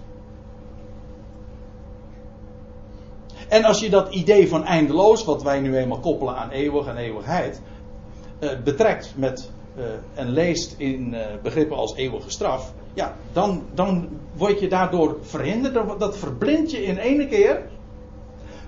En 3.48 3.64
als 3.64 3.80
je 3.80 3.90
dat 3.90 4.14
idee 4.14 4.48
van 4.48 4.64
eindeloos, 4.64 5.24
wat 5.24 5.42
wij 5.42 5.60
nu 5.60 5.76
eenmaal 5.76 6.00
koppelen 6.00 6.36
aan 6.36 6.50
eeuwig 6.50 6.86
en 6.86 6.96
eeuwigheid, 6.96 7.60
eh, 8.38 8.50
betrekt 8.64 9.12
met, 9.16 9.50
eh, 9.76 9.84
en 10.14 10.28
leest 10.28 10.74
in 10.78 11.16
begrippen 11.42 11.76
als 11.76 11.96
eeuwige 11.96 12.30
straf, 12.30 12.72
ja, 12.94 13.16
dan, 13.32 13.62
dan 13.74 14.08
word 14.32 14.60
je 14.60 14.68
daardoor 14.68 15.16
verhinderd. 15.20 15.98
Dat, 15.98 16.16
verblindt 16.16 16.70
je 16.70 16.84
in 16.84 16.96
ene 16.96 17.28
keer 17.28 17.62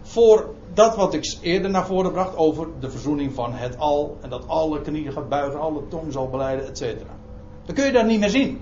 voor 0.03 0.55
dat 0.75 0.97
wat 0.97 1.15
ik 1.15 1.37
eerder 1.41 1.71
naar 1.71 1.87
voren 1.87 2.13
bracht 2.13 2.37
over 2.37 2.67
de 2.81 2.91
verzoening 2.91 3.35
van 3.35 3.53
het 3.53 3.79
al. 3.79 4.17
En 4.21 4.31
dat 4.31 4.49
alle 4.49 4.81
knieën 4.81 5.13
gaat 5.13 5.29
buigen, 5.29 5.61
alle 5.61 5.89
tong 5.89 6.13
zal 6.13 6.29
beleiden, 6.29 6.67
et 6.67 6.79
cetera. 6.79 7.11
Dan 7.65 7.75
kun 7.75 7.85
je 7.85 7.93
dat 7.93 8.07
niet 8.07 8.21
meer 8.21 8.31
zien. 8.31 8.61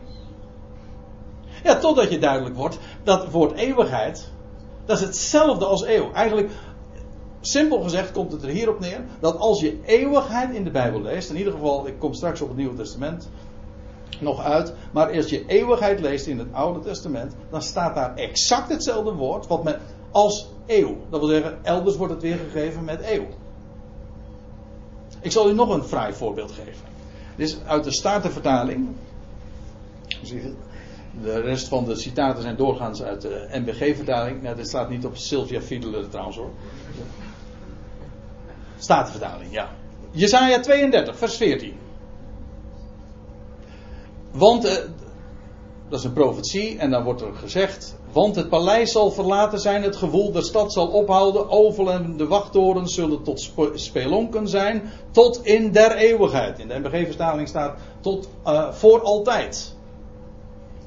Ja, 1.65 1.79
totdat 1.79 2.11
je 2.11 2.19
duidelijk 2.19 2.57
wordt 2.57 2.79
dat 3.03 3.31
woord 3.31 3.53
eeuwigheid, 3.53 4.31
dat 4.85 5.01
is 5.01 5.05
hetzelfde 5.05 5.65
als 5.65 5.87
eeuw. 5.87 6.13
Eigenlijk, 6.13 6.51
simpel 7.41 7.81
gezegd 7.81 8.13
komt 8.13 8.33
het 8.33 8.43
er 8.43 8.49
hierop 8.49 8.81
neer, 8.81 9.05
dat 9.21 9.37
als 9.37 9.61
je 9.61 9.79
eeuwigheid 9.85 10.55
in 10.55 10.65
de 10.65 10.71
Bijbel 10.71 11.03
leest, 11.03 11.31
in 11.31 11.37
ieder 11.37 11.53
geval, 11.53 11.87
ik 11.87 11.99
kom 11.99 12.15
straks 12.15 12.41
op 12.41 12.49
het 12.49 12.57
Nieuwe 12.57 12.75
Testament 12.75 13.29
nog 14.21 14.43
uit, 14.43 14.75
maar 14.93 15.17
als 15.17 15.31
je 15.31 15.47
eeuwigheid 15.47 16.01
leest 16.01 16.27
in 16.27 16.39
het 16.39 16.53
Oude 16.53 16.81
Testament, 16.81 17.35
dan 17.51 17.63
staat 17.63 17.95
daar 17.95 18.15
exact 18.15 18.69
hetzelfde 18.69 19.13
woord, 19.13 19.47
wat 19.47 19.65
men 19.65 19.81
als 20.11 20.49
eeuw. 20.67 20.97
Dat 21.11 21.21
wil 21.21 21.29
zeggen, 21.29 21.59
elders 21.65 21.97
wordt 21.97 22.13
het 22.13 22.23
weergegeven 22.23 22.85
met 22.85 23.01
eeuw. 23.05 23.27
Ik 25.21 25.33
zal 25.33 25.51
u 25.51 25.55
nog 25.55 25.69
een 25.69 25.85
fraai 25.85 26.13
voorbeeld 26.13 26.53
geven. 26.53 26.91
Dit 27.37 27.49
is 27.49 27.59
uit 27.67 27.85
de 27.85 27.93
Statenvertaling. 27.93 28.89
De 31.23 31.41
rest 31.41 31.69
van 31.69 31.85
de 31.85 31.97
citaten 31.97 32.43
zijn 32.43 32.57
doorgaans 32.57 33.03
uit 33.03 33.21
de 33.21 33.49
NBG-vertaling. 33.51 34.43
Nou, 34.43 34.57
dit 34.57 34.69
staat 34.69 34.89
niet 34.89 35.05
op 35.05 35.17
Sylvia 35.17 35.61
Fiedler 35.61 36.09
trouwens 36.09 36.37
hoor. 36.37 36.51
Statenvertaling, 38.79 39.53
ja. 39.53 39.71
Jesaja 40.11 40.61
32, 40.61 41.19
vers 41.19 41.37
14. 41.37 41.77
Want, 44.33 44.65
uh, 44.65 44.73
dat 45.89 45.99
is 45.99 46.05
een 46.05 46.13
profetie, 46.13 46.79
en 46.79 46.91
dan 46.91 47.05
wordt 47.05 47.21
er 47.21 47.35
gezegd: 47.35 47.97
Want 48.13 48.37
het 48.37 48.49
paleis 48.49 48.93
zal 48.93 49.11
verlaten 49.11 49.59
zijn, 49.59 49.83
het 49.83 49.97
gewoel 49.97 50.33
der 50.33 50.43
stad 50.43 50.73
zal 50.73 50.87
ophouden, 50.87 51.51
ovel 51.51 51.93
en 51.93 52.17
de 52.17 52.27
wachttorens 52.27 52.95
zullen 52.95 53.23
tot 53.23 53.51
spelonken 53.75 54.49
zijn, 54.49 54.83
tot 55.11 55.45
in 55.45 55.73
der 55.73 55.97
eeuwigheid. 55.97 56.59
In 56.59 56.69
de 56.69 56.79
NBG-vertaling 56.79 57.49
staat 57.49 57.79
tot 58.01 58.29
uh, 58.47 58.73
voor 58.73 59.01
altijd. 59.03 59.75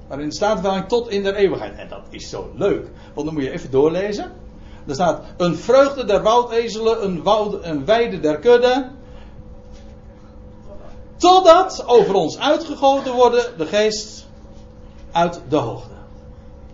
Maar 0.07 0.21
in 0.21 0.29
de 0.29 0.35
Statenvertaling 0.35 0.87
tot 0.87 1.09
in 1.09 1.23
der 1.23 1.35
eeuwigheid. 1.35 1.77
En 1.77 1.87
dat 1.87 2.03
is 2.09 2.29
zo 2.29 2.51
leuk, 2.55 2.87
want 3.13 3.25
dan 3.25 3.35
moet 3.35 3.43
je 3.43 3.51
even 3.51 3.71
doorlezen. 3.71 4.31
Er 4.87 4.93
staat: 4.93 5.23
Een 5.37 5.55
vreugde 5.55 6.05
der 6.05 6.23
woudezelen, 6.23 7.03
een, 7.03 7.23
woud, 7.23 7.65
een 7.65 7.85
weide 7.85 8.19
der 8.19 8.39
kudde. 8.39 8.91
Totdat 11.17 11.83
over 11.87 12.13
ons 12.13 12.39
uitgegoten 12.39 13.13
worden 13.13 13.57
de 13.57 13.65
geest 13.65 14.27
uit 15.11 15.41
de 15.49 15.55
hoogte. 15.55 15.93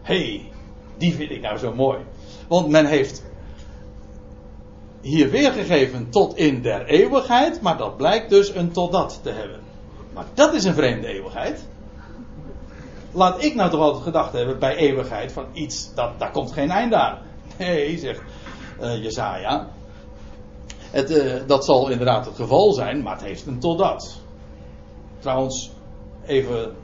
hey, 0.01 0.51
die 0.97 1.15
vind 1.15 1.31
ik 1.31 1.41
nou 1.41 1.57
zo 1.57 1.73
mooi. 1.73 1.99
Want 2.47 2.67
men 2.67 2.85
heeft 2.85 3.23
hier 5.01 5.29
weergegeven 5.29 6.09
tot 6.09 6.37
in 6.37 6.61
der 6.61 6.85
eeuwigheid, 6.85 7.61
maar 7.61 7.77
dat 7.77 7.97
blijkt 7.97 8.29
dus 8.29 8.55
een 8.55 8.71
totdat 8.71 9.19
te 9.23 9.29
hebben. 9.29 9.59
Maar 10.13 10.25
dat 10.33 10.53
is 10.53 10.63
een 10.63 10.73
vreemde 10.73 11.07
eeuwigheid. 11.07 11.67
Laat 13.11 13.43
ik 13.43 13.55
nou 13.55 13.69
toch 13.69 13.79
altijd 13.79 14.03
gedacht 14.03 14.33
hebben 14.33 14.59
bij 14.59 14.75
eeuwigheid 14.75 15.31
van 15.31 15.45
iets, 15.53 15.93
dat, 15.93 16.19
daar 16.19 16.31
komt 16.31 16.51
geen 16.51 16.71
einde 16.71 16.95
aan. 16.95 17.17
Nee, 17.57 17.97
zegt 17.97 18.21
uh, 18.81 19.03
Jezaja. 19.03 19.67
Het, 20.91 21.11
uh, 21.11 21.33
dat 21.47 21.65
zal 21.65 21.89
inderdaad 21.89 22.25
het 22.25 22.35
geval 22.35 22.71
zijn, 22.71 23.01
maar 23.01 23.13
het 23.13 23.23
heeft 23.23 23.45
een 23.45 23.59
totdat. 23.59 24.20
Trouwens, 25.22 25.72
even 26.26 26.76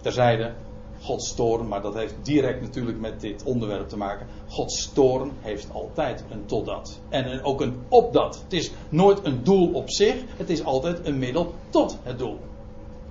terzijde, 0.00 0.52
Gods 1.00 1.34
toorn, 1.34 1.68
maar 1.68 1.82
dat 1.82 1.94
heeft 1.94 2.14
direct 2.22 2.60
natuurlijk 2.60 3.00
met 3.00 3.20
dit 3.20 3.42
onderwerp 3.42 3.88
te 3.88 3.96
maken. 3.96 4.26
Gods 4.48 4.92
toorn 4.92 5.32
heeft 5.40 5.66
altijd 5.72 6.24
een 6.30 6.46
totdat. 6.46 7.00
En 7.08 7.42
ook 7.42 7.60
een 7.60 7.82
opdat. 7.88 8.40
Het 8.42 8.52
is 8.52 8.70
nooit 8.88 9.24
een 9.24 9.44
doel 9.44 9.72
op 9.72 9.90
zich, 9.90 10.14
het 10.36 10.50
is 10.50 10.64
altijd 10.64 11.06
een 11.06 11.18
middel 11.18 11.54
tot 11.68 11.98
het 12.02 12.18
doel. 12.18 12.38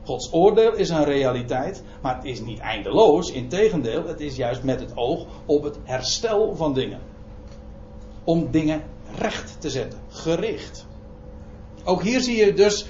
Gods 0.03 0.33
oordeel 0.33 0.73
is 0.73 0.89
een 0.89 1.03
realiteit, 1.03 1.83
maar 2.01 2.15
het 2.15 2.25
is 2.25 2.41
niet 2.41 2.59
eindeloos. 2.59 3.31
Integendeel, 3.31 4.07
het 4.07 4.19
is 4.19 4.35
juist 4.35 4.63
met 4.63 4.79
het 4.79 4.97
oog 4.97 5.25
op 5.45 5.63
het 5.63 5.77
herstel 5.83 6.55
van 6.55 6.73
dingen. 6.73 6.99
Om 8.23 8.51
dingen 8.51 8.83
recht 9.17 9.55
te 9.59 9.69
zetten, 9.69 9.99
gericht. 10.09 10.85
Ook 11.83 12.03
hier 12.03 12.21
zie 12.21 12.45
je 12.45 12.53
dus 12.53 12.85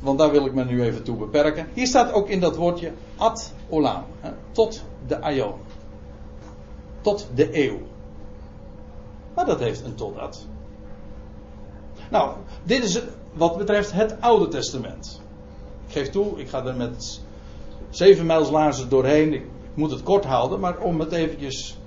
want 0.00 0.18
daar 0.18 0.30
wil 0.30 0.46
ik 0.46 0.54
me 0.54 0.64
nu 0.64 0.82
even 0.82 1.02
toe 1.02 1.16
beperken. 1.16 1.68
Hier 1.74 1.86
staat 1.86 2.12
ook 2.12 2.28
in 2.28 2.40
dat 2.40 2.56
woordje 2.56 2.92
ad 3.16 3.52
olam, 3.68 4.04
hè, 4.20 4.30
tot 4.52 4.82
de 5.06 5.20
aion. 5.20 5.54
Tot 7.00 7.28
de 7.34 7.64
eeuw. 7.66 7.78
Maar 9.34 9.46
dat 9.46 9.58
heeft 9.58 9.84
een 9.84 9.94
totdat. 9.94 10.46
Nou, 12.10 12.36
dit 12.62 12.84
is 12.84 13.02
wat 13.32 13.56
betreft 13.58 13.92
het 13.92 14.16
Oude 14.20 14.48
Testament. 14.48 15.20
Ik 15.86 15.92
geef 15.92 16.10
toe, 16.10 16.40
ik 16.40 16.48
ga 16.48 16.64
er 16.64 16.76
met 16.76 17.20
zeven 17.90 18.26
mijls 18.26 18.88
doorheen. 18.88 19.32
Ik 19.32 19.44
moet 19.74 19.90
het 19.90 20.02
kort 20.02 20.24
houden, 20.24 20.60
maar 20.60 20.78
om 20.78 21.00
het 21.00 21.12
eventjes 21.12 21.79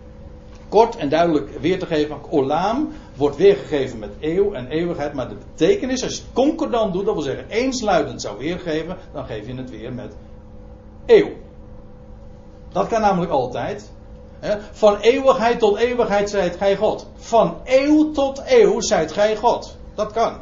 kort 0.74 0.95
en 0.95 1.09
duidelijk 1.09 1.59
weer 1.59 1.80
te 1.80 1.86
geven. 1.86 2.17
Olam 2.30 2.89
wordt 3.15 3.36
weergegeven 3.36 3.99
met 3.99 4.11
eeuw 4.19 4.53
en 4.53 4.67
eeuwigheid. 4.67 5.13
Maar 5.13 5.30
de 5.30 5.36
betekenis, 5.36 6.03
als 6.03 6.15
je 6.15 6.21
het 6.21 6.34
concordant 6.34 6.93
doet, 6.93 7.05
dat 7.05 7.13
wil 7.13 7.24
zeggen 7.24 7.49
eensluidend 7.49 8.21
zou 8.21 8.38
weergeven, 8.38 8.97
dan 9.13 9.26
geef 9.26 9.47
je 9.47 9.55
het 9.55 9.69
weer 9.69 9.93
met 9.93 10.15
eeuw. 11.05 11.30
Dat 12.71 12.88
kan 12.88 13.01
namelijk 13.01 13.32
altijd. 13.32 13.91
Van 14.71 14.97
eeuwigheid 14.97 15.59
tot 15.59 15.78
eeuwigheid 15.78 16.30
zijt 16.30 16.55
gij 16.55 16.76
God. 16.76 17.07
Van 17.15 17.57
eeuw 17.63 18.11
tot 18.11 18.43
eeuw 18.45 18.82
zijt 18.82 19.11
gij 19.11 19.36
God. 19.36 19.78
Dat 19.95 20.11
kan. 20.11 20.38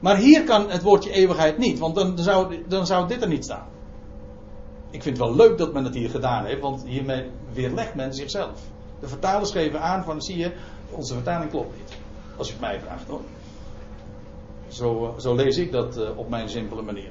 Maar 0.00 0.16
hier 0.16 0.44
kan 0.44 0.70
het 0.70 0.82
woordje 0.82 1.10
eeuwigheid 1.10 1.58
niet, 1.58 1.78
want 1.78 1.94
dan 1.94 2.18
zou, 2.18 2.64
dan 2.68 2.86
zou 2.86 3.08
dit 3.08 3.22
er 3.22 3.28
niet 3.28 3.44
staan. 3.44 3.66
Ik 4.90 5.02
vind 5.02 5.18
het 5.18 5.26
wel 5.26 5.36
leuk 5.36 5.58
dat 5.58 5.72
men 5.72 5.84
het 5.84 5.94
hier 5.94 6.10
gedaan 6.10 6.44
heeft, 6.44 6.60
want 6.60 6.84
hiermee 6.84 7.30
weerlegt 7.52 7.94
men 7.94 8.14
zichzelf. 8.14 8.60
De 9.00 9.08
vertalers 9.08 9.50
geven 9.50 9.80
aan 9.80 10.04
van, 10.04 10.22
zie 10.22 10.38
je, 10.38 10.52
onze 10.90 11.14
vertaling 11.14 11.50
klopt 11.50 11.76
niet. 11.76 11.96
Als 12.36 12.46
je 12.46 12.52
het 12.52 12.62
mij 12.62 12.80
vraagt 12.80 13.08
hoor. 13.08 13.20
Zo, 14.68 15.04
eh, 15.04 15.22
zo 15.22 15.34
lees 15.34 15.56
ik 15.56 15.72
dat 15.72 15.98
uh, 15.98 16.18
op 16.18 16.28
mijn 16.28 16.48
simpele 16.48 16.82
manier. 16.82 17.10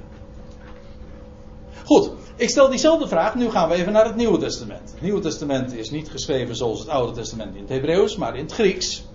Goed, 1.85 2.11
ik 2.35 2.49
stel 2.49 2.69
diezelfde 2.69 3.07
vraag. 3.07 3.35
Nu 3.35 3.49
gaan 3.49 3.69
we 3.69 3.75
even 3.75 3.91
naar 3.91 4.05
het 4.05 4.15
Nieuwe 4.15 4.37
Testament. 4.37 4.91
Het 4.91 5.01
Nieuwe 5.01 5.19
Testament 5.19 5.73
is 5.73 5.89
niet 5.89 6.09
geschreven 6.09 6.55
zoals 6.55 6.79
het 6.79 6.89
Oude 6.89 7.13
Testament 7.13 7.55
in 7.55 7.61
het 7.61 7.69
Hebreeuws, 7.69 8.15
maar 8.15 8.35
in 8.35 8.43
het 8.43 8.53
Grieks. 8.53 9.07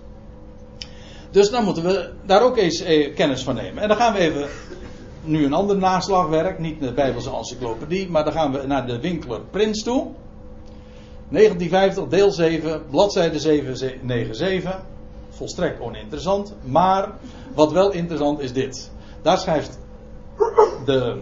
Dus 1.31 1.49
dan 1.49 1.63
moeten 1.63 1.83
we 1.83 2.11
daar 2.25 2.41
ook 2.41 2.57
eens 2.57 2.81
eh, 2.81 3.15
kennis 3.15 3.43
van 3.43 3.55
nemen. 3.55 3.81
En 3.81 3.87
dan 3.87 3.97
gaan 3.97 4.13
we 4.13 4.19
even 4.19 4.47
nu 5.23 5.45
een 5.45 5.53
ander 5.53 5.77
naslagwerk, 5.77 6.59
niet 6.59 6.79
de 6.79 6.93
Bijbelse 6.93 7.31
encyclopedie, 7.31 8.09
maar 8.09 8.23
dan 8.23 8.33
gaan 8.33 8.51
we 8.51 8.67
naar 8.67 8.87
de 8.87 8.99
Winkler 8.99 9.41
Prins 9.51 9.83
toe. 9.83 10.11
1950, 11.29 12.07
deel 12.07 12.31
7, 12.31 12.81
bladzijde 12.89 13.39
797. 13.39 14.81
Volstrekt 15.29 15.81
oninteressant. 15.81 16.55
Maar 16.61 17.11
wat 17.53 17.71
wel 17.71 17.91
interessant 17.91 18.39
is 18.39 18.53
dit. 18.53 18.91
Daar 19.21 19.37
schrijft 19.37 19.79
de, 20.85 21.21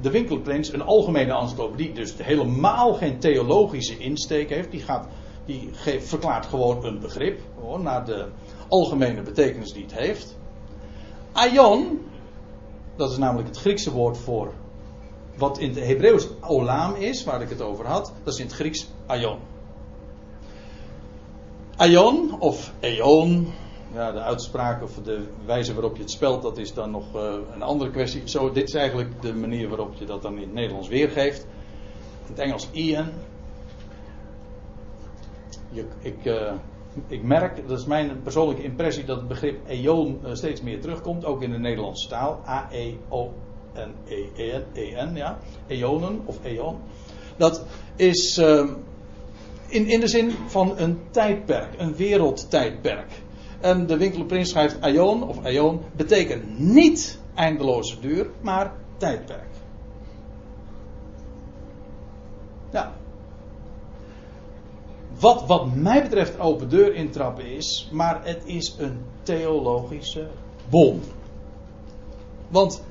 de 0.00 0.10
winkelprins 0.10 0.72
een 0.72 0.82
algemene 0.82 1.34
encyclopedie, 1.34 1.92
dus 1.92 2.14
helemaal 2.16 2.94
geen 2.94 3.18
theologische 3.18 3.98
insteek 3.98 4.48
heeft. 4.48 4.70
Die, 4.70 4.80
gaat, 4.80 5.06
die 5.46 5.70
geeft, 5.72 6.08
verklaart 6.08 6.46
gewoon 6.46 6.84
een 6.84 7.00
begrip, 7.00 7.40
hoor, 7.60 7.80
naar 7.80 8.04
de 8.04 8.26
algemene 8.68 9.22
betekenis 9.22 9.72
die 9.72 9.82
het 9.82 9.94
heeft. 9.94 10.36
Aion, 11.32 12.00
dat 12.96 13.10
is 13.10 13.16
namelijk 13.16 13.48
het 13.48 13.58
Griekse 13.58 13.92
woord 13.92 14.18
voor 14.18 14.52
wat 15.36 15.58
in 15.58 15.68
het 15.68 15.84
Hebreeuws 15.84 16.28
olam 16.40 16.94
is, 16.94 17.24
waar 17.24 17.42
ik 17.42 17.48
het 17.48 17.60
over 17.60 17.86
had, 17.86 18.12
dat 18.24 18.34
is 18.34 18.40
in 18.40 18.46
het 18.46 18.54
Grieks 18.54 18.88
aion. 19.06 19.38
Aion 21.76 22.40
of 22.40 22.72
eon, 22.80 23.52
ja, 23.92 24.12
de 24.12 24.20
uitspraak 24.20 24.82
of 24.82 24.94
de 24.94 25.26
wijze 25.44 25.72
waarop 25.72 25.96
je 25.96 26.02
het 26.02 26.10
spelt, 26.10 26.42
dat 26.42 26.58
is 26.58 26.74
dan 26.74 26.90
nog 26.90 27.16
uh, 27.16 27.34
een 27.54 27.62
andere 27.62 27.90
kwestie. 27.90 28.22
Zo, 28.24 28.52
dit 28.52 28.68
is 28.68 28.74
eigenlijk 28.74 29.22
de 29.22 29.34
manier 29.34 29.68
waarop 29.68 29.94
je 29.94 30.04
dat 30.04 30.22
dan 30.22 30.34
in 30.34 30.40
het 30.40 30.52
Nederlands 30.52 30.88
weergeeft. 30.88 31.42
In 32.22 32.28
het 32.28 32.38
Engels 32.38 32.68
Ian. 32.70 33.10
Je, 35.70 35.84
ik, 36.00 36.24
uh, 36.24 36.52
ik 37.06 37.22
merk, 37.22 37.68
dat 37.68 37.78
is 37.78 37.84
mijn 37.84 38.22
persoonlijke 38.22 38.62
impressie, 38.62 39.04
dat 39.04 39.16
het 39.16 39.28
begrip 39.28 39.68
eon 39.68 40.20
uh, 40.24 40.34
steeds 40.34 40.60
meer 40.60 40.80
terugkomt, 40.80 41.24
ook 41.24 41.42
in 41.42 41.50
de 41.50 41.58
Nederlandse 41.58 42.08
taal. 42.08 42.40
A-E-O 42.46 43.32
en 43.72 43.94
E-N, 44.04 44.64
e 44.72 45.18
ja. 45.18 45.38
Eonen 45.66 46.20
of 46.24 46.44
eon. 46.44 46.78
Dat 47.36 47.64
is 47.96 48.38
uh, 48.38 48.70
in, 49.72 49.86
in 49.86 50.00
de 50.00 50.08
zin 50.08 50.30
van 50.46 50.78
een 50.78 50.98
tijdperk, 51.10 51.74
een 51.78 51.96
wereldtijdperk. 51.96 53.10
En 53.60 53.86
de 53.86 53.96
winkelprins 53.96 54.50
schrijft 54.50 54.80
aion 54.80 55.22
of 55.22 55.44
aion 55.44 55.80
betekent 55.96 56.58
niet 56.58 57.18
eindeloze 57.34 58.00
duur, 58.00 58.30
maar 58.40 58.72
tijdperk. 58.96 59.50
Ja. 62.72 62.92
Wat, 65.18 65.46
wat 65.46 65.74
mij 65.74 66.02
betreft 66.02 66.38
open 66.38 66.68
deur 66.68 66.94
intrappen 66.94 67.46
is, 67.46 67.88
maar 67.92 68.20
het 68.24 68.42
is 68.44 68.74
een 68.78 68.98
theologische 69.22 70.28
bom. 70.68 71.00
Want 72.48 72.82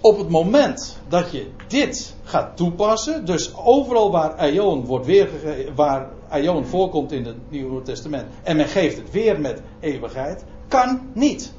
op 0.00 0.18
het 0.18 0.28
moment 0.28 0.98
dat 1.08 1.32
je 1.32 1.50
dit 1.66 2.15
gaat 2.26 2.56
toepassen, 2.56 3.24
dus 3.24 3.56
overal 3.56 4.10
waar 4.10 4.34
Aion 4.34 4.84
wordt 4.84 5.06
weergegeven, 5.06 5.74
waar 5.74 6.08
Aion 6.28 6.66
voorkomt 6.66 7.12
in 7.12 7.24
het 7.24 7.36
Nieuwe 7.48 7.82
Testament, 7.82 8.26
en 8.42 8.56
men 8.56 8.66
geeft 8.66 8.96
het 8.96 9.10
weer 9.10 9.40
met 9.40 9.62
eeuwigheid, 9.80 10.44
kan 10.68 11.00
niet. 11.12 11.52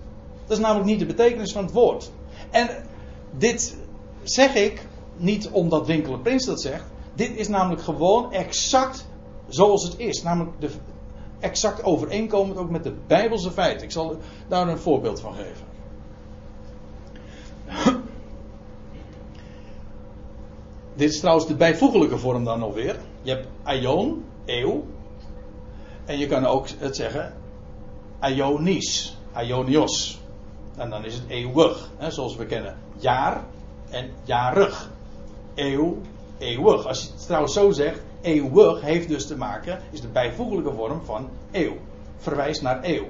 Dat 0.48 0.58
is 0.58 0.64
namelijk 0.64 0.90
niet 0.90 1.00
de 1.00 1.06
betekenis 1.06 1.52
van 1.52 1.64
het 1.64 1.74
woord. 1.74 2.12
En 2.50 2.70
dit 3.38 3.78
zeg 4.24 4.56
ik 4.56 4.88
niet 5.16 5.50
omdat 5.50 5.88
Winkeler 5.88 6.20
Prins 6.20 6.46
dat 6.46 6.62
zegt. 6.62 6.86
Dit 7.14 7.36
is 7.36 7.48
namelijk 7.48 7.82
gewoon 7.82 8.34
exact 8.34 9.06
zoals 9.48 9.84
het 9.84 9.94
is. 9.98 10.24
Namelijk 10.24 10.62
de, 10.62 10.70
exact 11.40 11.84
overeenkomend 11.84 12.58
ook 12.58 12.70
met 12.70 12.84
de 12.84 12.94
Bijbelse 13.08 13.52
feiten. 13.52 13.84
Ik 13.84 13.92
zal 13.92 14.18
daar 14.48 14.68
een 14.68 14.78
voorbeeld 14.78 15.20
van 15.20 15.34
geven. 15.34 15.66
Dit 20.98 21.10
is 21.10 21.20
trouwens 21.20 21.48
de 21.48 21.56
bijvoeglijke 21.56 22.18
vorm 22.18 22.44
dan 22.44 22.62
alweer. 22.62 23.00
Je 23.22 23.32
hebt 23.32 23.48
aion, 23.64 24.24
eeuw. 24.46 24.84
En 26.06 26.18
je 26.18 26.28
kan 26.28 26.46
ook 26.46 26.68
het 26.80 26.96
zeggen 26.96 27.34
aionies, 28.20 29.18
aionios. 29.34 30.20
En 30.78 30.90
dan 30.90 31.06
is 31.06 31.14
het 31.14 31.24
eeuwig, 31.28 31.90
hè, 31.98 32.12
zoals 32.12 32.36
we 32.36 32.46
kennen. 32.46 32.78
Jaar 32.96 33.44
en 33.90 34.10
jarig. 34.24 34.92
Eeuw, 35.56 35.98
eeuwig. 36.38 36.88
Als 36.88 37.04
je 37.04 37.10
het 37.12 37.26
trouwens 37.26 37.54
zo 37.54 37.72
zegt, 37.72 38.02
eeuwig 38.22 38.82
heeft 38.82 39.08
dus 39.08 39.28
te 39.28 39.38
maken, 39.38 39.80
is 39.92 40.02
de 40.02 40.08
bijvoeglijke 40.08 40.74
vorm 40.74 41.02
van 41.06 41.30
eeuw. 41.52 41.78
Verwijst 42.18 42.62
naar 42.62 42.80
eeuw. 42.82 43.06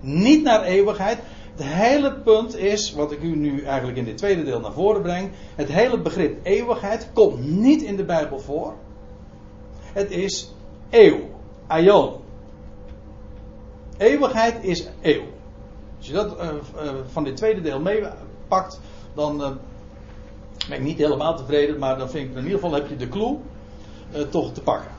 Niet 0.00 0.42
naar 0.42 0.62
eeuwigheid. 0.62 1.18
Het 1.58 1.66
hele 1.66 2.12
punt 2.12 2.56
is, 2.56 2.92
wat 2.92 3.12
ik 3.12 3.22
u 3.22 3.36
nu 3.36 3.62
eigenlijk 3.62 3.98
in 3.98 4.04
dit 4.04 4.16
tweede 4.16 4.44
deel 4.44 4.60
naar 4.60 4.72
voren 4.72 5.02
breng. 5.02 5.30
Het 5.54 5.68
hele 5.68 6.00
begrip 6.00 6.38
eeuwigheid 6.42 7.10
komt 7.12 7.44
niet 7.44 7.82
in 7.82 7.96
de 7.96 8.04
Bijbel 8.04 8.38
voor. 8.38 8.74
Het 9.92 10.10
is 10.10 10.54
eeuw. 10.90 11.18
Aion. 11.66 12.12
Eeuwigheid 13.96 14.64
is 14.64 14.88
eeuw. 15.00 15.22
Als 15.96 16.06
je 16.06 16.12
dat 16.12 16.36
uh, 16.36 16.44
uh, 16.44 16.90
van 17.06 17.24
dit 17.24 17.36
tweede 17.36 17.60
deel 17.60 17.80
meepakt, 17.80 18.80
dan 19.14 19.40
uh, 19.40 19.50
ben 20.68 20.78
ik 20.78 20.84
niet 20.84 20.98
helemaal 20.98 21.36
tevreden, 21.36 21.78
maar 21.78 21.98
dan 21.98 22.10
vind 22.10 22.30
ik 22.30 22.36
in 22.36 22.42
ieder 22.42 22.58
geval 22.58 22.74
heb 22.74 22.88
je 22.88 22.96
de 22.96 23.08
clue 23.08 23.38
toch 24.30 24.52
te 24.52 24.60
pakken. 24.60 24.90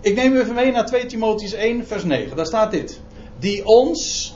Ik 0.00 0.14
neem 0.14 0.32
u 0.32 0.40
even 0.40 0.54
mee 0.54 0.72
naar 0.72 0.86
2 0.86 1.06
Timotheus 1.06 1.52
1, 1.52 1.86
vers 1.86 2.04
9. 2.04 2.36
Daar 2.36 2.46
staat 2.46 2.70
dit. 2.70 3.00
Die 3.38 3.66
ons, 3.66 4.34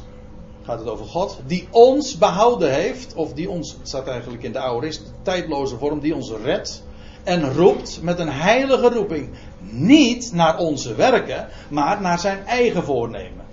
gaat 0.62 0.78
het 0.78 0.88
over 0.88 1.06
God, 1.06 1.38
die 1.46 1.68
ons 1.70 2.18
behouden 2.18 2.74
heeft, 2.74 3.14
of 3.14 3.32
die 3.32 3.50
ons, 3.50 3.72
het 3.72 3.88
staat 3.88 4.06
eigenlijk 4.06 4.42
in 4.42 4.52
de 4.52 4.58
aorist, 4.58 5.12
tijdloze 5.22 5.76
vorm, 5.76 6.00
die 6.00 6.14
ons 6.14 6.30
redt 6.44 6.82
en 7.24 7.54
roept 7.54 8.02
met 8.02 8.18
een 8.18 8.32
heilige 8.32 8.88
roeping. 8.88 9.30
Niet 9.70 10.32
naar 10.32 10.58
onze 10.58 10.94
werken, 10.94 11.48
maar 11.68 12.00
naar 12.00 12.18
zijn 12.18 12.46
eigen 12.46 12.84
voornemen. 12.84 13.44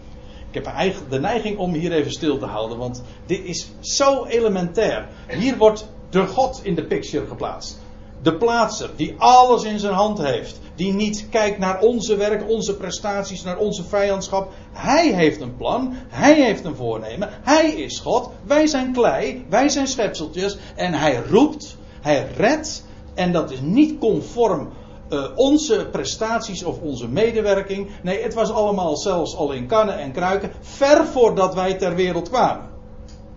Ik 0.51 0.63
heb 0.63 0.95
de 1.09 1.19
neiging 1.19 1.57
om 1.57 1.73
hier 1.73 1.91
even 1.91 2.11
stil 2.11 2.37
te 2.37 2.45
houden, 2.45 2.77
want 2.77 3.03
dit 3.25 3.43
is 3.43 3.67
zo 3.79 4.25
elementair. 4.25 5.07
Hier 5.27 5.57
wordt 5.57 5.87
de 6.09 6.27
God 6.27 6.59
in 6.63 6.75
de 6.75 6.83
picture 6.83 7.27
geplaatst. 7.27 7.79
De 8.21 8.35
plaatser 8.35 8.89
die 8.95 9.15
alles 9.17 9.63
in 9.63 9.79
zijn 9.79 9.93
hand 9.93 10.17
heeft. 10.17 10.59
Die 10.77 10.93
niet 10.93 11.27
kijkt 11.29 11.57
naar 11.57 11.79
onze 11.79 12.15
werk, 12.15 12.49
onze 12.49 12.75
prestaties, 12.75 13.43
naar 13.43 13.57
onze 13.57 13.83
vijandschap. 13.83 14.51
Hij 14.71 15.13
heeft 15.13 15.41
een 15.41 15.55
plan. 15.55 15.93
Hij 16.09 16.43
heeft 16.43 16.65
een 16.65 16.75
voornemen. 16.75 17.29
Hij 17.43 17.69
is 17.69 17.99
God. 17.99 18.29
Wij 18.45 18.67
zijn 18.67 18.93
klei. 18.93 19.45
Wij 19.49 19.69
zijn 19.69 19.87
schepseltjes. 19.87 20.57
En 20.75 20.93
hij 20.93 21.21
roept. 21.29 21.77
Hij 22.01 22.27
redt. 22.35 22.85
En 23.13 23.31
dat 23.31 23.51
is 23.51 23.59
niet 23.61 23.99
conform 23.99 24.69
uh, 25.09 25.25
onze 25.35 25.87
prestaties 25.91 26.63
of 26.63 26.79
onze 26.79 27.07
medewerking. 27.07 27.89
Nee, 28.03 28.23
het 28.23 28.33
was 28.33 28.51
allemaal 28.51 28.97
zelfs 28.97 29.35
al 29.35 29.51
in 29.51 29.67
kannen 29.67 29.99
en 29.99 30.11
kruiken. 30.11 30.51
Ver 30.59 31.05
voordat 31.05 31.53
wij 31.53 31.73
ter 31.73 31.95
wereld 31.95 32.29
kwamen. 32.29 32.69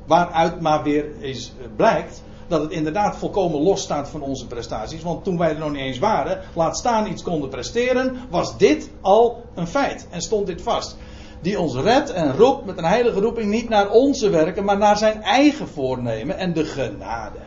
Waaruit 0.07 0.61
maar 0.61 0.82
weer 0.82 1.07
is, 1.20 1.53
uh, 1.61 1.66
blijkt 1.76 2.22
dat 2.51 2.63
het 2.63 2.71
inderdaad 2.71 3.17
volkomen 3.17 3.63
los 3.63 3.83
staat 3.83 4.09
van 4.09 4.23
onze 4.23 4.47
prestaties. 4.47 5.03
Want 5.03 5.25
toen 5.25 5.39
wij 5.39 5.51
er 5.51 5.59
nog 5.59 5.71
niet 5.71 5.81
eens 5.81 5.99
waren, 5.99 6.41
laat 6.55 6.79
staan 6.79 7.11
iets 7.11 7.23
konden 7.23 7.49
presteren, 7.49 8.17
was 8.31 8.59
dit 8.59 8.91
al 9.01 9.43
een 9.55 9.67
feit. 9.67 10.07
En 10.11 10.21
stond 10.21 10.47
dit 10.47 10.63
vast. 10.63 10.97
Die 11.41 11.61
ons 11.61 11.75
redt 11.75 12.13
en 12.13 12.37
roept 12.37 12.65
met 12.65 12.79
een 12.79 12.85
heilige 12.85 13.21
roeping 13.21 13.51
niet 13.51 13.69
naar 13.69 13.91
onze 13.91 14.31
werken, 14.31 14.65
maar 14.65 14.79
naar 14.79 14.99
zijn 14.99 15.23
eigen 15.23 15.69
voornemen 15.69 16.39
en 16.39 16.53
de 16.53 16.65
genade. 16.65 17.39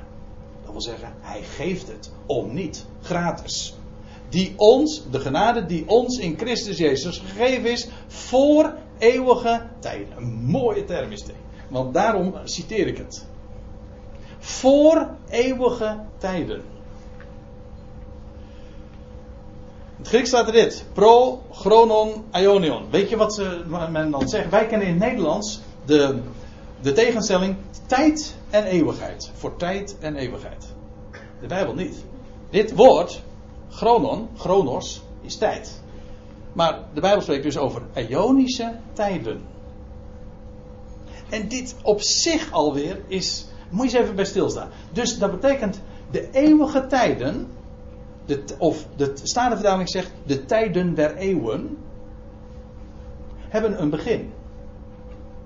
Dat 0.63 0.71
wil 0.71 0.81
zeggen, 0.81 1.13
hij 1.19 1.41
geeft 1.41 1.87
het 1.87 2.11
om 2.25 2.53
niet, 2.53 2.85
gratis. 3.01 3.75
Die 4.29 4.53
ons, 4.55 5.03
de 5.11 5.19
genade 5.19 5.65
die 5.65 5.83
ons 5.87 6.17
in 6.17 6.37
Christus 6.37 6.77
Jezus 6.77 7.17
gegeven 7.17 7.71
is 7.71 7.87
voor 8.07 8.73
eeuwige 8.97 9.61
tijden. 9.79 10.17
Een 10.17 10.43
mooie 10.45 10.83
term 10.83 11.11
is 11.11 11.23
dit. 11.23 11.35
Want 11.69 11.93
daarom 11.93 12.33
citeer 12.43 12.87
ik 12.87 12.97
het 12.97 13.25
voor 14.43 15.09
eeuwige 15.29 15.99
tijden. 16.17 16.55
In 19.97 19.99
het 19.99 20.07
Grieks 20.07 20.27
staat 20.27 20.47
er 20.47 20.53
dit: 20.53 20.85
pro, 20.93 21.41
chronon, 21.51 22.23
ionion. 22.33 22.89
Weet 22.89 23.09
je 23.09 23.17
wat 23.17 23.33
ze, 23.33 23.63
men 23.91 24.11
dan 24.11 24.29
zegt? 24.29 24.49
Wij 24.49 24.65
kennen 24.65 24.87
in 24.87 24.93
het 24.93 25.03
Nederlands 25.03 25.59
de, 25.85 26.19
de 26.81 26.91
tegenstelling 26.91 27.55
tijd 27.85 28.35
en 28.49 28.63
eeuwigheid. 28.63 29.31
Voor 29.33 29.55
tijd 29.55 29.97
en 29.99 30.15
eeuwigheid. 30.15 30.65
De 31.41 31.47
Bijbel 31.47 31.73
niet. 31.73 32.03
Dit 32.49 32.75
woord, 32.75 33.21
chronon, 33.69 34.29
chronos, 34.35 35.01
is 35.21 35.35
tijd. 35.35 35.81
Maar 36.53 36.79
de 36.93 37.01
Bijbel 37.01 37.21
spreekt 37.21 37.43
dus 37.43 37.57
over 37.57 37.81
ionische 38.09 38.75
tijden. 38.93 39.41
En 41.29 41.47
dit 41.47 41.75
op 41.81 42.01
zich 42.01 42.51
alweer 42.51 43.01
is 43.07 43.45
moet 43.69 43.91
je 43.91 43.97
eens 43.97 44.03
even 44.03 44.15
bij 44.15 44.25
stilstaan. 44.25 44.69
Dus 44.91 45.17
dat 45.19 45.31
betekent 45.31 45.81
de 46.11 46.29
eeuwige 46.31 46.87
tijden, 46.87 47.47
de, 48.25 48.43
of 48.57 48.87
de 48.95 49.11
Statenverdaling 49.23 49.89
zegt 49.89 50.11
de 50.25 50.45
tijden 50.45 50.93
der 50.93 51.15
eeuwen, 51.15 51.77
hebben 53.49 53.81
een 53.81 53.89
begin. 53.89 54.31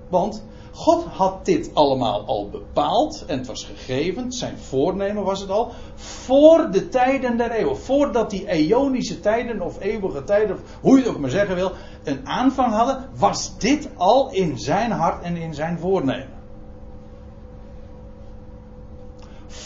Want 0.08 0.42
God 0.72 1.04
had 1.04 1.44
dit 1.44 1.70
allemaal 1.74 2.24
al 2.24 2.48
bepaald 2.48 3.24
en 3.26 3.38
het 3.38 3.46
was 3.46 3.64
gegeven, 3.64 4.32
zijn 4.32 4.58
voornemen 4.58 5.24
was 5.24 5.40
het 5.40 5.50
al, 5.50 5.72
voor 5.94 6.70
de 6.70 6.88
tijden 6.88 7.36
der 7.36 7.50
eeuwen. 7.50 7.78
Voordat 7.78 8.30
die 8.30 8.48
eonische 8.48 9.20
tijden 9.20 9.60
of 9.60 9.80
eeuwige 9.80 10.24
tijden, 10.24 10.56
of 10.56 10.60
hoe 10.80 10.96
je 10.96 11.04
het 11.04 11.14
ook 11.14 11.18
maar 11.18 11.30
zeggen 11.30 11.54
wil, 11.54 11.72
een 12.04 12.28
aanvang 12.28 12.72
hadden, 12.72 13.08
was 13.14 13.58
dit 13.58 13.88
al 13.96 14.30
in 14.30 14.58
zijn 14.58 14.90
hart 14.90 15.22
en 15.22 15.36
in 15.36 15.54
zijn 15.54 15.78
voornemen. 15.78 16.37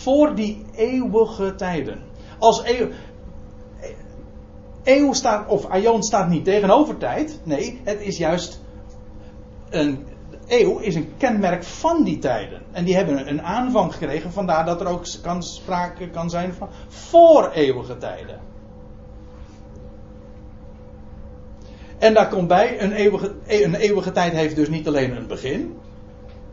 Voor 0.02 0.34
die 0.34 0.64
eeuwige 0.74 1.54
tijden. 1.54 2.02
Als 2.38 2.62
eeuw, 2.64 2.88
eeuw 4.82 5.12
staat, 5.12 5.48
of 5.48 5.66
aion 5.66 6.02
staat 6.02 6.28
niet 6.28 6.44
tegenover 6.44 6.98
tijd. 6.98 7.40
Nee, 7.42 7.80
het 7.84 8.00
is 8.00 8.18
juist 8.18 8.60
een 9.70 10.06
eeuw 10.46 10.78
is 10.78 10.94
een 10.94 11.12
kenmerk 11.16 11.64
van 11.64 12.04
die 12.04 12.18
tijden. 12.18 12.62
En 12.72 12.84
die 12.84 12.96
hebben 12.96 13.28
een 13.28 13.42
aanvang 13.42 13.92
gekregen, 13.92 14.32
vandaar 14.32 14.64
dat 14.64 14.80
er 14.80 14.86
ook 14.86 15.04
kan, 15.22 15.42
sprake 15.42 16.08
kan 16.08 16.30
zijn 16.30 16.52
van 16.52 16.68
voor 16.88 17.50
eeuwige 17.50 17.98
tijden. 17.98 18.40
En 21.98 22.14
daar 22.14 22.28
komt 22.28 22.48
bij, 22.48 22.82
een 22.82 22.92
eeuwige, 22.92 23.34
een 23.46 23.74
eeuwige 23.74 24.12
tijd 24.12 24.32
heeft 24.32 24.56
dus 24.56 24.68
niet 24.68 24.86
alleen 24.86 25.16
een 25.16 25.26
begin, 25.26 25.78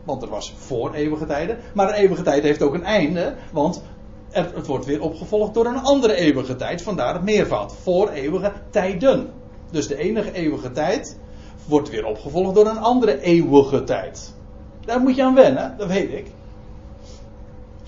want 0.04 0.22
er 0.22 0.28
was 0.28 0.54
voor 0.56 0.94
eeuwige 0.94 1.26
tijden. 1.26 1.58
Maar 1.74 1.88
een 1.88 1.94
eeuwige 1.94 2.22
tijd 2.22 2.42
heeft 2.42 2.62
ook 2.62 2.74
een 2.74 2.84
einde. 2.84 3.34
Want 3.52 3.82
het 4.30 4.66
wordt 4.66 4.86
weer 4.86 5.02
opgevolgd 5.02 5.54
door 5.54 5.66
een 5.66 5.82
andere 5.82 6.14
eeuwige 6.14 6.56
tijd. 6.56 6.82
Vandaar 6.82 7.14
het 7.14 7.22
meervoud. 7.22 7.72
Voor 7.82 8.08
eeuwige 8.08 8.52
tijden. 8.70 9.30
Dus 9.70 9.88
de 9.88 9.96
enige 9.96 10.32
eeuwige 10.32 10.72
tijd 10.72 11.18
wordt 11.64 11.90
weer 11.90 12.04
opgevolgd 12.04 12.54
door 12.54 12.66
een 12.66 12.78
andere 12.78 13.20
eeuwige 13.20 13.84
tijd. 13.84 14.34
Daar 14.84 15.00
moet 15.00 15.16
je 15.16 15.24
aan 15.24 15.34
wennen, 15.34 15.74
dat 15.78 15.88
weet 15.88 16.12
ik. 16.12 16.26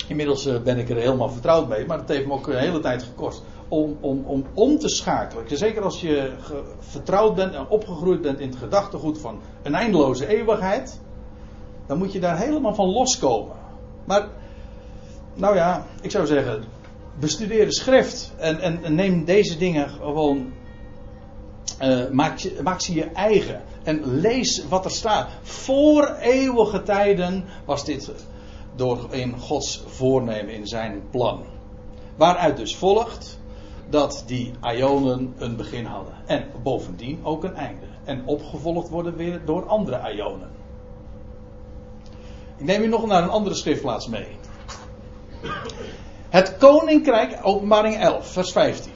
Inmiddels 0.08 0.46
eh, 0.46 0.60
ben 0.60 0.78
ik 0.78 0.90
er 0.90 0.96
helemaal 0.96 1.28
vertrouwd 1.28 1.68
mee, 1.68 1.86
maar 1.86 1.98
het 1.98 2.08
heeft 2.08 2.26
me 2.26 2.32
ook 2.32 2.46
een 2.46 2.58
hele 2.58 2.80
tijd 2.80 3.02
gekost 3.02 3.42
om, 3.68 3.96
om, 4.00 4.24
om 4.26 4.44
om 4.54 4.78
te 4.78 4.88
schakelen. 4.88 5.44
Zeker 5.48 5.82
als 5.82 6.00
je 6.00 6.32
vertrouwd 6.78 7.34
bent 7.34 7.54
en 7.54 7.68
opgegroeid 7.68 8.20
bent 8.20 8.40
in 8.40 8.48
het 8.48 8.58
gedachtegoed 8.58 9.18
van 9.18 9.40
een 9.62 9.74
eindeloze 9.74 10.26
eeuwigheid. 10.26 11.00
Dan 11.92 12.00
moet 12.00 12.12
je 12.12 12.20
daar 12.20 12.38
helemaal 12.38 12.74
van 12.74 12.88
loskomen. 12.88 13.56
Maar, 14.04 14.28
nou 15.34 15.56
ja, 15.56 15.86
ik 16.00 16.10
zou 16.10 16.26
zeggen, 16.26 16.64
bestudeer 17.18 17.66
de 17.66 17.74
schrift. 17.74 18.34
En, 18.36 18.60
en, 18.60 18.94
neem 18.94 19.24
deze 19.24 19.58
dingen 19.58 19.88
gewoon. 19.88 20.52
Uh, 21.82 22.10
maak, 22.10 22.62
maak 22.62 22.80
ze 22.80 22.94
je 22.94 23.04
eigen. 23.04 23.62
En 23.82 24.20
lees 24.20 24.68
wat 24.68 24.84
er 24.84 24.90
staat. 24.90 25.30
Voor 25.42 26.16
eeuwige 26.20 26.82
tijden 26.82 27.44
was 27.64 27.84
dit 27.84 28.12
door 28.76 29.06
in 29.10 29.38
Gods 29.38 29.82
voornemen 29.86 30.54
in 30.54 30.66
zijn 30.66 31.02
plan. 31.10 31.44
Waaruit 32.16 32.56
dus 32.56 32.76
volgt 32.76 33.38
dat 33.90 34.22
die 34.26 34.52
ionen 34.62 35.34
een 35.38 35.56
begin 35.56 35.84
hadden. 35.84 36.14
En 36.26 36.44
bovendien 36.62 37.24
ook 37.24 37.44
een 37.44 37.54
einde. 37.54 37.86
En 38.04 38.26
opgevolgd 38.26 38.88
worden 38.88 39.16
weer 39.16 39.40
door 39.44 39.66
andere 39.66 40.14
ionen. 40.14 40.61
Ik 42.56 42.64
neem 42.64 42.82
u 42.82 42.86
nog 42.86 43.06
naar 43.06 43.22
een 43.22 43.28
andere 43.28 43.54
schriftplaats 43.54 44.08
mee. 44.08 44.26
Het 46.28 46.56
koninkrijk, 46.56 47.38
openbaring 47.42 47.96
11, 47.96 48.26
vers 48.26 48.52
15. 48.52 48.92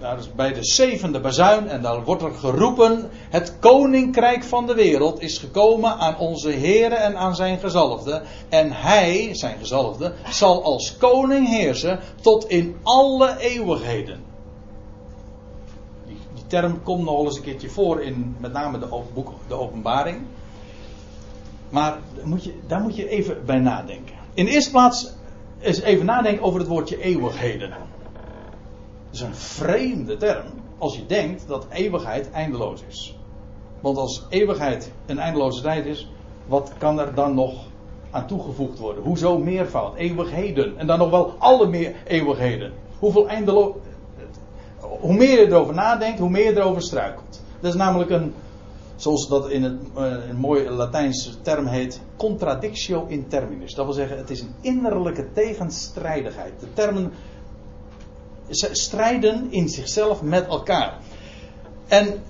Daar 0.00 0.18
is 0.18 0.34
bij 0.34 0.52
de 0.52 0.64
zevende 0.64 1.20
bazuin 1.20 1.68
en 1.68 1.82
daar 1.82 2.04
wordt 2.04 2.22
er 2.22 2.34
geroepen: 2.34 3.10
Het 3.12 3.58
koninkrijk 3.58 4.44
van 4.44 4.66
de 4.66 4.74
wereld 4.74 5.20
is 5.20 5.38
gekomen 5.38 5.98
aan 5.98 6.18
onze 6.18 6.50
Heer 6.50 6.92
en 6.92 7.16
aan 7.16 7.34
zijn 7.34 7.58
gezalfde. 7.58 8.22
En 8.48 8.72
hij, 8.72 9.28
zijn 9.32 9.58
gezalfde, 9.58 10.14
zal 10.30 10.62
als 10.62 10.96
koning 10.96 11.48
heersen 11.48 12.00
tot 12.20 12.48
in 12.48 12.76
alle 12.82 13.36
eeuwigheden. 13.38 14.20
Die, 16.06 16.18
die 16.34 16.46
term 16.46 16.82
komt 16.82 17.04
nog 17.04 17.24
eens 17.24 17.36
een 17.36 17.42
keertje 17.42 17.70
voor 17.70 18.00
in 18.02 18.36
met 18.38 18.52
name 18.52 18.78
de 18.78 19.02
boek 19.14 19.32
De 19.48 19.54
Openbaring. 19.54 20.26
Maar 21.70 21.98
moet 22.22 22.44
je, 22.44 22.54
daar 22.66 22.80
moet 22.80 22.96
je 22.96 23.08
even 23.08 23.44
bij 23.46 23.58
nadenken. 23.58 24.14
In 24.34 24.44
de 24.44 24.50
eerste 24.50 24.70
plaats 24.70 25.14
eens 25.60 25.80
even 25.80 26.06
nadenken 26.06 26.44
over 26.44 26.60
het 26.60 26.68
woordje 26.68 27.02
eeuwigheden. 27.02 27.70
Dat 27.70 27.78
is 29.10 29.20
een 29.20 29.34
vreemde 29.34 30.16
term 30.16 30.46
als 30.78 30.96
je 30.96 31.06
denkt 31.06 31.48
dat 31.48 31.66
eeuwigheid 31.70 32.30
eindeloos 32.30 32.82
is. 32.88 33.18
Want 33.80 33.96
als 33.96 34.26
eeuwigheid 34.28 34.92
een 35.06 35.18
eindeloze 35.18 35.62
tijd 35.62 35.86
is, 35.86 36.08
wat 36.46 36.72
kan 36.78 37.00
er 37.00 37.14
dan 37.14 37.34
nog 37.34 37.64
aan 38.10 38.26
toegevoegd 38.26 38.78
worden? 38.78 39.02
Hoezo 39.02 39.38
meervoud? 39.38 39.96
Eeuwigheden. 39.96 40.78
En 40.78 40.86
dan 40.86 40.98
nog 40.98 41.10
wel 41.10 41.34
alle 41.38 41.66
meer 41.66 41.94
eeuwigheden. 42.06 42.72
Hoeveel 42.98 43.28
eindeloos. 43.28 43.74
Hoe 44.80 45.14
meer 45.14 45.40
je 45.40 45.46
erover 45.46 45.74
nadenkt, 45.74 46.18
hoe 46.18 46.30
meer 46.30 46.44
je 46.44 46.56
erover 46.56 46.82
struikelt. 46.82 47.42
Dat 47.60 47.72
is 47.72 47.78
namelijk 47.78 48.10
een, 48.10 48.34
zoals 49.02 49.28
dat 49.28 49.50
in 49.50 49.62
het, 49.62 49.76
eh, 49.96 50.28
een 50.28 50.36
mooie 50.36 50.70
Latijnse 50.70 51.40
term 51.40 51.66
heet, 51.66 52.00
contradictio 52.16 53.04
in 53.06 53.28
terminus. 53.28 53.74
Dat 53.74 53.84
wil 53.84 53.94
zeggen, 53.94 54.16
het 54.16 54.30
is 54.30 54.40
een 54.40 54.54
innerlijke 54.60 55.32
tegenstrijdigheid. 55.32 56.60
De 56.60 56.72
termen 56.72 57.12
strijden 58.70 59.46
in 59.50 59.68
zichzelf 59.68 60.22
met 60.22 60.46
elkaar. 60.46 60.98
En 61.88 62.22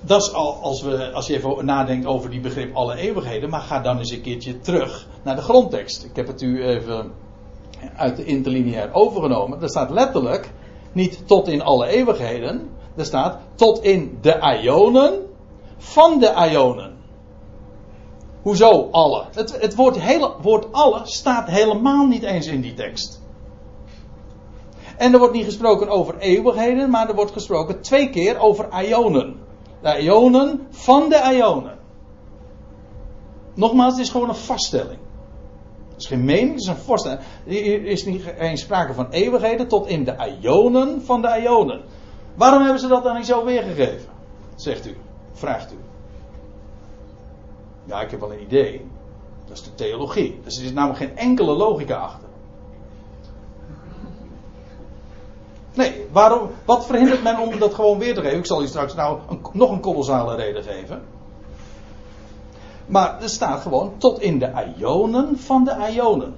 dat 0.00 0.22
is 0.22 0.32
al, 0.32 0.54
als, 0.54 0.82
we, 0.82 1.12
als 1.12 1.26
je 1.26 1.36
even 1.36 1.64
nadenkt 1.64 2.06
over 2.06 2.30
die 2.30 2.40
begrip 2.40 2.74
alle 2.74 2.96
eeuwigheden, 2.96 3.50
maar 3.50 3.60
ga 3.60 3.80
dan 3.80 3.98
eens 3.98 4.10
een 4.10 4.22
keertje 4.22 4.60
terug 4.60 5.08
naar 5.22 5.36
de 5.36 5.42
grondtekst. 5.42 6.04
Ik 6.04 6.16
heb 6.16 6.26
het 6.26 6.42
u 6.42 6.64
even 6.64 7.12
uit 7.96 8.16
de 8.16 8.24
interlineair 8.24 8.92
overgenomen. 8.92 9.62
Er 9.62 9.68
staat 9.68 9.90
letterlijk 9.90 10.50
niet 10.92 11.26
tot 11.26 11.48
in 11.48 11.62
alle 11.62 11.86
eeuwigheden, 11.86 12.70
er 12.96 13.04
staat 13.04 13.38
tot 13.54 13.82
in 13.82 14.18
de 14.20 14.58
ionen 14.62 15.25
van 15.76 16.18
de 16.18 16.48
ionen. 16.50 16.96
Hoezo 18.42 18.88
alle? 18.90 19.24
Het, 19.32 19.60
het 19.60 19.74
woord, 19.74 20.00
hele, 20.00 20.34
woord 20.42 20.72
alle 20.72 21.00
staat 21.04 21.48
helemaal 21.48 22.06
niet 22.06 22.22
eens 22.22 22.46
in 22.46 22.60
die 22.60 22.74
tekst. 22.74 23.22
En 24.96 25.12
er 25.12 25.18
wordt 25.18 25.34
niet 25.34 25.44
gesproken 25.44 25.88
over 25.88 26.18
eeuwigheden, 26.18 26.90
maar 26.90 27.08
er 27.08 27.14
wordt 27.14 27.32
gesproken 27.32 27.80
twee 27.80 28.10
keer 28.10 28.38
over 28.38 28.84
ionen. 28.84 29.36
De 29.82 29.98
ionen 30.02 30.66
van 30.70 31.08
de 31.08 31.32
ionen. 31.34 31.78
Nogmaals, 33.54 33.92
het 33.92 34.02
is 34.02 34.10
gewoon 34.10 34.28
een 34.28 34.34
vaststelling. 34.34 34.98
Het 35.88 36.00
is 36.00 36.06
geen 36.06 36.24
mening, 36.24 36.50
het 36.50 36.60
is 36.60 37.04
een. 37.04 37.18
Er 37.46 37.84
is 37.84 38.04
niet 38.04 38.22
geen 38.38 38.58
sprake 38.58 38.94
van 38.94 39.10
eeuwigheden 39.10 39.68
tot 39.68 39.86
in 39.86 40.04
de 40.04 40.36
ionen 40.40 41.02
van 41.02 41.22
de 41.22 41.40
ionen. 41.42 41.82
Waarom 42.34 42.62
hebben 42.62 42.80
ze 42.80 42.88
dat 42.88 43.02
dan 43.02 43.16
niet 43.16 43.26
zo 43.26 43.44
weergegeven? 43.44 44.08
Zegt 44.54 44.86
u, 44.86 44.96
vraagt 45.36 45.72
u. 45.72 45.76
Ja, 47.84 48.00
ik 48.00 48.10
heb 48.10 48.20
wel 48.20 48.32
een 48.32 48.42
idee. 48.42 48.86
Dat 49.46 49.56
is 49.56 49.62
de 49.62 49.74
theologie. 49.74 50.40
Dus 50.44 50.58
er 50.58 50.64
is 50.64 50.72
namelijk 50.72 50.98
geen 50.98 51.16
enkele 51.16 51.52
logica 51.52 51.96
achter. 51.96 52.28
Nee, 55.74 56.06
waarom, 56.12 56.50
wat 56.64 56.86
verhindert 56.86 57.22
men 57.22 57.38
om 57.38 57.58
dat 57.58 57.74
gewoon 57.74 57.98
weer 57.98 58.14
te 58.14 58.20
geven? 58.20 58.38
Ik 58.38 58.46
zal 58.46 58.60
je 58.60 58.66
straks 58.66 58.94
nou 58.94 59.18
nog 59.52 59.70
een 59.70 59.80
kolossale 59.80 60.34
reden 60.34 60.62
geven. 60.62 61.02
Maar 62.86 63.22
er 63.22 63.28
staat 63.28 63.60
gewoon 63.60 63.92
tot 63.98 64.20
in 64.20 64.38
de 64.38 64.74
ionen 64.78 65.38
van 65.38 65.64
de 65.64 65.92
ionen. 65.92 66.34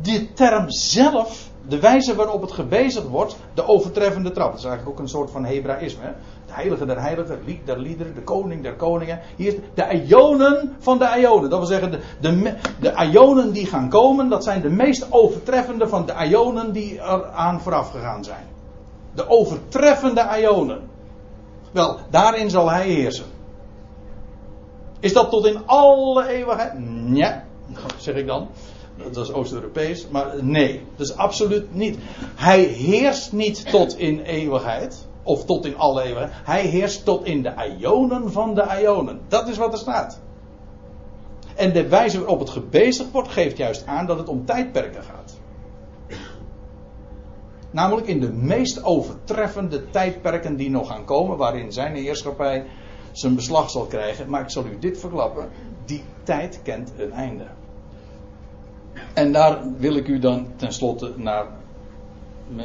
Die 0.00 0.32
term 0.32 0.70
zelf, 0.70 1.50
de 1.68 1.78
wijze 1.78 2.14
waarop 2.14 2.40
het 2.40 2.52
gebezigd 2.52 3.08
wordt, 3.08 3.36
de 3.54 3.68
overtreffende 3.68 4.30
trap. 4.30 4.50
Dat 4.50 4.58
is 4.58 4.64
eigenlijk 4.64 4.96
ook 4.96 5.02
een 5.04 5.10
soort 5.10 5.30
van 5.30 5.44
Hebraïsme. 5.44 6.14
De 6.48 6.54
heilige 6.54 6.86
der 6.86 7.00
heiligen, 7.00 7.38
lied 7.44 7.66
der 7.66 7.78
liederen, 7.78 8.14
de 8.14 8.22
koning 8.22 8.62
der 8.62 8.74
koningen. 8.74 9.20
Hier 9.36 9.54
de 9.74 10.04
ionen 10.06 10.76
van 10.78 10.98
de 10.98 11.14
ionen. 11.18 11.50
Dat 11.50 11.58
wil 11.58 11.68
zeggen, 11.68 11.90
de, 11.90 12.00
de, 12.20 12.54
de 12.80 13.08
ionen 13.12 13.52
die 13.52 13.66
gaan 13.66 13.88
komen, 13.88 14.28
dat 14.28 14.44
zijn 14.44 14.60
de 14.60 14.70
meest 14.70 15.06
overtreffende 15.10 15.88
van 15.88 16.06
de 16.06 16.14
ionen 16.28 16.72
die 16.72 17.00
er 17.00 17.24
aan 17.24 17.60
vooraf 17.60 17.90
gegaan 17.90 18.24
zijn. 18.24 18.46
De 19.14 19.28
overtreffende 19.28 20.28
Ionen. 20.40 20.88
Wel, 21.72 21.98
daarin 22.10 22.50
zal 22.50 22.70
hij 22.70 22.88
heersen. 22.88 23.24
Is 25.00 25.12
dat 25.12 25.30
tot 25.30 25.46
in 25.46 25.66
alle 25.66 26.28
eeuwigheid? 26.28 26.78
Nee, 26.78 27.32
zeg 27.96 28.14
ik 28.14 28.26
dan. 28.26 28.48
Dat 29.12 29.24
is 29.24 29.32
Oost-Europees, 29.32 30.08
maar 30.08 30.44
nee, 30.44 30.82
dat 30.96 31.06
is 31.08 31.16
absoluut 31.16 31.74
niet. 31.74 31.98
Hij 32.34 32.60
heerst 32.62 33.32
niet 33.32 33.70
tot 33.70 33.98
in 33.98 34.20
eeuwigheid, 34.20 35.06
of 35.28 35.44
tot 35.44 35.66
in 35.66 35.76
alle 35.76 36.02
eeuwigheid. 36.02 36.32
Hij 36.44 36.66
heerst 36.66 37.04
tot 37.04 37.24
in 37.24 37.42
de 37.42 37.52
Ionen 37.78 38.32
van 38.32 38.54
de 38.54 38.80
Ionen. 38.80 39.20
Dat 39.28 39.48
is 39.48 39.56
wat 39.56 39.72
er 39.72 39.78
staat. 39.78 40.20
En 41.56 41.72
de 41.72 41.88
wijze 41.88 42.18
waarop 42.18 42.38
het 42.38 42.50
gebezigd 42.50 43.10
wordt, 43.10 43.28
geeft 43.28 43.56
juist 43.56 43.86
aan 43.86 44.06
dat 44.06 44.18
het 44.18 44.28
om 44.28 44.44
tijdperken 44.44 45.02
gaat. 45.02 45.38
Namelijk 47.70 48.06
in 48.06 48.20
de 48.20 48.32
meest 48.32 48.84
overtreffende 48.84 49.90
tijdperken 49.90 50.56
die 50.56 50.70
nog 50.70 50.88
gaan 50.88 51.04
komen, 51.04 51.36
waarin 51.36 51.72
zijn 51.72 51.94
heerschappij 51.94 52.66
zijn 53.12 53.34
beslag 53.34 53.70
zal 53.70 53.86
krijgen. 53.86 54.30
Maar 54.30 54.40
ik 54.40 54.50
zal 54.50 54.64
u 54.66 54.78
dit 54.78 54.98
verklappen: 54.98 55.48
die 55.84 56.02
tijd 56.22 56.60
kent 56.62 56.92
een 56.96 57.12
einde. 57.12 57.46
En 59.14 59.32
daar 59.32 59.58
wil 59.76 59.96
ik 59.96 60.08
u 60.08 60.18
dan 60.18 60.46
tenslotte 60.56 61.12
naar, 61.16 61.46
uh, 62.56 62.64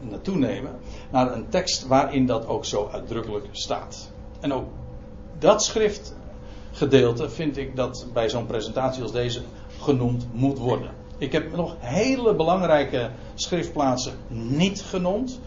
naartoe 0.00 0.36
nemen. 0.36 0.78
Naar 1.10 1.32
een 1.32 1.48
tekst 1.48 1.86
waarin 1.86 2.26
dat 2.26 2.46
ook 2.46 2.64
zo 2.64 2.88
uitdrukkelijk 2.92 3.48
staat. 3.50 4.10
En 4.40 4.52
ook 4.52 4.64
dat 5.38 5.64
schriftgedeelte 5.64 7.30
vind 7.30 7.56
ik 7.56 7.76
dat 7.76 8.06
bij 8.12 8.28
zo'n 8.28 8.46
presentatie 8.46 9.02
als 9.02 9.12
deze 9.12 9.40
genoemd 9.80 10.26
moet 10.32 10.58
worden. 10.58 10.90
Ik 11.18 11.32
heb 11.32 11.56
nog 11.56 11.76
hele 11.78 12.34
belangrijke 12.34 13.10
schriftplaatsen 13.34 14.12
niet 14.28 14.82
genoemd. 14.82 15.40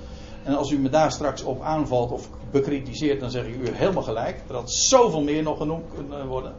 En 0.43 0.55
als 0.55 0.71
u 0.71 0.77
me 0.77 0.89
daar 0.89 1.11
straks 1.11 1.43
op 1.43 1.61
aanvalt 1.61 2.11
of 2.11 2.29
bekritiseert, 2.51 3.19
dan 3.19 3.31
zeg 3.31 3.45
ik 3.45 3.55
u 3.55 3.71
helemaal 3.71 4.03
gelijk. 4.03 4.41
Er 4.47 4.55
had 4.55 4.71
zoveel 4.71 5.23
meer 5.23 5.43
nog 5.43 5.57
genoemd 5.57 5.85
kunnen 5.95 6.27
worden. 6.27 6.53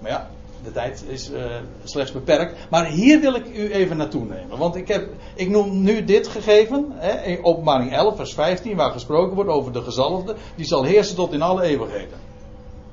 Maar 0.00 0.10
ja, 0.10 0.30
de 0.64 0.72
tijd 0.72 1.04
is 1.08 1.30
uh, 1.30 1.44
slechts 1.84 2.12
beperkt. 2.12 2.70
Maar 2.70 2.86
hier 2.86 3.20
wil 3.20 3.34
ik 3.34 3.56
u 3.56 3.72
even 3.72 3.96
naartoe 3.96 4.24
nemen. 4.24 4.58
Want 4.58 4.76
ik, 4.76 4.88
heb, 4.88 5.08
ik 5.34 5.48
noem 5.48 5.82
nu 5.82 6.04
dit 6.04 6.28
gegeven, 6.28 6.86
hè, 6.92 7.22
in 7.22 7.44
openbaring 7.44 7.92
11, 7.92 8.16
vers 8.16 8.34
15, 8.34 8.76
waar 8.76 8.90
gesproken 8.90 9.34
wordt 9.34 9.50
over 9.50 9.72
de 9.72 9.82
gezalfde. 9.82 10.34
Die 10.56 10.66
zal 10.66 10.82
heersen 10.82 11.16
tot 11.16 11.32
in 11.32 11.42
alle 11.42 11.62
eeuwigheden. 11.62 12.18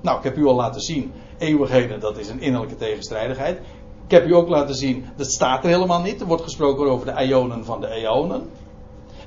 Nou, 0.02 0.18
ik 0.18 0.24
heb 0.24 0.38
u 0.38 0.46
al 0.46 0.56
laten 0.56 0.82
zien, 0.82 1.12
eeuwigheden, 1.38 2.00
dat 2.00 2.18
is 2.18 2.30
een 2.30 2.42
innerlijke 2.42 2.76
tegenstrijdigheid. 2.76 3.60
Ik 4.06 4.12
heb 4.12 4.26
u 4.26 4.34
ook 4.34 4.50
laten 4.50 4.76
zien, 4.76 5.06
dat 5.16 5.32
staat 5.32 5.64
er 5.64 5.70
helemaal 5.70 6.02
niet. 6.02 6.22
Er 6.22 6.28
wordt 6.28 6.44
gesproken 6.44 6.90
over 6.90 7.06
de 7.06 7.26
ionen 7.26 7.66
van 7.66 7.82
de 7.82 7.88
eonen. 7.88 8.50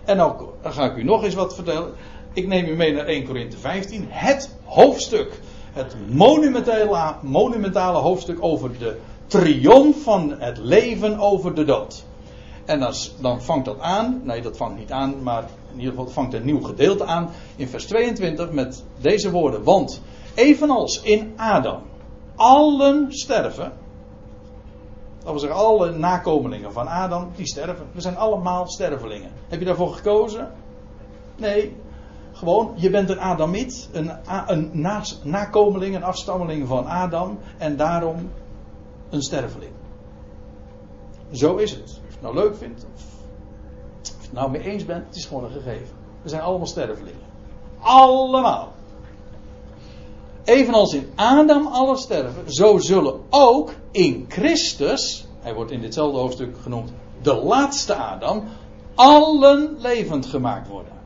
En 0.04 0.16
dan 0.16 0.48
ga 0.62 0.90
ik 0.90 0.96
u 0.96 1.04
nog 1.04 1.24
eens 1.24 1.34
wat 1.34 1.54
vertellen. 1.54 1.92
Ik 2.32 2.46
neem 2.46 2.66
u 2.66 2.76
mee 2.76 2.92
naar 2.92 3.06
1 3.06 3.26
Korinthe 3.26 3.56
15. 3.56 4.06
Het 4.08 4.56
hoofdstuk. 4.64 5.40
Het 5.72 5.96
monumentale, 6.08 7.14
monumentale 7.22 7.98
hoofdstuk 7.98 8.38
over 8.40 8.78
de 8.78 8.98
triomf 9.26 10.02
van 10.02 10.34
het 10.38 10.58
leven 10.58 11.18
over 11.18 11.54
de 11.54 11.64
dood. 11.64 12.04
En 12.64 12.80
dan, 12.80 12.94
dan 13.20 13.42
vangt 13.42 13.64
dat 13.64 13.80
aan. 13.80 14.20
Nee, 14.24 14.42
dat 14.42 14.56
vangt 14.56 14.78
niet 14.78 14.90
aan, 14.90 15.22
maar 15.22 15.44
in 15.72 15.78
ieder 15.78 15.94
geval 15.94 16.08
vangt 16.08 16.34
een 16.34 16.44
nieuw 16.44 16.60
gedeelte 16.60 17.04
aan. 17.04 17.30
In 17.56 17.68
vers 17.68 17.86
22 17.86 18.52
met 18.52 18.84
deze 19.00 19.30
woorden. 19.30 19.62
Want 19.64 20.02
evenals 20.34 21.02
in 21.02 21.32
Adam 21.36 21.82
allen 22.36 23.06
sterven. 23.08 23.72
Dat 25.18 25.30
wil 25.30 25.38
zeggen, 25.38 25.58
alle 25.58 25.90
nakomelingen 25.90 26.72
van 26.72 26.86
Adam, 26.88 27.30
die 27.36 27.46
sterven. 27.46 27.86
We 27.92 28.00
zijn 28.00 28.16
allemaal 28.16 28.66
stervelingen. 28.66 29.30
Heb 29.48 29.58
je 29.58 29.64
daarvoor 29.64 29.92
gekozen? 29.92 30.52
Nee. 31.36 31.76
Gewoon, 32.42 32.72
je 32.74 32.90
bent 32.90 33.10
een 33.10 33.20
Adamiet, 33.20 33.88
een, 33.92 34.10
een 34.46 34.86
nakomeling, 35.22 35.94
een 35.94 36.02
afstammeling 36.02 36.68
van 36.68 36.86
Adam. 36.86 37.38
En 37.58 37.76
daarom 37.76 38.30
een 39.10 39.22
sterveling. 39.22 39.72
Zo 41.30 41.56
is 41.56 41.70
het. 41.70 41.80
Of 41.80 41.88
je 42.06 42.12
het 42.12 42.22
nou 42.22 42.34
leuk 42.34 42.56
vindt, 42.56 42.84
of, 42.94 43.02
of 44.00 44.16
je 44.16 44.22
het 44.22 44.32
nou 44.32 44.50
mee 44.50 44.62
eens 44.62 44.84
bent, 44.84 45.06
het 45.06 45.16
is 45.16 45.24
gewoon 45.24 45.44
een 45.44 45.50
gegeven. 45.50 45.94
We 46.22 46.28
zijn 46.28 46.42
allemaal 46.42 46.66
stervelingen. 46.66 47.20
Allemaal. 47.80 48.72
Evenals 50.44 50.94
in 50.94 51.10
Adam 51.14 51.66
alle 51.66 51.96
sterven, 51.96 52.52
zo 52.52 52.78
zullen 52.78 53.20
ook 53.30 53.72
in 53.90 54.26
Christus, 54.28 55.26
hij 55.40 55.54
wordt 55.54 55.70
in 55.70 55.80
ditzelfde 55.80 56.18
hoofdstuk 56.18 56.56
genoemd, 56.62 56.90
de 57.22 57.34
laatste 57.34 57.94
Adam, 57.94 58.44
allen 58.94 59.76
levend 59.78 60.26
gemaakt 60.26 60.68
worden. 60.68 61.01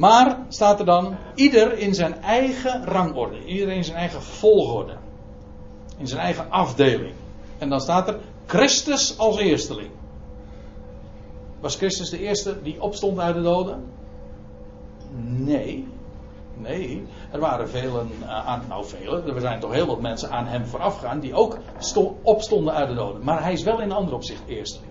Maar 0.00 0.38
staat 0.48 0.78
er 0.78 0.84
dan, 0.84 1.16
ieder 1.34 1.78
in 1.78 1.94
zijn 1.94 2.22
eigen 2.22 2.84
rangorde, 2.84 3.44
ieder 3.44 3.68
in 3.68 3.84
zijn 3.84 3.96
eigen 3.96 4.22
volgorde, 4.22 4.96
in 5.96 6.06
zijn 6.06 6.20
eigen 6.20 6.50
afdeling. 6.50 7.14
En 7.58 7.68
dan 7.68 7.80
staat 7.80 8.08
er 8.08 8.18
Christus 8.46 9.18
als 9.18 9.38
eersteling. 9.38 9.90
Was 11.60 11.76
Christus 11.76 12.10
de 12.10 12.18
eerste 12.18 12.62
die 12.62 12.82
opstond 12.82 13.18
uit 13.18 13.34
de 13.34 13.42
doden? 13.42 13.84
Nee. 15.24 15.88
Nee, 16.56 17.06
er 17.30 17.40
waren 17.40 17.68
velen 17.68 18.10
eh, 18.22 18.46
aan, 18.46 18.64
nou 18.68 18.84
velen, 18.84 19.34
er 19.34 19.40
zijn 19.40 19.60
toch 19.60 19.72
heel 19.72 19.86
wat 19.86 20.00
mensen 20.00 20.30
aan 20.30 20.46
hem 20.46 20.66
voorafgegaan 20.66 21.20
die 21.20 21.34
ook 21.34 21.58
opstonden 22.22 22.74
uit 22.74 22.88
de 22.88 22.94
doden. 22.94 23.24
Maar 23.24 23.42
hij 23.42 23.52
is 23.52 23.62
wel 23.62 23.80
in 23.80 23.90
een 23.90 23.96
ander 23.96 24.14
opzicht 24.14 24.42
eersteling. 24.46 24.89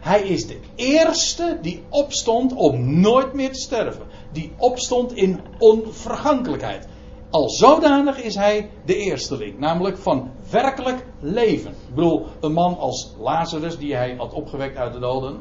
Hij 0.00 0.20
is 0.20 0.46
de 0.46 0.60
eerste 0.74 1.58
die 1.62 1.82
opstond 1.88 2.54
om 2.54 3.00
nooit 3.00 3.32
meer 3.32 3.52
te 3.52 3.60
sterven. 3.60 4.06
Die 4.32 4.52
opstond 4.56 5.12
in 5.12 5.40
onvergankelijkheid. 5.58 6.88
Al 7.30 7.48
zodanig 7.48 8.22
is 8.22 8.34
hij 8.34 8.70
de 8.84 8.96
eersteling, 8.96 9.58
namelijk 9.58 9.98
van 9.98 10.30
werkelijk 10.50 11.06
leven. 11.20 11.70
Ik 11.70 11.94
bedoel, 11.94 12.26
een 12.40 12.52
man 12.52 12.78
als 12.78 13.14
Lazarus, 13.18 13.78
die 13.78 13.94
hij 13.94 14.14
had 14.16 14.32
opgewekt 14.32 14.76
uit 14.76 14.92
de 14.92 14.98
doden, 14.98 15.40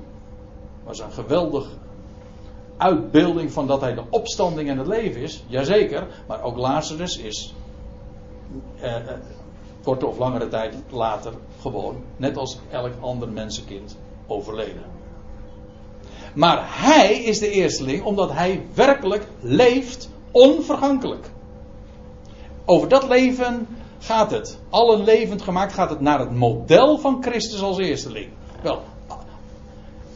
was 0.83 0.99
een 0.99 1.11
geweldig 1.11 1.77
uitbeelding 2.77 3.51
van 3.51 3.67
dat 3.67 3.81
hij 3.81 3.93
de 3.93 4.03
opstanding 4.09 4.69
en 4.69 4.77
het 4.77 4.87
leven 4.87 5.21
is. 5.21 5.43
Jazeker, 5.47 6.07
maar 6.27 6.43
ook 6.43 6.57
Lazarus 6.57 7.17
is 7.17 7.53
eh, 8.79 8.95
eh, 8.95 9.17
korte 9.83 10.05
of 10.05 10.17
langere 10.17 10.47
tijd 10.47 10.75
later 10.89 11.33
gewoon, 11.61 11.95
net 12.17 12.37
als 12.37 12.59
elk 12.71 12.93
ander 12.99 13.29
mensenkind, 13.29 13.97
overleden. 14.27 14.83
Maar 16.35 16.63
hij 16.65 17.23
is 17.23 17.39
de 17.39 17.49
eersteling 17.49 18.03
omdat 18.03 18.31
hij 18.31 18.65
werkelijk 18.73 19.27
leeft 19.39 20.09
onvergankelijk. 20.31 21.29
Over 22.65 22.87
dat 22.87 23.07
leven 23.07 23.67
gaat 23.99 24.31
het. 24.31 24.59
Allen 24.69 25.03
levend 25.03 25.41
gemaakt 25.41 25.73
gaat 25.73 25.89
het 25.89 26.01
naar 26.01 26.19
het 26.19 26.31
model 26.31 26.97
van 26.97 27.23
Christus 27.23 27.61
als 27.61 27.77
eersteling. 27.77 28.29
Wel, 28.61 28.81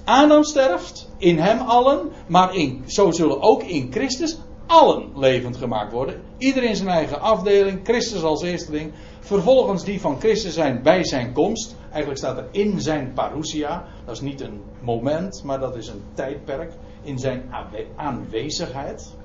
Adam 0.03 0.43
sterft, 0.43 1.09
in 1.17 1.39
hem 1.39 1.59
allen, 1.59 2.11
maar 2.27 2.53
zo 2.85 3.11
zullen 3.11 3.41
ook 3.41 3.63
in 3.63 3.91
Christus 3.91 4.37
allen 4.65 5.09
levend 5.15 5.57
gemaakt 5.57 5.91
worden. 5.91 6.21
Iedereen 6.37 6.75
zijn 6.75 6.89
eigen 6.89 7.21
afdeling, 7.21 7.79
Christus 7.83 8.23
als 8.23 8.41
eersteling. 8.41 8.91
Vervolgens 9.19 9.83
die 9.83 10.01
van 10.01 10.19
Christus 10.19 10.53
zijn 10.53 10.83
bij 10.83 11.03
zijn 11.05 11.33
komst. 11.33 11.75
Eigenlijk 11.91 12.17
staat 12.17 12.37
er 12.37 12.47
in 12.51 12.81
zijn 12.81 13.13
parousia. 13.13 13.85
Dat 14.05 14.15
is 14.15 14.21
niet 14.21 14.41
een 14.41 14.61
moment, 14.81 15.43
maar 15.43 15.59
dat 15.59 15.75
is 15.75 15.87
een 15.87 16.03
tijdperk. 16.13 16.73
In 17.01 17.19
zijn 17.19 17.53
aanwezigheid. 17.95 19.15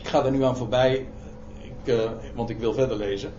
Ik 0.00 0.08
ga 0.08 0.24
er 0.24 0.30
nu 0.30 0.44
aan 0.44 0.56
voorbij, 0.56 1.06
ik, 1.62 1.72
uh, 1.94 2.10
want 2.34 2.50
ik 2.50 2.58
wil 2.58 2.72
verder 2.72 2.96
lezen. 2.96 3.32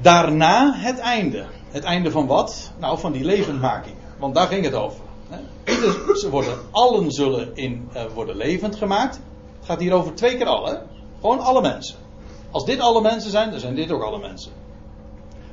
Daarna 0.00 0.72
het 0.74 0.98
einde. 0.98 1.46
Het 1.70 1.84
einde 1.84 2.10
van 2.10 2.26
wat? 2.26 2.72
Nou, 2.78 2.98
van 2.98 3.12
die 3.12 3.24
levendmaking. 3.24 3.96
Want 4.18 4.34
daar 4.34 4.46
ging 4.46 4.64
het 4.64 4.74
over. 4.74 5.00
Ieder, 5.64 6.30
worden, 6.30 6.58
allen 6.70 7.12
zullen 7.12 7.56
in, 7.56 7.88
uh, 7.94 8.02
worden 8.14 8.36
levend 8.36 8.76
gemaakt. 8.76 9.20
Het 9.58 9.66
gaat 9.66 9.80
hier 9.80 9.92
over 9.92 10.14
twee 10.14 10.36
keer 10.36 10.46
alle. 10.46 10.82
Gewoon 11.20 11.40
alle 11.40 11.60
mensen. 11.60 11.96
Als 12.50 12.64
dit 12.64 12.80
alle 12.80 13.00
mensen 13.00 13.30
zijn, 13.30 13.50
dan 13.50 13.60
zijn 13.60 13.74
dit 13.74 13.90
ook 13.90 14.02
alle 14.02 14.18
mensen. 14.18 14.52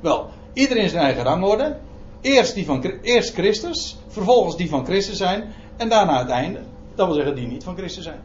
Wel, 0.01 0.29
iedereen 0.53 0.89
zijn 0.89 1.03
eigen 1.03 1.23
rangorde. 1.23 1.77
Eerst, 2.21 2.53
die 2.53 2.65
van, 2.65 2.81
eerst 3.01 3.33
Christus, 3.33 3.97
vervolgens 4.07 4.57
die 4.57 4.69
van 4.69 4.85
Christus 4.85 5.17
zijn. 5.17 5.53
En 5.77 5.89
daarna 5.89 6.19
het 6.19 6.29
einde. 6.29 6.59
Dat 6.95 7.07
wil 7.07 7.15
zeggen 7.15 7.35
die 7.35 7.47
niet 7.47 7.63
van 7.63 7.77
Christus 7.77 8.03
zijn. 8.03 8.21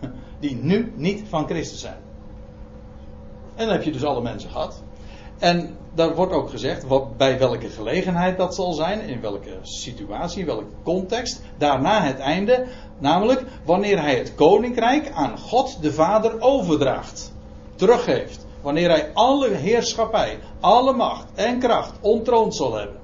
Die 0.40 0.56
nu 0.56 0.92
niet 0.96 1.22
van 1.28 1.46
Christus 1.46 1.80
zijn. 1.80 1.98
En 3.54 3.66
dan 3.66 3.74
heb 3.74 3.82
je 3.82 3.92
dus 3.92 4.04
alle 4.04 4.22
mensen 4.22 4.50
gehad. 4.50 4.82
En 5.38 5.76
daar 5.94 6.14
wordt 6.14 6.32
ook 6.32 6.50
gezegd 6.50 6.84
wat, 6.84 7.16
bij 7.16 7.38
welke 7.38 7.68
gelegenheid 7.68 8.36
dat 8.38 8.54
zal 8.54 8.72
zijn, 8.72 9.00
in 9.00 9.20
welke 9.20 9.58
situatie, 9.62 10.44
welke 10.44 10.64
context. 10.82 11.42
Daarna 11.58 12.02
het 12.02 12.18
einde, 12.18 12.66
namelijk 12.98 13.44
wanneer 13.64 14.00
hij 14.00 14.16
het 14.16 14.34
koninkrijk 14.34 15.10
aan 15.10 15.38
God 15.38 15.82
de 15.82 15.92
Vader 15.92 16.40
overdraagt, 16.40 17.32
teruggeeft. 17.74 18.46
Wanneer 18.62 18.90
hij 18.90 19.10
alle 19.14 19.48
heerschappij, 19.48 20.38
alle 20.60 20.92
macht 20.92 21.26
en 21.34 21.58
kracht 21.58 21.92
ontroond 22.00 22.54
zal 22.54 22.74
hebben. 22.74 23.00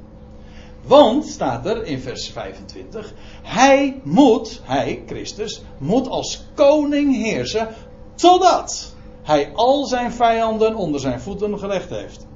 Want, 0.83 1.27
staat 1.27 1.67
er 1.67 1.85
in 1.85 2.01
vers 2.01 2.31
25, 2.31 3.13
hij 3.43 4.01
moet, 4.03 4.61
hij, 4.65 5.03
Christus, 5.07 5.63
moet 5.79 6.09
als 6.09 6.45
koning 6.55 7.17
heersen 7.17 7.69
totdat 8.15 8.95
hij 9.23 9.53
al 9.55 9.87
zijn 9.87 10.13
vijanden 10.13 10.75
onder 10.75 11.01
zijn 11.01 11.21
voeten 11.21 11.59
gelegd 11.59 11.91
heeft 11.91 12.27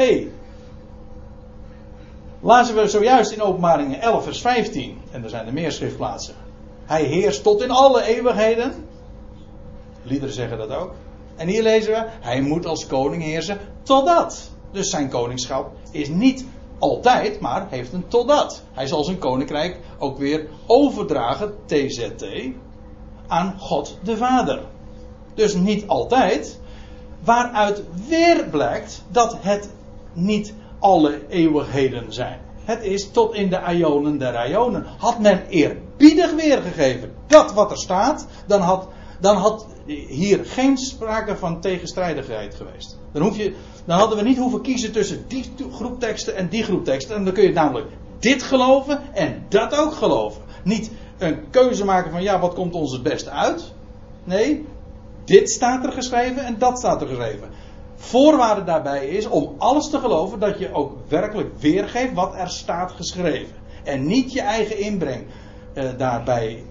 hey, 0.00 0.30
lazen 2.40 2.74
we 2.74 2.88
zojuist 2.88 3.32
in 3.32 3.42
openbaringen 3.42 4.00
11 4.00 4.24
vers 4.24 4.40
15, 4.40 5.00
en 5.10 5.22
er 5.22 5.30
zijn 5.30 5.46
er 5.46 5.52
meer 5.52 5.72
schriftplaatsen. 5.72 6.34
Hij 6.84 7.02
heerst 7.02 7.42
tot 7.42 7.62
in 7.62 7.70
alle 7.70 8.02
eeuwigheden. 8.02 8.88
Liederen 10.02 10.34
zeggen 10.34 10.58
dat 10.58 10.70
ook. 10.70 10.94
En 11.40 11.48
hier 11.48 11.62
lezen 11.62 11.92
we, 11.92 12.06
hij 12.20 12.40
moet 12.40 12.66
als 12.66 12.86
koning 12.86 13.22
heersen 13.22 13.58
totdat. 13.82 14.50
Dus 14.72 14.90
zijn 14.90 15.08
koningschap 15.08 15.72
is 15.90 16.08
niet 16.08 16.44
altijd, 16.78 17.40
maar 17.40 17.66
heeft 17.70 17.92
een 17.92 18.08
totdat. 18.08 18.62
Hij 18.72 18.86
zal 18.86 19.04
zijn 19.04 19.18
koninkrijk 19.18 19.78
ook 19.98 20.18
weer 20.18 20.46
overdragen, 20.66 21.54
TZT, 21.66 22.24
aan 23.26 23.54
God 23.58 23.98
de 24.02 24.16
Vader. 24.16 24.62
Dus 25.34 25.54
niet 25.54 25.88
altijd, 25.88 26.60
waaruit 27.24 27.82
weer 28.08 28.48
blijkt 28.50 29.02
dat 29.08 29.36
het 29.40 29.70
niet 30.12 30.54
alle 30.78 31.26
eeuwigheden 31.28 32.12
zijn. 32.12 32.38
Het 32.64 32.82
is 32.82 33.10
tot 33.10 33.34
in 33.34 33.50
de 33.50 33.60
ionen 33.68 34.18
der 34.18 34.50
ionen. 34.50 34.86
Had 34.98 35.18
men 35.18 35.46
eerbiedig 35.48 36.34
weergegeven 36.34 37.12
dat 37.26 37.52
wat 37.52 37.70
er 37.70 37.78
staat, 37.78 38.26
dan 38.46 38.60
had, 38.60 38.88
dan 39.20 39.36
had 39.36 39.66
hier 39.86 40.44
geen 40.44 40.76
sprake 40.76 41.36
van 41.36 41.60
tegenstrijdigheid 41.60 42.54
geweest. 42.54 42.98
Dan, 43.12 43.22
hoef 43.22 43.36
je, 43.36 43.54
dan 43.84 43.98
hadden 43.98 44.18
we 44.18 44.24
niet 44.24 44.38
hoeven 44.38 44.62
kiezen 44.62 44.92
tussen 44.92 45.24
die 45.28 45.50
groep 45.72 46.00
teksten 46.00 46.36
en 46.36 46.48
die 46.48 46.62
groep 46.62 46.84
teksten. 46.84 47.16
En 47.16 47.24
dan 47.24 47.34
kun 47.34 47.42
je 47.42 47.52
namelijk 47.52 47.90
dit 48.18 48.42
geloven 48.42 49.00
en 49.12 49.44
dat 49.48 49.76
ook 49.76 49.92
geloven. 49.92 50.42
Niet 50.64 50.90
een 51.18 51.50
keuze 51.50 51.84
maken 51.84 52.10
van 52.10 52.22
ja, 52.22 52.40
wat 52.40 52.54
komt 52.54 52.74
ons 52.74 52.92
het 52.92 53.02
beste 53.02 53.30
uit? 53.30 53.72
Nee, 54.24 54.66
dit 55.24 55.50
staat 55.50 55.84
er 55.84 55.92
geschreven 55.92 56.44
en 56.44 56.58
dat 56.58 56.78
staat 56.78 57.00
er 57.00 57.08
geschreven. 57.08 57.48
Voorwaarde 57.96 58.64
daarbij 58.64 59.06
is 59.06 59.26
om 59.26 59.54
alles 59.58 59.90
te 59.90 59.98
geloven 59.98 60.38
dat 60.38 60.58
je 60.58 60.72
ook 60.72 60.92
werkelijk 61.08 61.58
weergeeft 61.58 62.14
wat 62.14 62.34
er 62.34 62.48
staat 62.48 62.92
geschreven. 62.92 63.54
En 63.84 64.06
niet 64.06 64.32
je 64.32 64.40
eigen 64.40 64.78
inbreng 64.78 65.24
uh, 65.74 65.84
daarbij 65.96 66.64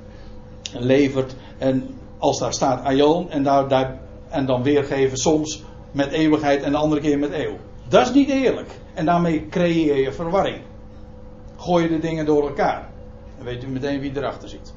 levert. 0.73 1.35
En 1.57 1.98
als 2.19 2.39
daar 2.39 2.53
staat 2.53 2.83
aion 2.83 3.29
en, 3.29 3.43
daar, 3.43 3.67
daar, 3.67 3.99
en 4.29 4.45
dan 4.45 4.63
weergeven 4.63 5.17
soms 5.17 5.63
met 5.91 6.11
eeuwigheid 6.11 6.63
en 6.63 6.71
de 6.71 6.77
andere 6.77 7.01
keer 7.01 7.19
met 7.19 7.33
eeuw. 7.33 7.57
Dat 7.87 8.07
is 8.07 8.13
niet 8.13 8.29
eerlijk. 8.29 8.69
En 8.93 9.05
daarmee 9.05 9.47
creëer 9.47 9.95
je 9.95 10.11
verwarring. 10.11 10.61
Gooi 11.57 11.83
je 11.83 11.89
de 11.89 11.99
dingen 11.99 12.25
door 12.25 12.47
elkaar. 12.47 12.89
Dan 13.37 13.45
weet 13.45 13.63
u 13.63 13.67
meteen 13.67 13.99
wie 13.99 14.17
erachter 14.17 14.49
zit. 14.49 14.73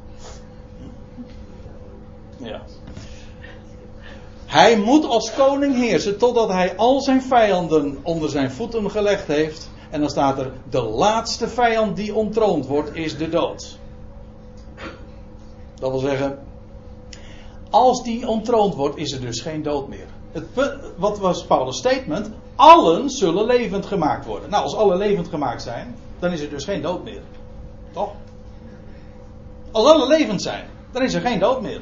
Ja. 2.36 2.62
Hij 4.46 4.78
moet 4.78 5.04
als 5.04 5.34
koning 5.34 5.74
heersen 5.74 6.18
totdat 6.18 6.48
hij 6.48 6.76
al 6.76 7.00
zijn 7.00 7.22
vijanden 7.22 7.98
onder 8.02 8.30
zijn 8.30 8.50
voeten 8.50 8.90
gelegd 8.90 9.26
heeft. 9.26 9.70
En 9.90 10.00
dan 10.00 10.10
staat 10.10 10.38
er: 10.38 10.52
de 10.70 10.82
laatste 10.82 11.48
vijand 11.48 11.96
die 11.96 12.14
ontroond 12.14 12.66
wordt, 12.66 12.94
is 12.96 13.16
de 13.16 13.28
dood. 13.28 13.78
Dat 15.74 15.90
wil 15.90 16.00
zeggen, 16.00 16.38
als 17.72 18.02
die 18.02 18.28
ontroond 18.28 18.74
wordt, 18.74 18.96
is 18.96 19.12
er 19.12 19.20
dus 19.20 19.40
geen 19.40 19.62
dood 19.62 19.88
meer. 19.88 20.06
Het, 20.32 20.44
wat 20.96 21.18
was 21.18 21.46
Paulus' 21.46 21.76
statement? 21.76 22.30
Allen 22.56 23.10
zullen 23.10 23.46
levend 23.46 23.86
gemaakt 23.86 24.26
worden. 24.26 24.50
Nou, 24.50 24.62
als 24.62 24.76
alle 24.76 24.96
levend 24.96 25.28
gemaakt 25.28 25.62
zijn, 25.62 25.96
dan 26.18 26.32
is 26.32 26.40
er 26.40 26.50
dus 26.50 26.64
geen 26.64 26.82
dood 26.82 27.04
meer. 27.04 27.20
Toch? 27.92 28.10
Als 29.70 29.86
alle 29.86 30.06
levend 30.06 30.42
zijn, 30.42 30.64
dan 30.90 31.02
is 31.02 31.14
er 31.14 31.20
geen 31.20 31.38
dood 31.38 31.62
meer. 31.62 31.80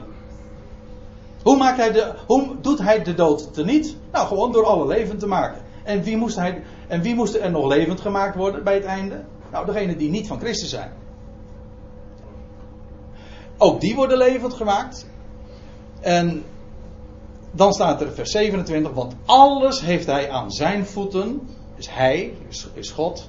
Hoe, 1.42 1.56
maakt 1.56 1.76
hij 1.76 1.92
de, 1.92 2.12
hoe 2.26 2.60
doet 2.60 2.78
hij 2.78 3.02
de 3.02 3.14
dood 3.14 3.54
teniet? 3.54 3.96
Nou, 4.12 4.26
gewoon 4.26 4.52
door 4.52 4.66
alle 4.66 4.86
levend 4.86 5.20
te 5.20 5.26
maken. 5.26 5.62
En 5.84 6.02
wie, 6.02 6.16
moest 6.16 6.36
hij, 6.36 6.62
en 6.88 7.02
wie 7.02 7.14
moest 7.14 7.34
er 7.34 7.50
nog 7.50 7.66
levend 7.66 8.00
gemaakt 8.00 8.36
worden 8.36 8.64
bij 8.64 8.74
het 8.74 8.84
einde? 8.84 9.24
Nou, 9.52 9.66
degene 9.66 9.96
die 9.96 10.10
niet 10.10 10.26
van 10.26 10.38
Christus 10.38 10.70
zijn. 10.70 10.92
Ook 13.58 13.80
die 13.80 13.94
worden 13.94 14.18
levend 14.18 14.54
gemaakt. 14.54 15.06
En 16.00 16.44
dan 17.50 17.72
staat 17.72 18.00
er 18.00 18.12
vers 18.12 18.30
27, 18.30 18.92
want 18.92 19.14
alles 19.24 19.80
heeft 19.80 20.06
hij 20.06 20.30
aan 20.30 20.50
zijn 20.50 20.86
voeten, 20.86 21.48
is 21.76 21.88
hij, 21.88 22.34
is, 22.48 22.66
is 22.74 22.90
God, 22.90 23.28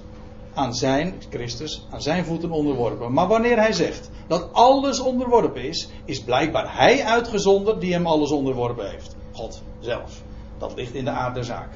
aan 0.53 0.73
zijn, 0.73 1.13
Christus, 1.29 1.85
aan 1.91 2.01
zijn 2.01 2.25
voeten 2.25 2.51
onderworpen. 2.51 3.13
Maar 3.13 3.27
wanneer 3.27 3.57
hij 3.57 3.73
zegt 3.73 4.09
dat 4.27 4.53
alles 4.53 4.99
onderworpen 4.99 5.63
is, 5.63 5.89
is 6.05 6.23
blijkbaar 6.23 6.77
hij 6.77 7.03
uitgezonderd 7.03 7.81
die 7.81 7.93
hem 7.93 8.05
alles 8.05 8.31
onderworpen 8.31 8.89
heeft. 8.89 9.15
God 9.31 9.61
zelf. 9.79 10.21
Dat 10.57 10.75
ligt 10.75 10.93
in 10.93 11.05
de 11.05 11.11
aard 11.11 11.33
der 11.33 11.45
zaak. 11.45 11.69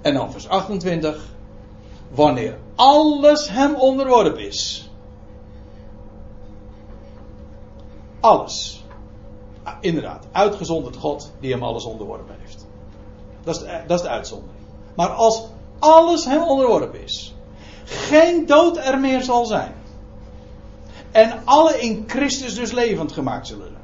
En 0.00 0.14
dan 0.14 0.32
vers 0.32 0.48
28. 0.48 1.24
Wanneer 2.10 2.58
alles 2.74 3.48
hem 3.50 3.74
onderworpen 3.74 4.46
is. 4.46 4.90
Alles. 8.20 8.81
Inderdaad, 9.82 10.26
uitgezonderd 10.32 10.96
God 10.96 11.30
die 11.40 11.52
hem 11.52 11.62
alles 11.62 11.84
onderworpen 11.84 12.36
heeft. 12.40 12.66
Dat 13.44 13.54
is, 13.54 13.60
de, 13.60 13.82
dat 13.86 13.98
is 13.98 14.04
de 14.04 14.10
uitzondering. 14.10 14.58
Maar 14.94 15.08
als 15.08 15.44
alles 15.78 16.24
hem 16.24 16.42
onderworpen 16.42 17.02
is, 17.02 17.34
geen 17.84 18.46
dood 18.46 18.76
er 18.76 18.98
meer 18.98 19.22
zal 19.22 19.44
zijn. 19.44 19.74
En 21.10 21.42
alle 21.44 21.80
in 21.80 22.04
Christus 22.06 22.54
dus 22.54 22.72
levend 22.72 23.12
gemaakt 23.12 23.46
zullen. 23.46 23.76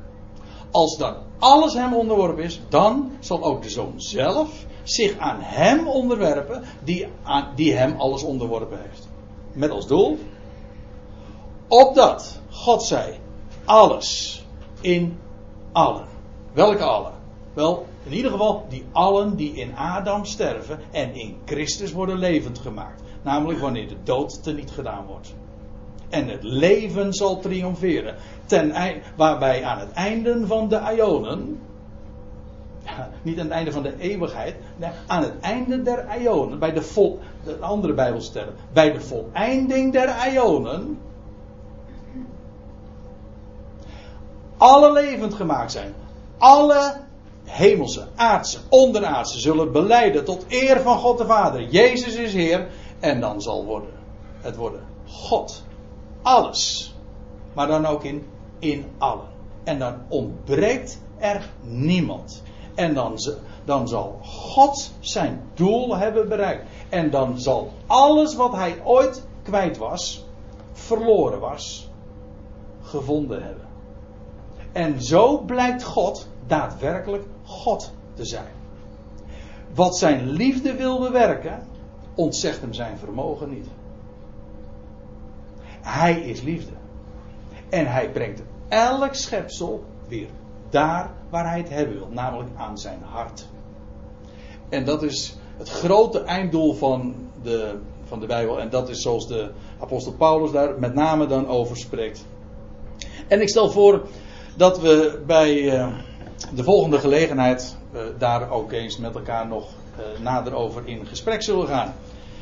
Als 0.70 0.96
dan 0.96 1.14
alles 1.38 1.74
hem 1.74 1.94
onderworpen 1.94 2.44
is, 2.44 2.60
dan 2.68 3.12
zal 3.20 3.42
ook 3.42 3.62
de 3.62 3.70
zoon 3.70 3.94
zelf 3.96 4.66
zich 4.82 5.18
aan 5.18 5.38
hem 5.40 5.88
onderwerpen 5.88 6.64
die, 6.84 7.08
die 7.54 7.74
hem 7.74 8.00
alles 8.00 8.22
onderworpen 8.22 8.80
heeft. 8.82 9.08
Met 9.52 9.70
als 9.70 9.86
doel, 9.86 10.18
opdat 11.68 12.40
God 12.50 12.82
zei, 12.82 13.18
alles 13.64 14.42
in 14.80 15.18
allen. 15.78 16.04
Welke 16.52 16.82
allen? 16.82 17.12
Wel, 17.52 17.86
in 18.04 18.12
ieder 18.12 18.30
geval 18.30 18.66
die 18.68 18.84
allen 18.92 19.36
die 19.36 19.54
in 19.54 19.76
Adam 19.76 20.24
sterven 20.24 20.78
en 20.90 21.14
in 21.14 21.36
Christus 21.44 21.92
worden 21.92 22.18
levend 22.18 22.58
gemaakt. 22.58 23.02
Namelijk 23.22 23.58
wanneer 23.58 23.88
de 23.88 23.96
dood 24.02 24.42
teniet 24.42 24.70
gedaan 24.70 25.06
wordt. 25.06 25.34
En 26.08 26.28
het 26.28 26.42
leven 26.42 27.12
zal 27.12 27.40
triomferen. 27.40 28.14
Ten, 28.46 28.74
waarbij 29.16 29.64
aan 29.64 29.78
het 29.78 29.92
einde 29.92 30.46
van 30.46 30.68
de 30.68 30.94
Ionen. 30.96 31.60
Niet 33.22 33.38
aan 33.38 33.44
het 33.44 33.54
einde 33.54 33.72
van 33.72 33.82
de 33.82 33.98
eeuwigheid. 33.98 34.56
Nee, 34.76 34.90
aan 35.06 35.22
het 35.22 35.40
einde 35.40 35.82
der 35.82 36.20
Ionen. 36.20 36.58
Bij 36.58 36.72
de, 36.72 36.82
vol, 36.82 37.18
de 37.44 37.56
andere 37.60 37.94
Bijbelstellen. 37.94 38.54
Bij 38.72 38.92
de 38.92 39.00
voleinding 39.00 39.92
der 39.92 40.32
Ionen. 40.32 40.98
Alle 44.58 44.92
levend 44.92 45.34
gemaakt 45.34 45.72
zijn. 45.72 45.94
Alle 46.38 46.94
hemelse, 47.44 48.06
aardse, 48.16 48.58
onderaardse 48.68 49.40
zullen 49.40 49.72
beleiden 49.72 50.24
tot 50.24 50.44
eer 50.48 50.80
van 50.80 50.98
God 50.98 51.18
de 51.18 51.26
Vader. 51.26 51.68
Jezus 51.68 52.14
is 52.14 52.32
Heer. 52.32 52.68
En 53.00 53.20
dan 53.20 53.42
zal 53.42 53.64
worden, 53.64 53.92
het 54.40 54.56
worden 54.56 54.82
God. 55.06 55.62
Alles. 56.22 56.94
Maar 57.54 57.66
dan 57.66 57.86
ook 57.86 58.04
in, 58.04 58.26
in 58.58 58.84
allen. 58.98 59.28
En 59.64 59.78
dan 59.78 59.94
ontbreekt 60.08 60.98
er 61.18 61.48
niemand. 61.62 62.42
En 62.74 62.94
dan, 62.94 63.18
dan 63.64 63.88
zal 63.88 64.18
God 64.22 64.92
zijn 65.00 65.42
doel 65.54 65.96
hebben 65.96 66.28
bereikt. 66.28 66.64
En 66.88 67.10
dan 67.10 67.40
zal 67.40 67.72
alles 67.86 68.34
wat 68.34 68.52
hij 68.52 68.80
ooit 68.84 69.26
kwijt 69.42 69.78
was, 69.78 70.24
verloren 70.72 71.40
was, 71.40 71.88
gevonden 72.82 73.42
hebben. 73.42 73.67
En 74.78 75.02
zo 75.02 75.38
blijkt 75.38 75.84
God 75.84 76.28
daadwerkelijk 76.46 77.24
God 77.44 77.92
te 78.14 78.24
zijn. 78.24 78.52
Wat 79.74 79.98
zijn 79.98 80.30
liefde 80.30 80.74
wil 80.74 81.00
bewerken, 81.00 81.66
ontzegt 82.14 82.60
hem 82.60 82.72
zijn 82.72 82.98
vermogen 82.98 83.48
niet. 83.50 83.66
Hij 85.80 86.20
is 86.20 86.40
liefde. 86.40 86.72
En 87.68 87.86
hij 87.86 88.10
brengt 88.10 88.42
elk 88.68 89.14
schepsel 89.14 89.84
weer 90.08 90.28
daar 90.70 91.10
waar 91.30 91.48
hij 91.48 91.58
het 91.58 91.68
hebben 91.68 91.94
wil, 91.94 92.08
namelijk 92.10 92.50
aan 92.56 92.78
zijn 92.78 93.02
hart. 93.02 93.46
En 94.68 94.84
dat 94.84 95.02
is 95.02 95.36
het 95.56 95.68
grote 95.68 96.20
einddoel 96.22 96.74
van 96.74 97.14
de, 97.42 97.78
van 98.04 98.20
de 98.20 98.26
Bijbel. 98.26 98.60
En 98.60 98.70
dat 98.70 98.88
is 98.88 99.02
zoals 99.02 99.28
de 99.28 99.50
apostel 99.78 100.12
Paulus 100.12 100.50
daar 100.50 100.78
met 100.78 100.94
name 100.94 101.26
dan 101.26 101.48
over 101.48 101.76
spreekt. 101.76 102.24
En 103.28 103.40
ik 103.40 103.48
stel 103.48 103.70
voor 103.70 104.08
dat 104.58 104.80
we 104.80 105.22
bij 105.26 105.70
eh, 105.70 105.88
de 106.54 106.62
volgende 106.62 106.98
gelegenheid 106.98 107.76
uh, 107.94 108.00
daar 108.18 108.50
ook 108.50 108.72
eens 108.72 108.96
met 108.96 109.14
elkaar 109.14 109.46
nog 109.46 109.68
uh, 109.98 110.22
nader 110.22 110.54
over 110.54 110.82
in 110.84 111.06
gesprek 111.06 111.42
zullen 111.42 111.66
gaan. 111.66 111.94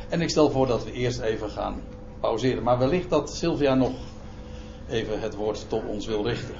En 0.09 0.21
ik 0.21 0.29
stel 0.29 0.49
voor 0.49 0.67
dat 0.67 0.83
we 0.83 0.91
eerst 0.91 1.19
even 1.19 1.49
gaan 1.49 1.81
pauzeren. 2.19 2.63
Maar 2.63 2.77
wellicht 2.77 3.09
dat 3.09 3.35
Sylvia 3.35 3.73
nog 3.73 3.91
even 4.89 5.19
het 5.19 5.35
woord 5.35 5.65
tot 5.69 5.83
ons 5.87 6.05
wil 6.05 6.27
richten. 6.27 6.55